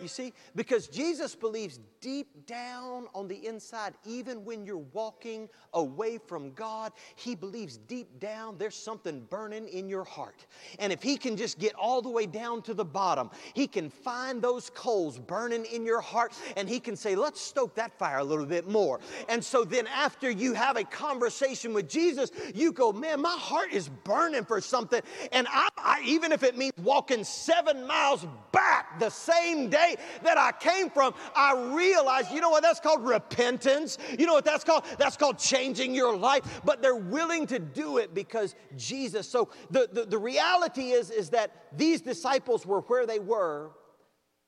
You 0.00 0.08
see, 0.08 0.32
because 0.56 0.88
Jesus 0.88 1.34
believes 1.34 1.78
deep 2.00 2.46
down 2.46 3.06
on 3.14 3.28
the 3.28 3.46
inside, 3.46 3.94
even 4.06 4.44
when 4.44 4.64
you're 4.64 4.78
walking 4.78 5.48
away 5.74 6.18
from 6.26 6.52
God, 6.52 6.92
He 7.16 7.34
believes 7.34 7.76
deep 7.76 8.18
down 8.18 8.56
there's 8.58 8.74
something 8.74 9.20
burning 9.28 9.68
in 9.68 9.88
your 9.88 10.04
heart. 10.04 10.46
And 10.78 10.92
if 10.92 11.02
He 11.02 11.16
can 11.16 11.36
just 11.36 11.58
get 11.58 11.74
all 11.74 12.00
the 12.00 12.08
way 12.08 12.26
down 12.26 12.62
to 12.62 12.74
the 12.74 12.84
bottom, 12.84 13.30
He 13.54 13.66
can 13.66 13.90
find 13.90 14.40
those 14.40 14.70
coals 14.70 15.18
burning 15.18 15.66
in 15.66 15.84
your 15.84 16.00
heart 16.00 16.32
and 16.56 16.68
He 16.68 16.80
can 16.80 16.96
say, 16.96 17.14
let's 17.14 17.40
stoke 17.40 17.74
that 17.74 17.96
fire 17.98 18.18
a 18.18 18.24
little 18.24 18.46
bit 18.46 18.68
more. 18.68 19.00
And 19.28 19.44
so 19.44 19.64
then 19.64 19.86
after 19.86 20.30
you 20.30 20.54
have 20.54 20.76
a 20.76 20.84
conversation 20.84 21.74
with 21.74 21.88
Jesus, 21.88 22.30
you 22.54 22.72
go, 22.72 22.92
man, 22.92 23.20
my 23.20 23.36
heart 23.38 23.72
is 23.72 23.88
burning 24.04 24.44
for 24.44 24.60
something. 24.60 25.02
And 25.32 25.46
I, 25.50 25.68
I 25.76 26.02
even 26.04 26.32
if 26.32 26.42
it 26.42 26.56
means 26.56 26.72
walking 26.82 27.24
seven 27.24 27.86
miles 27.86 28.26
back 28.52 28.98
the 28.98 29.10
same 29.10 29.68
day 29.68 29.89
that 30.22 30.38
I 30.38 30.52
came 30.52 30.90
from, 30.90 31.14
I 31.34 31.72
realized, 31.74 32.30
you 32.30 32.40
know 32.40 32.50
what 32.50 32.62
that's 32.62 32.80
called? 32.80 33.04
Repentance. 33.04 33.98
You 34.18 34.26
know 34.26 34.34
what 34.34 34.44
that's 34.44 34.64
called? 34.64 34.84
That's 34.98 35.16
called 35.16 35.38
changing 35.38 35.94
your 35.94 36.16
life. 36.16 36.60
But 36.64 36.82
they're 36.82 36.94
willing 36.94 37.46
to 37.48 37.58
do 37.58 37.98
it 37.98 38.14
because 38.14 38.54
Jesus. 38.76 39.28
So 39.28 39.50
the, 39.70 39.88
the, 39.92 40.04
the 40.04 40.18
reality 40.18 40.90
is, 40.90 41.10
is 41.10 41.30
that 41.30 41.50
these 41.76 42.00
disciples 42.00 42.66
were 42.66 42.80
where 42.82 43.06
they 43.06 43.18
were 43.18 43.70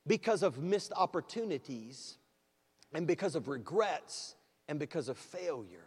because 0.05 0.43
of 0.43 0.61
missed 0.61 0.91
opportunities 0.95 2.17
and 2.93 3.07
because 3.07 3.35
of 3.35 3.47
regrets 3.47 4.35
and 4.67 4.79
because 4.79 5.09
of 5.09 5.17
failure. 5.17 5.85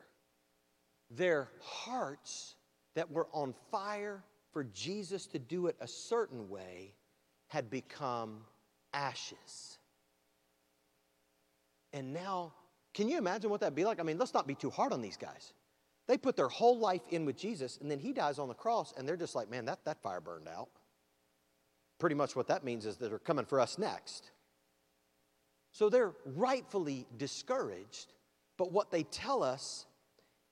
Their 1.10 1.50
hearts 1.60 2.56
that 2.94 3.10
were 3.10 3.28
on 3.32 3.54
fire 3.70 4.24
for 4.52 4.64
Jesus 4.64 5.26
to 5.28 5.38
do 5.38 5.66
it 5.66 5.76
a 5.80 5.86
certain 5.86 6.48
way 6.48 6.94
had 7.48 7.70
become 7.70 8.38
ashes. 8.96 9.78
And 11.92 12.12
now, 12.12 12.54
can 12.94 13.08
you 13.08 13.18
imagine 13.18 13.50
what 13.50 13.60
that'd 13.60 13.76
be 13.76 13.84
like? 13.84 14.00
I 14.00 14.02
mean, 14.02 14.18
let's 14.18 14.34
not 14.34 14.46
be 14.46 14.54
too 14.54 14.70
hard 14.70 14.92
on 14.92 15.02
these 15.02 15.16
guys. 15.16 15.52
They 16.08 16.16
put 16.16 16.36
their 16.36 16.48
whole 16.48 16.78
life 16.78 17.02
in 17.10 17.24
with 17.24 17.36
Jesus, 17.36 17.78
and 17.80 17.90
then 17.90 17.98
he 17.98 18.12
dies 18.12 18.38
on 18.38 18.48
the 18.48 18.54
cross, 18.54 18.94
and 18.96 19.06
they're 19.06 19.16
just 19.16 19.34
like, 19.34 19.50
man, 19.50 19.66
that, 19.66 19.84
that 19.84 20.02
fire 20.02 20.20
burned 20.20 20.48
out. 20.48 20.68
Pretty 21.98 22.14
much 22.14 22.34
what 22.34 22.48
that 22.48 22.64
means 22.64 22.86
is 22.86 22.96
that 22.96 23.08
they're 23.08 23.18
coming 23.18 23.44
for 23.44 23.60
us 23.60 23.78
next. 23.78 24.30
So 25.72 25.90
they're 25.90 26.14
rightfully 26.24 27.06
discouraged, 27.16 28.12
but 28.56 28.72
what 28.72 28.90
they 28.90 29.02
tell 29.02 29.42
us 29.42 29.86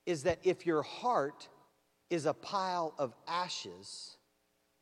is 0.05 0.23
that 0.23 0.39
if 0.43 0.65
your 0.65 0.83
heart 0.83 1.47
is 2.09 2.25
a 2.25 2.33
pile 2.33 2.93
of 2.99 3.15
ashes, 3.27 4.17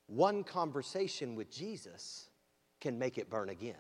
one 0.08 0.44
conversation 0.44 1.36
with 1.36 1.50
Jesus 1.50 2.30
can 2.84 3.00
make 3.00 3.18
it 3.18 3.30
burn 3.30 3.48
again. 3.48 3.76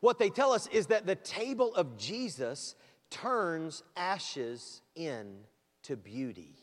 What 0.00 0.18
they 0.18 0.30
tell 0.30 0.50
us 0.52 0.66
is 0.72 0.88
that 0.88 1.06
the 1.06 1.14
table 1.14 1.72
of 1.76 1.96
Jesus 1.96 2.74
turns 3.08 3.84
ashes 3.96 4.82
into 4.96 5.96
beauty. 6.02 6.56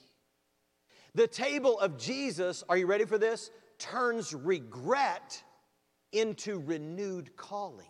The 1.16 1.28
table 1.28 1.80
of 1.80 1.98
Jesus, 1.98 2.66
are 2.68 2.76
you 2.76 2.86
ready 2.86 3.06
for 3.06 3.18
this? 3.18 3.50
Turns 3.80 4.34
regret 4.34 5.42
into 6.12 6.60
renewed 6.60 7.38
calling. 7.38 7.88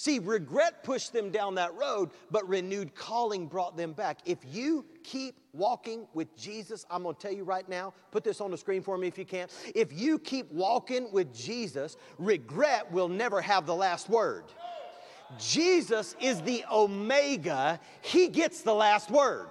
See, 0.00 0.18
regret 0.18 0.82
pushed 0.82 1.12
them 1.12 1.30
down 1.30 1.56
that 1.56 1.74
road, 1.74 2.08
but 2.30 2.48
renewed 2.48 2.94
calling 2.94 3.46
brought 3.46 3.76
them 3.76 3.92
back. 3.92 4.20
If 4.24 4.38
you 4.50 4.86
keep 5.04 5.34
walking 5.52 6.06
with 6.14 6.34
Jesus, 6.38 6.86
I'm 6.90 7.02
gonna 7.02 7.14
tell 7.18 7.34
you 7.34 7.44
right 7.44 7.68
now, 7.68 7.92
put 8.10 8.24
this 8.24 8.40
on 8.40 8.50
the 8.50 8.56
screen 8.56 8.80
for 8.80 8.96
me 8.96 9.08
if 9.08 9.18
you 9.18 9.26
can. 9.26 9.48
If 9.74 9.92
you 9.92 10.18
keep 10.18 10.50
walking 10.52 11.12
with 11.12 11.34
Jesus, 11.34 11.98
regret 12.16 12.90
will 12.90 13.08
never 13.08 13.42
have 13.42 13.66
the 13.66 13.74
last 13.74 14.08
word. 14.08 14.44
Jesus 15.38 16.16
is 16.18 16.40
the 16.40 16.64
Omega, 16.72 17.78
He 18.00 18.28
gets 18.28 18.62
the 18.62 18.72
last 18.72 19.10
word. 19.10 19.50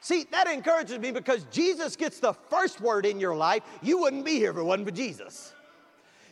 See, 0.00 0.26
that 0.30 0.46
encourages 0.46 1.00
me 1.00 1.10
because 1.10 1.42
Jesus 1.50 1.96
gets 1.96 2.20
the 2.20 2.34
first 2.34 2.80
word 2.80 3.04
in 3.04 3.18
your 3.18 3.34
life. 3.34 3.64
You 3.82 3.98
wouldn't 3.98 4.24
be 4.24 4.36
here 4.36 4.52
if 4.52 4.56
it 4.58 4.62
wasn't 4.62 4.86
for 4.86 4.94
Jesus. 4.94 5.54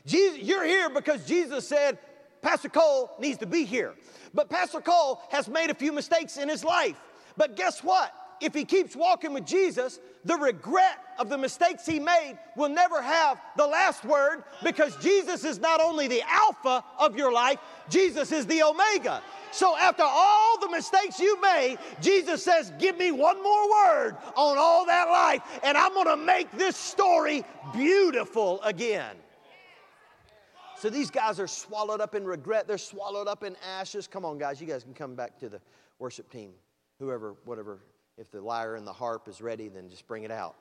Jesus 0.06 0.38
you're 0.38 0.64
here 0.64 0.88
because 0.88 1.26
Jesus 1.26 1.66
said, 1.66 1.98
Pastor 2.42 2.68
Cole 2.68 3.10
needs 3.18 3.38
to 3.38 3.46
be 3.46 3.64
here. 3.64 3.94
But 4.34 4.50
Pastor 4.50 4.80
Cole 4.80 5.20
has 5.30 5.48
made 5.48 5.70
a 5.70 5.74
few 5.74 5.92
mistakes 5.92 6.36
in 6.36 6.48
his 6.48 6.64
life. 6.64 6.96
But 7.36 7.56
guess 7.56 7.82
what? 7.82 8.12
If 8.40 8.52
he 8.52 8.64
keeps 8.64 8.94
walking 8.94 9.32
with 9.32 9.46
Jesus, 9.46 9.98
the 10.24 10.36
regret 10.36 10.98
of 11.18 11.30
the 11.30 11.38
mistakes 11.38 11.86
he 11.86 11.98
made 11.98 12.38
will 12.54 12.68
never 12.68 13.00
have 13.00 13.40
the 13.56 13.66
last 13.66 14.04
word 14.04 14.44
because 14.62 14.94
Jesus 14.96 15.44
is 15.44 15.58
not 15.58 15.80
only 15.80 16.06
the 16.06 16.22
Alpha 16.28 16.84
of 16.98 17.16
your 17.16 17.32
life, 17.32 17.58
Jesus 17.88 18.32
is 18.32 18.46
the 18.46 18.62
Omega. 18.62 19.22
So 19.52 19.74
after 19.76 20.02
all 20.04 20.58
the 20.60 20.68
mistakes 20.68 21.18
you 21.18 21.40
made, 21.40 21.78
Jesus 22.02 22.42
says, 22.42 22.72
Give 22.78 22.98
me 22.98 23.10
one 23.10 23.42
more 23.42 23.70
word 23.70 24.16
on 24.34 24.58
all 24.58 24.84
that 24.84 25.08
life, 25.08 25.40
and 25.62 25.78
I'm 25.78 25.94
to 26.04 26.16
make 26.16 26.50
this 26.52 26.76
story 26.76 27.42
beautiful 27.72 28.60
again. 28.62 29.16
So 30.78 30.90
these 30.90 31.10
guys 31.10 31.40
are 31.40 31.46
swallowed 31.46 32.02
up 32.02 32.14
in 32.14 32.24
regret. 32.24 32.68
They're 32.68 32.76
swallowed 32.76 33.28
up 33.28 33.42
in 33.42 33.56
ashes. 33.78 34.06
Come 34.06 34.24
on, 34.26 34.36
guys. 34.36 34.60
You 34.60 34.66
guys 34.66 34.82
can 34.82 34.92
come 34.92 35.14
back 35.14 35.38
to 35.38 35.48
the 35.48 35.60
worship 35.98 36.30
team. 36.30 36.52
Whoever, 36.98 37.34
whatever. 37.44 37.80
If 38.18 38.30
the 38.30 38.40
lyre 38.40 38.76
and 38.76 38.86
the 38.86 38.92
harp 38.92 39.26
is 39.26 39.40
ready, 39.40 39.68
then 39.68 39.88
just 39.88 40.06
bring 40.06 40.24
it 40.24 40.30
out. 40.30 40.56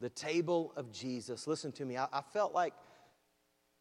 The 0.00 0.08
table 0.08 0.72
of 0.76 0.90
Jesus. 0.92 1.46
Listen 1.46 1.70
to 1.72 1.84
me. 1.84 1.96
I, 1.96 2.06
I 2.12 2.22
felt 2.32 2.52
like 2.52 2.74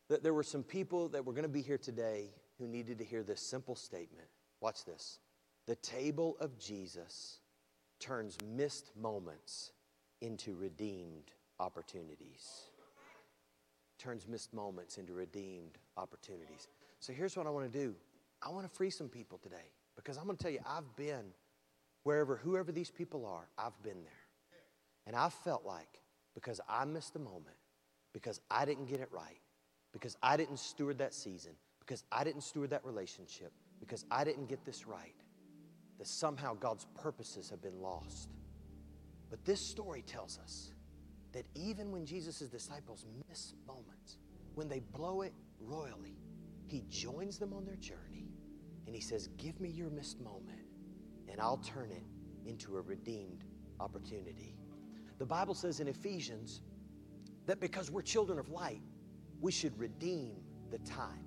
that 0.10 0.22
there 0.22 0.34
were 0.34 0.44
some 0.44 0.64
people 0.64 1.08
that 1.10 1.26
were 1.26 1.34
going 1.34 1.44
to 1.44 1.50
be 1.50 1.62
here 1.62 1.78
today 1.78 2.30
who 2.60 2.68
needed 2.68 2.98
to 3.00 3.06
hear 3.06 3.24
this 3.24 3.42
simple 3.42 3.76
statement. 3.76 4.28
Watch 4.62 4.86
this. 4.86 5.20
The 5.66 5.76
table 5.76 6.36
of 6.40 6.60
Jesus 6.60 7.40
turns 8.00 8.38
missed 8.46 8.92
moments 8.96 9.72
into 10.22 10.56
redeemed 10.56 11.32
opportunities. 11.60 12.64
Turns 13.98 14.28
missed 14.28 14.54
moments 14.54 14.98
into 14.98 15.14
redeemed 15.14 15.78
opportunities. 15.98 16.68
So 17.00 17.14
here's 17.14 17.36
what 17.36 17.48
I 17.48 17.50
want 17.50 17.72
to 17.72 17.80
do 17.80 17.96
I 18.42 18.50
want 18.50 18.70
to 18.70 18.74
free 18.74 18.90
some 18.90 19.10
people 19.10 19.38
today 19.38 19.72
because 19.96 20.18
I'm 20.18 20.26
going 20.26 20.38
to 20.38 20.42
tell 20.42 20.52
you, 20.52 20.60
I've 20.66 20.96
been 20.96 21.26
wherever, 22.04 22.38
whoever 22.38 22.72
these 22.72 22.90
people 22.90 23.26
are, 23.26 23.48
I've 23.58 23.82
been 23.84 24.04
there. 24.04 24.24
And 25.06 25.16
I 25.16 25.30
felt 25.30 25.66
like 25.66 26.02
because 26.34 26.62
I 26.70 26.86
missed 26.86 27.16
a 27.16 27.20
moment, 27.20 27.58
because 28.14 28.40
I 28.50 28.66
didn't 28.66 28.86
get 28.86 29.00
it 29.00 29.10
right, 29.12 29.40
because 29.92 30.16
I 30.24 30.38
didn't 30.38 30.58
steward 30.58 31.00
that 31.00 31.14
season, 31.14 31.52
because 31.80 32.04
I 32.12 32.24
didn't 32.24 32.44
steward 32.44 32.70
that 32.70 32.86
relationship, 32.86 33.52
because 33.80 34.06
I 34.10 34.24
didn't 34.24 34.48
get 34.48 34.64
this 34.66 34.88
right, 34.88 35.16
that 35.98 36.08
somehow 36.08 36.54
God's 36.54 36.86
purposes 37.02 37.50
have 37.50 37.62
been 37.62 37.82
lost. 37.82 38.30
But 39.30 39.44
this 39.44 39.60
story 39.60 40.02
tells 40.02 40.40
us 40.40 40.72
that 41.32 41.46
even 41.56 41.92
when 41.92 42.06
Jesus' 42.06 42.40
disciples 42.50 43.06
miss 43.28 43.54
moments, 43.68 44.18
when 44.56 44.68
they 44.68 44.80
blow 44.80 45.22
it 45.22 45.34
royally, 45.60 46.18
he 46.68 46.84
joins 46.90 47.38
them 47.38 47.54
on 47.54 47.66
their 47.66 47.76
journey 47.76 48.28
and 48.86 48.96
he 48.96 49.02
says, 49.02 49.28
Give 49.38 49.60
me 49.60 49.70
your 49.70 49.90
missed 49.90 50.20
moment, 50.20 50.66
and 51.28 51.40
I'll 51.40 51.58
turn 51.58 51.92
it 51.92 52.04
into 52.50 52.78
a 52.78 52.82
redeemed 52.82 53.44
opportunity. 53.80 54.56
The 55.20 55.26
Bible 55.26 55.54
says 55.54 55.80
in 55.80 55.88
Ephesians 55.88 56.62
that 57.46 57.60
because 57.60 57.92
we're 57.92 58.02
children 58.02 58.40
of 58.40 58.50
light, 58.50 58.82
we 59.40 59.52
should 59.52 59.78
redeem 59.80 60.38
the 60.72 60.80
time, 60.80 61.26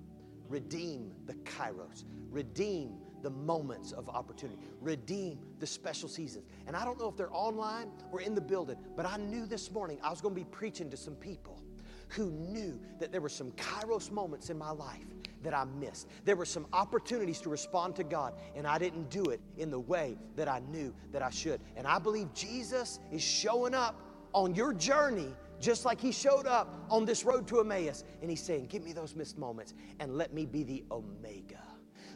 redeem 0.49 1.13
the 1.27 1.35
kairos, 1.35 2.05
redeem 2.31 2.99
the 3.23 3.31
moments 3.31 3.93
of 3.93 4.09
opportunity, 4.09 4.59
redeem 4.81 5.39
the 5.59 5.67
special 5.67 6.09
seasons. 6.09 6.47
And 6.67 6.77
I 6.77 6.85
don't 6.85 6.99
know 6.99 7.09
if 7.09 7.17
they're 7.17 7.33
online 7.33 7.91
or 8.11 8.21
in 8.21 8.35
the 8.35 8.41
building, 8.41 8.77
but 8.97 9.07
I 9.07 9.17
knew 9.17 9.47
this 9.47 9.71
morning 9.71 9.99
I 10.03 10.11
was 10.11 10.21
going 10.21 10.35
to 10.35 10.41
be 10.41 10.47
preaching 10.51 10.91
to 10.91 10.97
some 10.97 11.15
people 11.15 11.63
who 12.09 12.31
knew 12.31 12.79
that 12.99 13.11
there 13.11 13.21
were 13.21 13.29
some 13.29 13.53
kairos 13.53 14.11
moments 14.11 14.51
in 14.51 14.59
my 14.59 14.71
life 14.71 15.07
that 15.43 15.55
I 15.55 15.65
missed. 15.65 16.09
There 16.25 16.37
were 16.37 16.45
some 16.45 16.67
opportunities 16.73 17.41
to 17.41 17.49
respond 17.49 17.97
to 17.97 18.05
God, 18.05 18.35
and 18.55 18.67
I 18.67 18.79
didn't 18.79 19.11
do 19.11 19.25
it 19.25 19.41
in 19.57 19.71
the 19.71 19.81
way 19.81 20.17
that 20.37 20.49
I 20.49 20.61
knew 20.71 20.95
that 21.11 21.23
I 21.23 21.31
should. 21.31 21.61
And 21.77 21.87
I 21.87 21.99
believe 21.99 22.33
Jesus 22.35 23.01
is 23.11 23.23
showing 23.23 23.75
up 23.75 24.01
on 24.35 24.55
your 24.55 24.73
journey 24.73 25.35
just 25.61 25.85
like 25.85 26.01
he 26.01 26.13
showed 26.13 26.47
up 26.47 26.85
on 26.91 27.05
this 27.05 27.25
road 27.25 27.47
to 27.49 27.61
Emmaus. 27.61 28.05
And 28.21 28.29
he's 28.31 28.43
saying, 28.43 28.67
Give 28.67 28.83
me 28.83 28.93
those 28.93 29.15
missed 29.15 29.39
moments 29.39 29.75
and 30.01 30.17
let 30.19 30.35
me 30.35 30.45
be 30.45 30.65
the 30.65 30.85
Omega. 30.91 31.61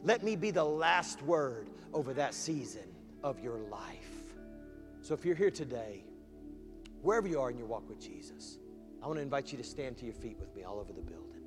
Let 0.07 0.23
me 0.23 0.37
be 0.37 0.53
the 0.53 0.65
last 0.65 1.21
word 1.23 1.69
over 1.93 2.15
that 2.15 2.33
season 2.33 2.85
of 3.25 3.41
your 3.41 3.59
life. 3.59 4.07
So 5.03 5.15
if 5.15 5.25
you're 5.25 5.35
here 5.35 5.51
today, 5.51 6.05
wherever 7.03 7.27
you 7.27 7.41
are 7.41 7.51
in 7.51 7.59
your 7.59 7.67
walk 7.67 7.89
with 7.89 8.01
Jesus, 8.01 8.59
I 9.03 9.09
want 9.09 9.19
to 9.19 9.23
invite 9.23 9.51
you 9.51 9.59
to 9.59 9.65
stand 9.65 9.97
to 9.97 10.05
your 10.05 10.15
feet 10.15 10.39
with 10.39 10.55
me 10.55 10.63
all 10.63 10.79
over 10.79 10.93
the 10.93 11.03
building. 11.03 11.43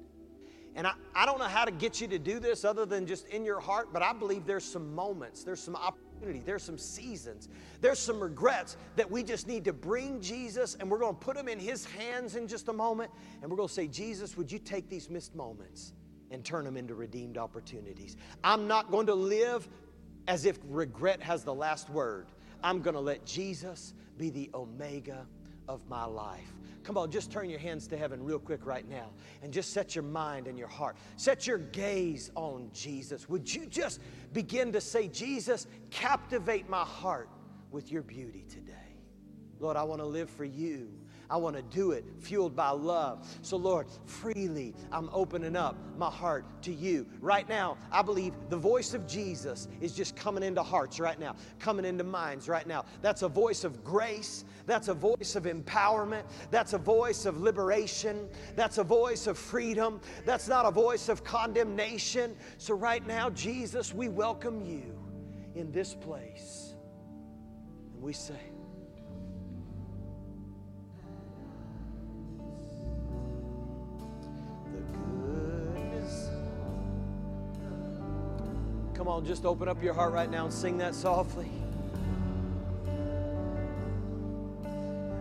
And 0.75 0.85
I, 0.85 0.91
I 1.15 1.25
don't 1.25 1.39
know 1.39 1.45
how 1.45 1.63
to 1.63 1.71
get 1.71 2.01
you 2.01 2.09
to 2.09 2.19
do 2.19 2.41
this 2.41 2.65
other 2.65 2.85
than 2.85 3.07
just 3.07 3.29
in 3.29 3.45
your 3.45 3.61
heart, 3.61 3.93
but 3.93 4.01
I 4.01 4.11
believe 4.11 4.45
there's 4.45 4.65
some 4.65 4.93
moments, 4.93 5.45
there's 5.45 5.61
some 5.61 5.77
opportunity, 5.77 6.43
there's 6.45 6.63
some 6.63 6.77
seasons, 6.77 7.47
there's 7.79 7.97
some 7.97 8.19
regrets 8.19 8.75
that 8.97 9.09
we 9.09 9.23
just 9.23 9.47
need 9.47 9.63
to 9.63 9.73
bring 9.73 10.19
Jesus 10.19 10.75
and 10.75 10.91
we're 10.91 10.99
going 10.99 11.15
to 11.15 11.21
put 11.21 11.37
them 11.37 11.47
in 11.47 11.59
His 11.59 11.85
hands 11.85 12.35
in 12.35 12.45
just 12.45 12.67
a 12.67 12.73
moment. 12.73 13.09
And 13.41 13.49
we're 13.49 13.57
going 13.57 13.69
to 13.69 13.73
say, 13.73 13.87
Jesus, 13.87 14.35
would 14.35 14.51
you 14.51 14.59
take 14.59 14.89
these 14.89 15.09
missed 15.09 15.33
moments 15.33 15.93
and 16.31 16.43
turn 16.43 16.65
them 16.65 16.77
into 16.77 16.95
redeemed 16.95 17.37
opportunities? 17.37 18.17
I'm 18.43 18.67
not 18.67 18.91
going 18.91 19.07
to 19.07 19.15
live 19.15 19.67
as 20.27 20.45
if 20.45 20.59
regret 20.67 21.21
has 21.21 21.43
the 21.43 21.53
last 21.53 21.89
word. 21.89 22.27
I'm 22.63 22.81
going 22.81 22.93
to 22.93 22.99
let 22.99 23.25
Jesus 23.25 23.93
be 24.17 24.29
the 24.29 24.49
Omega 24.53 25.25
of 25.67 25.87
my 25.87 26.05
life. 26.05 26.53
Come 26.83 26.97
on, 26.97 27.11
just 27.11 27.31
turn 27.31 27.49
your 27.49 27.59
hands 27.59 27.87
to 27.87 27.97
heaven 27.97 28.23
real 28.23 28.39
quick 28.39 28.65
right 28.65 28.87
now 28.89 29.11
and 29.43 29.53
just 29.53 29.73
set 29.73 29.95
your 29.95 30.03
mind 30.03 30.47
and 30.47 30.57
your 30.57 30.67
heart. 30.67 30.97
Set 31.17 31.45
your 31.45 31.59
gaze 31.59 32.31
on 32.35 32.69
Jesus. 32.73 33.29
Would 33.29 33.53
you 33.53 33.65
just 33.65 33.99
begin 34.33 34.71
to 34.71 34.81
say, 34.81 35.07
Jesus, 35.07 35.67
captivate 35.91 36.69
my 36.69 36.83
heart 36.83 37.29
with 37.71 37.91
your 37.91 38.01
beauty 38.01 38.45
today? 38.49 38.73
Lord, 39.59 39.77
I 39.77 39.83
want 39.83 40.01
to 40.01 40.07
live 40.07 40.29
for 40.29 40.45
you. 40.45 40.98
I 41.29 41.37
want 41.37 41.55
to 41.55 41.61
do 41.61 41.91
it 41.91 42.05
fueled 42.19 42.55
by 42.55 42.69
love. 42.69 43.27
So, 43.41 43.55
Lord, 43.57 43.87
freely 44.05 44.73
I'm 44.91 45.09
opening 45.13 45.55
up 45.55 45.77
my 45.97 46.09
heart 46.09 46.45
to 46.63 46.73
you. 46.73 47.05
Right 47.21 47.47
now, 47.47 47.77
I 47.91 48.01
believe 48.01 48.33
the 48.49 48.57
voice 48.57 48.93
of 48.93 49.05
Jesus 49.05 49.67
is 49.79 49.93
just 49.93 50.15
coming 50.15 50.43
into 50.43 50.63
hearts 50.63 50.99
right 50.99 51.19
now, 51.19 51.35
coming 51.59 51.85
into 51.85 52.03
minds 52.03 52.49
right 52.49 52.65
now. 52.65 52.85
That's 53.01 53.21
a 53.21 53.29
voice 53.29 53.63
of 53.63 53.83
grace. 53.83 54.43
That's 54.65 54.87
a 54.87 54.93
voice 54.93 55.35
of 55.35 55.43
empowerment. 55.43 56.23
That's 56.49 56.73
a 56.73 56.77
voice 56.77 57.25
of 57.25 57.39
liberation. 57.39 58.27
That's 58.55 58.79
a 58.79 58.83
voice 58.83 59.27
of 59.27 59.37
freedom. 59.37 60.01
That's 60.25 60.47
not 60.47 60.65
a 60.65 60.71
voice 60.71 61.09
of 61.09 61.23
condemnation. 61.23 62.35
So, 62.57 62.73
right 62.73 63.05
now, 63.05 63.29
Jesus, 63.29 63.93
we 63.93 64.09
welcome 64.09 64.65
you 64.65 64.97
in 65.55 65.71
this 65.71 65.93
place. 65.93 66.73
And 67.93 68.01
we 68.01 68.13
say, 68.13 68.39
on, 79.19 79.25
just 79.25 79.45
open 79.45 79.67
up 79.67 79.83
your 79.83 79.93
heart 79.93 80.13
right 80.13 80.29
now 80.31 80.45
and 80.45 80.53
sing 80.53 80.77
that 80.77 80.95
softly. 80.95 81.49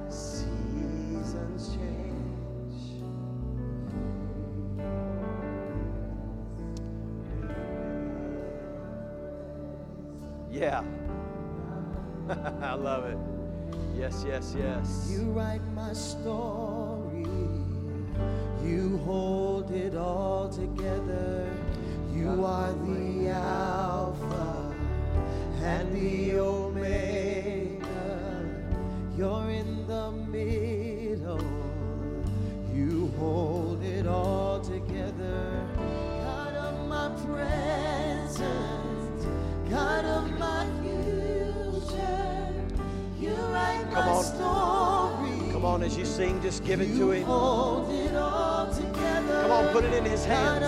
Seasons 0.08 1.74
change. 1.74 3.02
Yeah. 10.50 10.82
I 12.62 12.74
love 12.74 13.04
it. 13.04 13.18
Yes, 13.96 14.24
yes, 14.26 14.54
yes. 14.56 15.08
You 15.10 15.22
write 15.32 15.64
my 15.74 15.92
story. 15.92 17.26
You 18.64 19.00
hold 19.04 19.70
it 19.72 19.96
all 19.96 20.48
together. 20.48 21.50
You 22.12 22.44
are 22.44 22.72
the 22.72 23.28
Alpha 23.30 23.77
and 25.68 25.92
the 25.94 26.38
Omega. 26.38 27.84
You're 29.16 29.50
in 29.50 29.86
the 29.86 30.10
middle. 30.12 31.44
You 32.74 33.12
hold 33.18 33.82
it 33.82 34.06
all 34.06 34.60
together. 34.60 35.66
God 36.24 36.54
of 36.54 36.88
my 36.88 37.08
present, 37.26 38.48
God 39.68 40.04
of 40.06 40.38
my 40.38 40.64
future. 40.80 42.54
You 43.20 43.34
write 43.52 43.84
Come 43.92 44.06
my 44.06 44.12
on. 44.12 44.24
story. 44.24 45.52
Come 45.52 45.64
on, 45.66 45.82
as 45.82 45.96
you 45.98 46.06
sing, 46.06 46.40
just 46.40 46.64
give 46.64 46.80
it 46.80 46.96
to 46.96 47.10
Him. 47.10 47.24
hold 47.24 47.90
it 47.92 48.14
all 48.14 48.72
together. 48.72 49.42
Come 49.42 49.50
on, 49.50 49.72
put 49.72 49.84
it 49.84 49.92
in 49.92 50.04
his 50.04 50.24
hands. 50.24 50.62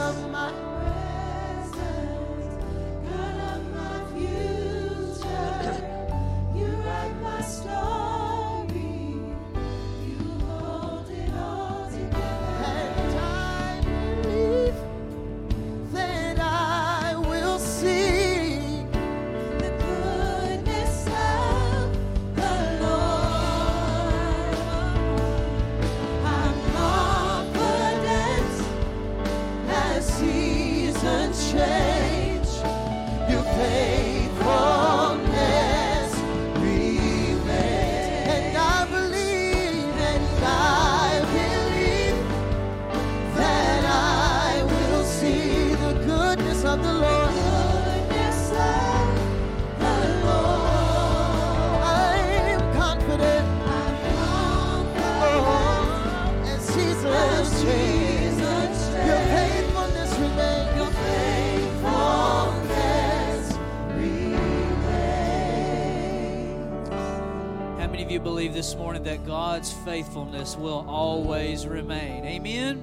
Morning 68.81 69.03
that 69.03 69.27
God's 69.27 69.75
faithfulness 69.85 70.57
will 70.57 70.87
always 70.89 71.67
remain? 71.67 72.25
Amen. 72.25 72.83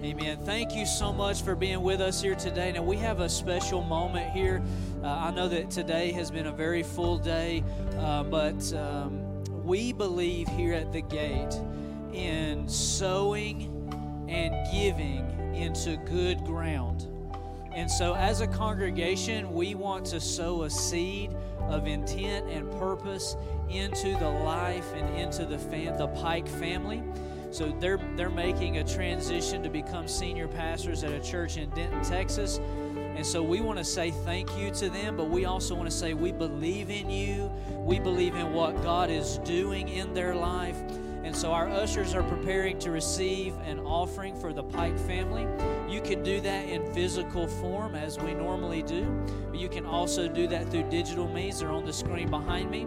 Amen. 0.00 0.38
Thank 0.44 0.76
you 0.76 0.86
so 0.86 1.12
much 1.12 1.42
for 1.42 1.56
being 1.56 1.82
with 1.82 2.00
us 2.00 2.22
here 2.22 2.36
today. 2.36 2.70
Now, 2.70 2.84
we 2.84 2.96
have 2.98 3.18
a 3.18 3.28
special 3.28 3.82
moment 3.82 4.30
here. 4.30 4.62
Uh, 5.02 5.08
I 5.08 5.32
know 5.32 5.48
that 5.48 5.72
today 5.72 6.12
has 6.12 6.30
been 6.30 6.46
a 6.46 6.52
very 6.52 6.84
full 6.84 7.18
day, 7.18 7.64
uh, 7.98 8.22
but 8.22 8.72
um, 8.74 9.42
we 9.64 9.92
believe 9.92 10.46
here 10.50 10.72
at 10.72 10.92
the 10.92 11.02
gate 11.02 11.60
in 12.12 12.68
sowing 12.68 13.74
and 14.28 14.54
giving 14.72 15.52
into 15.52 15.96
good 16.06 16.44
ground. 16.44 17.08
And 17.74 17.90
so, 17.90 18.14
as 18.14 18.40
a 18.40 18.46
congregation, 18.46 19.52
we 19.52 19.74
want 19.74 20.06
to 20.06 20.20
sow 20.20 20.62
a 20.62 20.70
seed 20.70 21.34
of 21.62 21.88
intent 21.88 22.48
and 22.48 22.70
purpose 22.78 23.36
into 23.70 24.16
the 24.18 24.28
life 24.28 24.92
and 24.94 25.16
into 25.16 25.44
the 25.44 25.56
the 25.98 26.08
Pike 26.08 26.48
family. 26.48 27.02
So 27.50 27.74
they're 27.80 28.00
they're 28.16 28.30
making 28.30 28.78
a 28.78 28.84
transition 28.84 29.62
to 29.62 29.68
become 29.68 30.06
senior 30.06 30.48
pastors 30.48 31.04
at 31.04 31.12
a 31.12 31.20
church 31.20 31.56
in 31.56 31.70
Denton, 31.70 32.02
Texas. 32.02 32.60
And 33.18 33.26
so 33.26 33.42
we 33.42 33.60
want 33.60 33.78
to 33.78 33.84
say 33.84 34.10
thank 34.10 34.56
you 34.56 34.70
to 34.72 34.88
them, 34.88 35.16
but 35.16 35.28
we 35.28 35.44
also 35.44 35.74
want 35.74 35.90
to 35.90 35.96
say 35.96 36.14
we 36.14 36.30
believe 36.30 36.88
in 36.88 37.10
you. 37.10 37.50
We 37.70 37.98
believe 37.98 38.36
in 38.36 38.52
what 38.52 38.80
God 38.82 39.10
is 39.10 39.38
doing 39.38 39.88
in 39.88 40.14
their 40.14 40.34
life. 40.34 40.76
And 41.24 41.34
so 41.34 41.52
our 41.52 41.68
ushers 41.68 42.14
are 42.14 42.22
preparing 42.22 42.78
to 42.78 42.90
receive 42.90 43.54
an 43.66 43.80
offering 43.80 44.34
for 44.40 44.52
the 44.52 44.62
Pike 44.62 44.98
family. 45.00 45.46
You 45.92 46.00
can 46.00 46.22
do 46.22 46.40
that 46.40 46.68
in 46.68 46.94
physical 46.94 47.46
form 47.46 47.96
as 47.96 48.18
we 48.18 48.34
normally 48.34 48.82
do, 48.82 49.04
but 49.50 49.58
you 49.58 49.68
can 49.68 49.84
also 49.84 50.28
do 50.28 50.46
that 50.46 50.70
through 50.70 50.88
digital 50.88 51.28
means. 51.28 51.58
They're 51.58 51.70
on 51.70 51.84
the 51.84 51.92
screen 51.92 52.30
behind 52.30 52.70
me. 52.70 52.86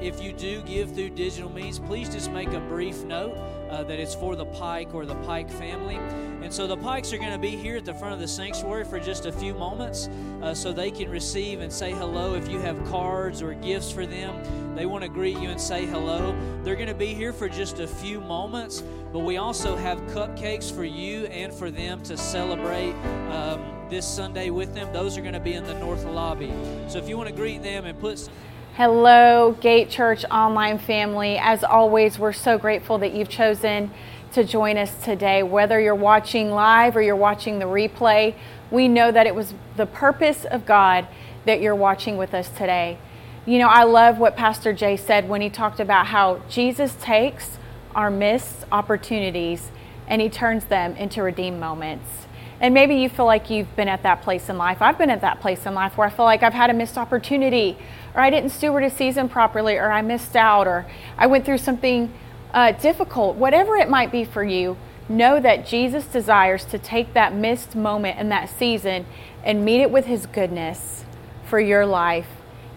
If 0.00 0.22
you 0.22 0.32
do 0.32 0.62
give 0.62 0.94
through 0.94 1.10
digital 1.10 1.50
means, 1.50 1.80
please 1.80 2.08
just 2.08 2.30
make 2.30 2.48
a 2.48 2.60
brief 2.60 3.02
note 3.04 3.36
uh, 3.68 3.82
that 3.82 3.98
it's 3.98 4.14
for 4.14 4.36
the 4.36 4.46
Pike 4.46 4.94
or 4.94 5.04
the 5.04 5.16
Pike 5.16 5.50
family. 5.50 5.96
And 6.40 6.52
so 6.54 6.68
the 6.68 6.76
Pikes 6.76 7.12
are 7.12 7.18
going 7.18 7.32
to 7.32 7.38
be 7.38 7.50
here 7.50 7.76
at 7.76 7.84
the 7.84 7.94
front 7.94 8.14
of 8.14 8.20
the 8.20 8.28
sanctuary 8.28 8.84
for 8.84 9.00
just 9.00 9.26
a 9.26 9.32
few 9.32 9.54
moments 9.54 10.08
uh, 10.40 10.54
so 10.54 10.72
they 10.72 10.92
can 10.92 11.10
receive 11.10 11.60
and 11.60 11.72
say 11.72 11.90
hello. 11.90 12.34
If 12.34 12.48
you 12.48 12.60
have 12.60 12.82
cards 12.86 13.42
or 13.42 13.54
gifts 13.54 13.90
for 13.90 14.06
them, 14.06 14.76
they 14.76 14.86
want 14.86 15.02
to 15.02 15.10
greet 15.10 15.38
you 15.38 15.48
and 15.48 15.60
say 15.60 15.84
hello. 15.84 16.36
They're 16.62 16.76
going 16.76 16.88
to 16.88 16.94
be 16.94 17.12
here 17.12 17.32
for 17.32 17.48
just 17.48 17.80
a 17.80 17.86
few 17.88 18.20
moments, 18.20 18.84
but 19.12 19.20
we 19.20 19.36
also 19.36 19.74
have 19.74 19.98
cupcakes 20.02 20.72
for 20.72 20.84
you 20.84 21.26
and 21.26 21.52
for 21.52 21.72
them 21.72 22.02
to 22.04 22.16
celebrate. 22.16 22.92
Um, 23.32 23.74
this 23.88 24.06
Sunday 24.06 24.50
with 24.50 24.74
them, 24.74 24.92
those 24.92 25.16
are 25.16 25.22
going 25.22 25.32
to 25.32 25.40
be 25.40 25.54
in 25.54 25.64
the 25.64 25.72
north 25.78 26.04
lobby. 26.04 26.52
So 26.88 26.98
if 26.98 27.08
you 27.08 27.16
want 27.16 27.30
to 27.30 27.34
greet 27.34 27.62
them 27.62 27.86
and 27.86 27.98
put 27.98 28.18
some 28.18 28.34
Hello, 28.78 29.56
Gate 29.60 29.90
Church 29.90 30.24
online 30.30 30.78
family. 30.78 31.36
As 31.36 31.64
always, 31.64 32.16
we're 32.16 32.32
so 32.32 32.58
grateful 32.58 32.98
that 32.98 33.12
you've 33.12 33.28
chosen 33.28 33.90
to 34.34 34.44
join 34.44 34.78
us 34.78 34.94
today. 35.02 35.42
Whether 35.42 35.80
you're 35.80 35.96
watching 35.96 36.52
live 36.52 36.96
or 36.96 37.02
you're 37.02 37.16
watching 37.16 37.58
the 37.58 37.64
replay, 37.64 38.36
we 38.70 38.86
know 38.86 39.10
that 39.10 39.26
it 39.26 39.34
was 39.34 39.52
the 39.76 39.86
purpose 39.86 40.44
of 40.44 40.64
God 40.64 41.08
that 41.44 41.60
you're 41.60 41.74
watching 41.74 42.18
with 42.18 42.32
us 42.32 42.50
today. 42.50 42.98
You 43.46 43.58
know, 43.58 43.66
I 43.66 43.82
love 43.82 44.18
what 44.18 44.36
Pastor 44.36 44.72
Jay 44.72 44.96
said 44.96 45.28
when 45.28 45.40
he 45.40 45.50
talked 45.50 45.80
about 45.80 46.06
how 46.06 46.40
Jesus 46.48 46.94
takes 47.00 47.58
our 47.96 48.12
missed 48.12 48.64
opportunities 48.70 49.72
and 50.06 50.22
he 50.22 50.28
turns 50.28 50.66
them 50.66 50.94
into 50.94 51.20
redeemed 51.24 51.58
moments. 51.58 52.28
And 52.60 52.74
maybe 52.74 52.96
you 52.96 53.08
feel 53.08 53.26
like 53.26 53.50
you've 53.50 53.74
been 53.76 53.88
at 53.88 54.02
that 54.02 54.22
place 54.22 54.48
in 54.48 54.58
life. 54.58 54.82
I've 54.82 54.98
been 54.98 55.10
at 55.10 55.20
that 55.20 55.40
place 55.40 55.64
in 55.64 55.74
life 55.74 55.96
where 55.96 56.08
I 56.08 56.10
feel 56.10 56.24
like 56.24 56.42
I've 56.42 56.54
had 56.54 56.70
a 56.70 56.74
missed 56.74 56.98
opportunity, 56.98 57.76
or 58.18 58.20
I 58.20 58.30
didn't 58.30 58.50
steward 58.50 58.82
a 58.82 58.90
season 58.90 59.28
properly, 59.28 59.76
or 59.76 59.92
I 59.92 60.02
missed 60.02 60.34
out, 60.34 60.66
or 60.66 60.84
I 61.16 61.28
went 61.28 61.44
through 61.44 61.58
something 61.58 62.12
uh, 62.52 62.72
difficult. 62.72 63.36
Whatever 63.36 63.76
it 63.76 63.88
might 63.88 64.10
be 64.10 64.24
for 64.24 64.42
you, 64.42 64.76
know 65.08 65.38
that 65.38 65.64
Jesus 65.64 66.04
desires 66.04 66.64
to 66.64 66.80
take 66.80 67.14
that 67.14 67.32
missed 67.32 67.76
moment 67.76 68.18
in 68.18 68.28
that 68.30 68.50
season 68.50 69.06
and 69.44 69.64
meet 69.64 69.80
it 69.80 69.92
with 69.92 70.06
his 70.06 70.26
goodness 70.26 71.04
for 71.44 71.60
your 71.60 71.86
life 71.86 72.26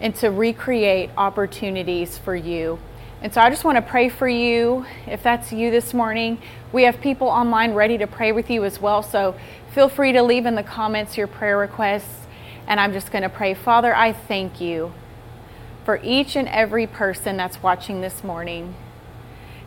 and 0.00 0.14
to 0.14 0.30
recreate 0.30 1.10
opportunities 1.16 2.16
for 2.18 2.36
you. 2.36 2.78
And 3.20 3.34
so 3.34 3.40
I 3.40 3.50
just 3.50 3.64
want 3.64 3.74
to 3.74 3.82
pray 3.82 4.10
for 4.10 4.28
you. 4.28 4.86
If 5.08 5.24
that's 5.24 5.52
you 5.52 5.72
this 5.72 5.92
morning, 5.92 6.40
we 6.72 6.84
have 6.84 7.00
people 7.00 7.26
online 7.26 7.74
ready 7.74 7.98
to 7.98 8.06
pray 8.06 8.30
with 8.30 8.48
you 8.48 8.64
as 8.64 8.80
well. 8.80 9.02
So 9.02 9.34
feel 9.74 9.88
free 9.88 10.12
to 10.12 10.22
leave 10.22 10.46
in 10.46 10.54
the 10.54 10.62
comments 10.62 11.16
your 11.16 11.26
prayer 11.26 11.58
requests. 11.58 12.28
And 12.68 12.78
I'm 12.78 12.92
just 12.92 13.10
going 13.10 13.22
to 13.22 13.28
pray. 13.28 13.54
Father, 13.54 13.92
I 13.92 14.12
thank 14.12 14.60
you 14.60 14.92
for 15.84 16.00
each 16.02 16.36
and 16.36 16.48
every 16.48 16.86
person 16.86 17.36
that's 17.36 17.62
watching 17.62 18.00
this 18.00 18.22
morning. 18.22 18.74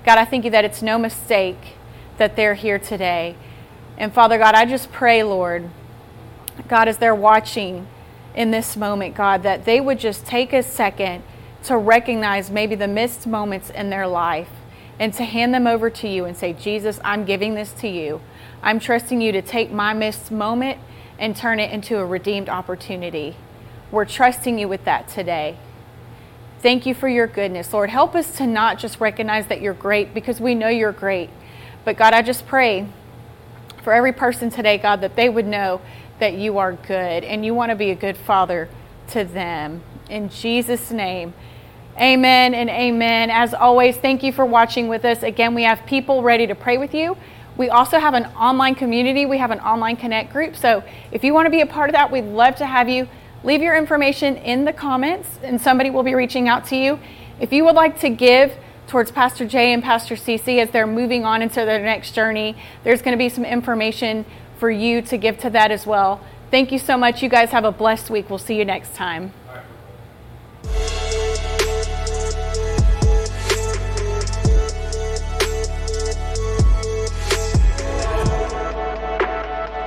God, 0.05 0.17
I 0.17 0.25
thank 0.25 0.45
you 0.45 0.51
that 0.51 0.65
it's 0.65 0.81
no 0.81 0.97
mistake 0.97 1.75
that 2.17 2.35
they're 2.35 2.53
here 2.53 2.79
today. 2.79 3.35
And 3.97 4.13
Father 4.13 4.37
God, 4.37 4.55
I 4.55 4.65
just 4.65 4.91
pray, 4.91 5.23
Lord, 5.23 5.69
God, 6.67 6.87
as 6.87 6.97
they're 6.97 7.15
watching 7.15 7.87
in 8.33 8.51
this 8.51 8.75
moment, 8.75 9.15
God, 9.15 9.43
that 9.43 9.65
they 9.65 9.79
would 9.79 9.99
just 9.99 10.25
take 10.25 10.53
a 10.53 10.63
second 10.63 11.23
to 11.63 11.77
recognize 11.77 12.51
maybe 12.51 12.75
the 12.75 12.87
missed 12.87 13.25
moments 13.25 13.69
in 13.69 13.89
their 13.89 14.07
life 14.07 14.49
and 14.99 15.13
to 15.13 15.23
hand 15.23 15.53
them 15.53 15.67
over 15.67 15.89
to 15.89 16.07
you 16.07 16.25
and 16.25 16.37
say, 16.37 16.53
Jesus, 16.53 16.99
I'm 17.03 17.25
giving 17.25 17.55
this 17.55 17.73
to 17.73 17.87
you. 17.87 18.21
I'm 18.61 18.79
trusting 18.79 19.21
you 19.21 19.31
to 19.31 19.41
take 19.41 19.71
my 19.71 19.93
missed 19.93 20.31
moment 20.31 20.79
and 21.17 21.35
turn 21.35 21.59
it 21.59 21.71
into 21.71 21.97
a 21.97 22.05
redeemed 22.05 22.49
opportunity. 22.49 23.35
We're 23.91 24.05
trusting 24.05 24.59
you 24.59 24.67
with 24.67 24.85
that 24.85 25.07
today. 25.07 25.57
Thank 26.65 26.87
you 26.87 26.95
for 26.95 27.07
your 27.07 27.27
goodness. 27.27 27.71
Lord, 27.73 27.91
help 27.91 28.15
us 28.15 28.37
to 28.37 28.47
not 28.47 28.79
just 28.79 28.99
recognize 28.99 29.45
that 29.49 29.61
you're 29.61 29.75
great 29.75 30.15
because 30.15 30.41
we 30.41 30.55
know 30.55 30.67
you're 30.67 30.91
great. 30.91 31.29
But 31.83 31.95
God, 31.95 32.15
I 32.15 32.23
just 32.23 32.47
pray 32.47 32.87
for 33.83 33.93
every 33.93 34.13
person 34.13 34.49
today, 34.49 34.79
God, 34.79 35.01
that 35.01 35.15
they 35.15 35.29
would 35.29 35.45
know 35.45 35.79
that 36.17 36.33
you 36.33 36.57
are 36.57 36.73
good 36.73 37.23
and 37.23 37.45
you 37.45 37.53
want 37.53 37.69
to 37.69 37.75
be 37.75 37.91
a 37.91 37.95
good 37.95 38.17
father 38.17 38.67
to 39.09 39.23
them. 39.23 39.83
In 40.09 40.27
Jesus' 40.27 40.89
name. 40.89 41.35
Amen 42.01 42.55
and 42.55 42.71
amen. 42.71 43.29
As 43.29 43.53
always, 43.53 43.97
thank 43.97 44.23
you 44.23 44.31
for 44.31 44.43
watching 44.43 44.87
with 44.87 45.05
us. 45.05 45.21
Again, 45.21 45.53
we 45.53 45.61
have 45.61 45.85
people 45.85 46.23
ready 46.23 46.47
to 46.47 46.55
pray 46.55 46.79
with 46.79 46.95
you. 46.95 47.15
We 47.57 47.69
also 47.69 47.99
have 47.99 48.15
an 48.15 48.25
online 48.35 48.73
community. 48.73 49.27
We 49.27 49.37
have 49.37 49.51
an 49.51 49.59
online 49.59 49.97
connect 49.97 50.33
group. 50.33 50.55
So 50.55 50.83
if 51.11 51.23
you 51.23 51.31
want 51.31 51.45
to 51.45 51.51
be 51.51 51.61
a 51.61 51.67
part 51.67 51.91
of 51.91 51.93
that, 51.93 52.11
we'd 52.11 52.25
love 52.25 52.55
to 52.55 52.65
have 52.65 52.89
you. 52.89 53.07
Leave 53.45 53.61
your 53.61 53.77
information 53.77 54.37
in 54.37 54.65
the 54.65 54.73
comments 54.73 55.29
and 55.43 55.61
somebody 55.61 55.91
will 55.91 56.01
be 56.01 56.15
reaching 56.15 56.49
out 56.49 56.65
to 56.65 56.75
you. 56.75 56.99
If 57.39 57.53
you 57.53 57.63
would 57.63 57.75
like 57.75 57.99
to 57.99 58.09
give 58.09 58.57
towards 58.87 59.11
Pastor 59.11 59.45
Jay 59.45 59.71
and 59.71 59.83
Pastor 59.83 60.15
CC 60.15 60.59
as 60.59 60.71
they're 60.71 60.87
moving 60.87 61.25
on 61.25 61.43
into 61.43 61.63
their 61.63 61.79
next 61.79 62.15
journey, 62.15 62.55
there's 62.83 63.03
going 63.03 63.11
to 63.11 63.23
be 63.23 63.29
some 63.29 63.45
information 63.45 64.25
for 64.57 64.71
you 64.71 64.99
to 65.03 65.17
give 65.17 65.37
to 65.41 65.51
that 65.51 65.69
as 65.69 65.85
well. 65.85 66.25
Thank 66.49 66.71
you 66.71 66.79
so 66.79 66.97
much. 66.97 67.21
You 67.21 67.29
guys 67.29 67.51
have 67.51 67.65
a 67.65 67.71
blessed 67.71 68.09
week. 68.09 68.31
We'll 68.31 68.39
see 68.39 68.57
you 68.57 68.65
next 68.65 68.95
time. 68.95 69.31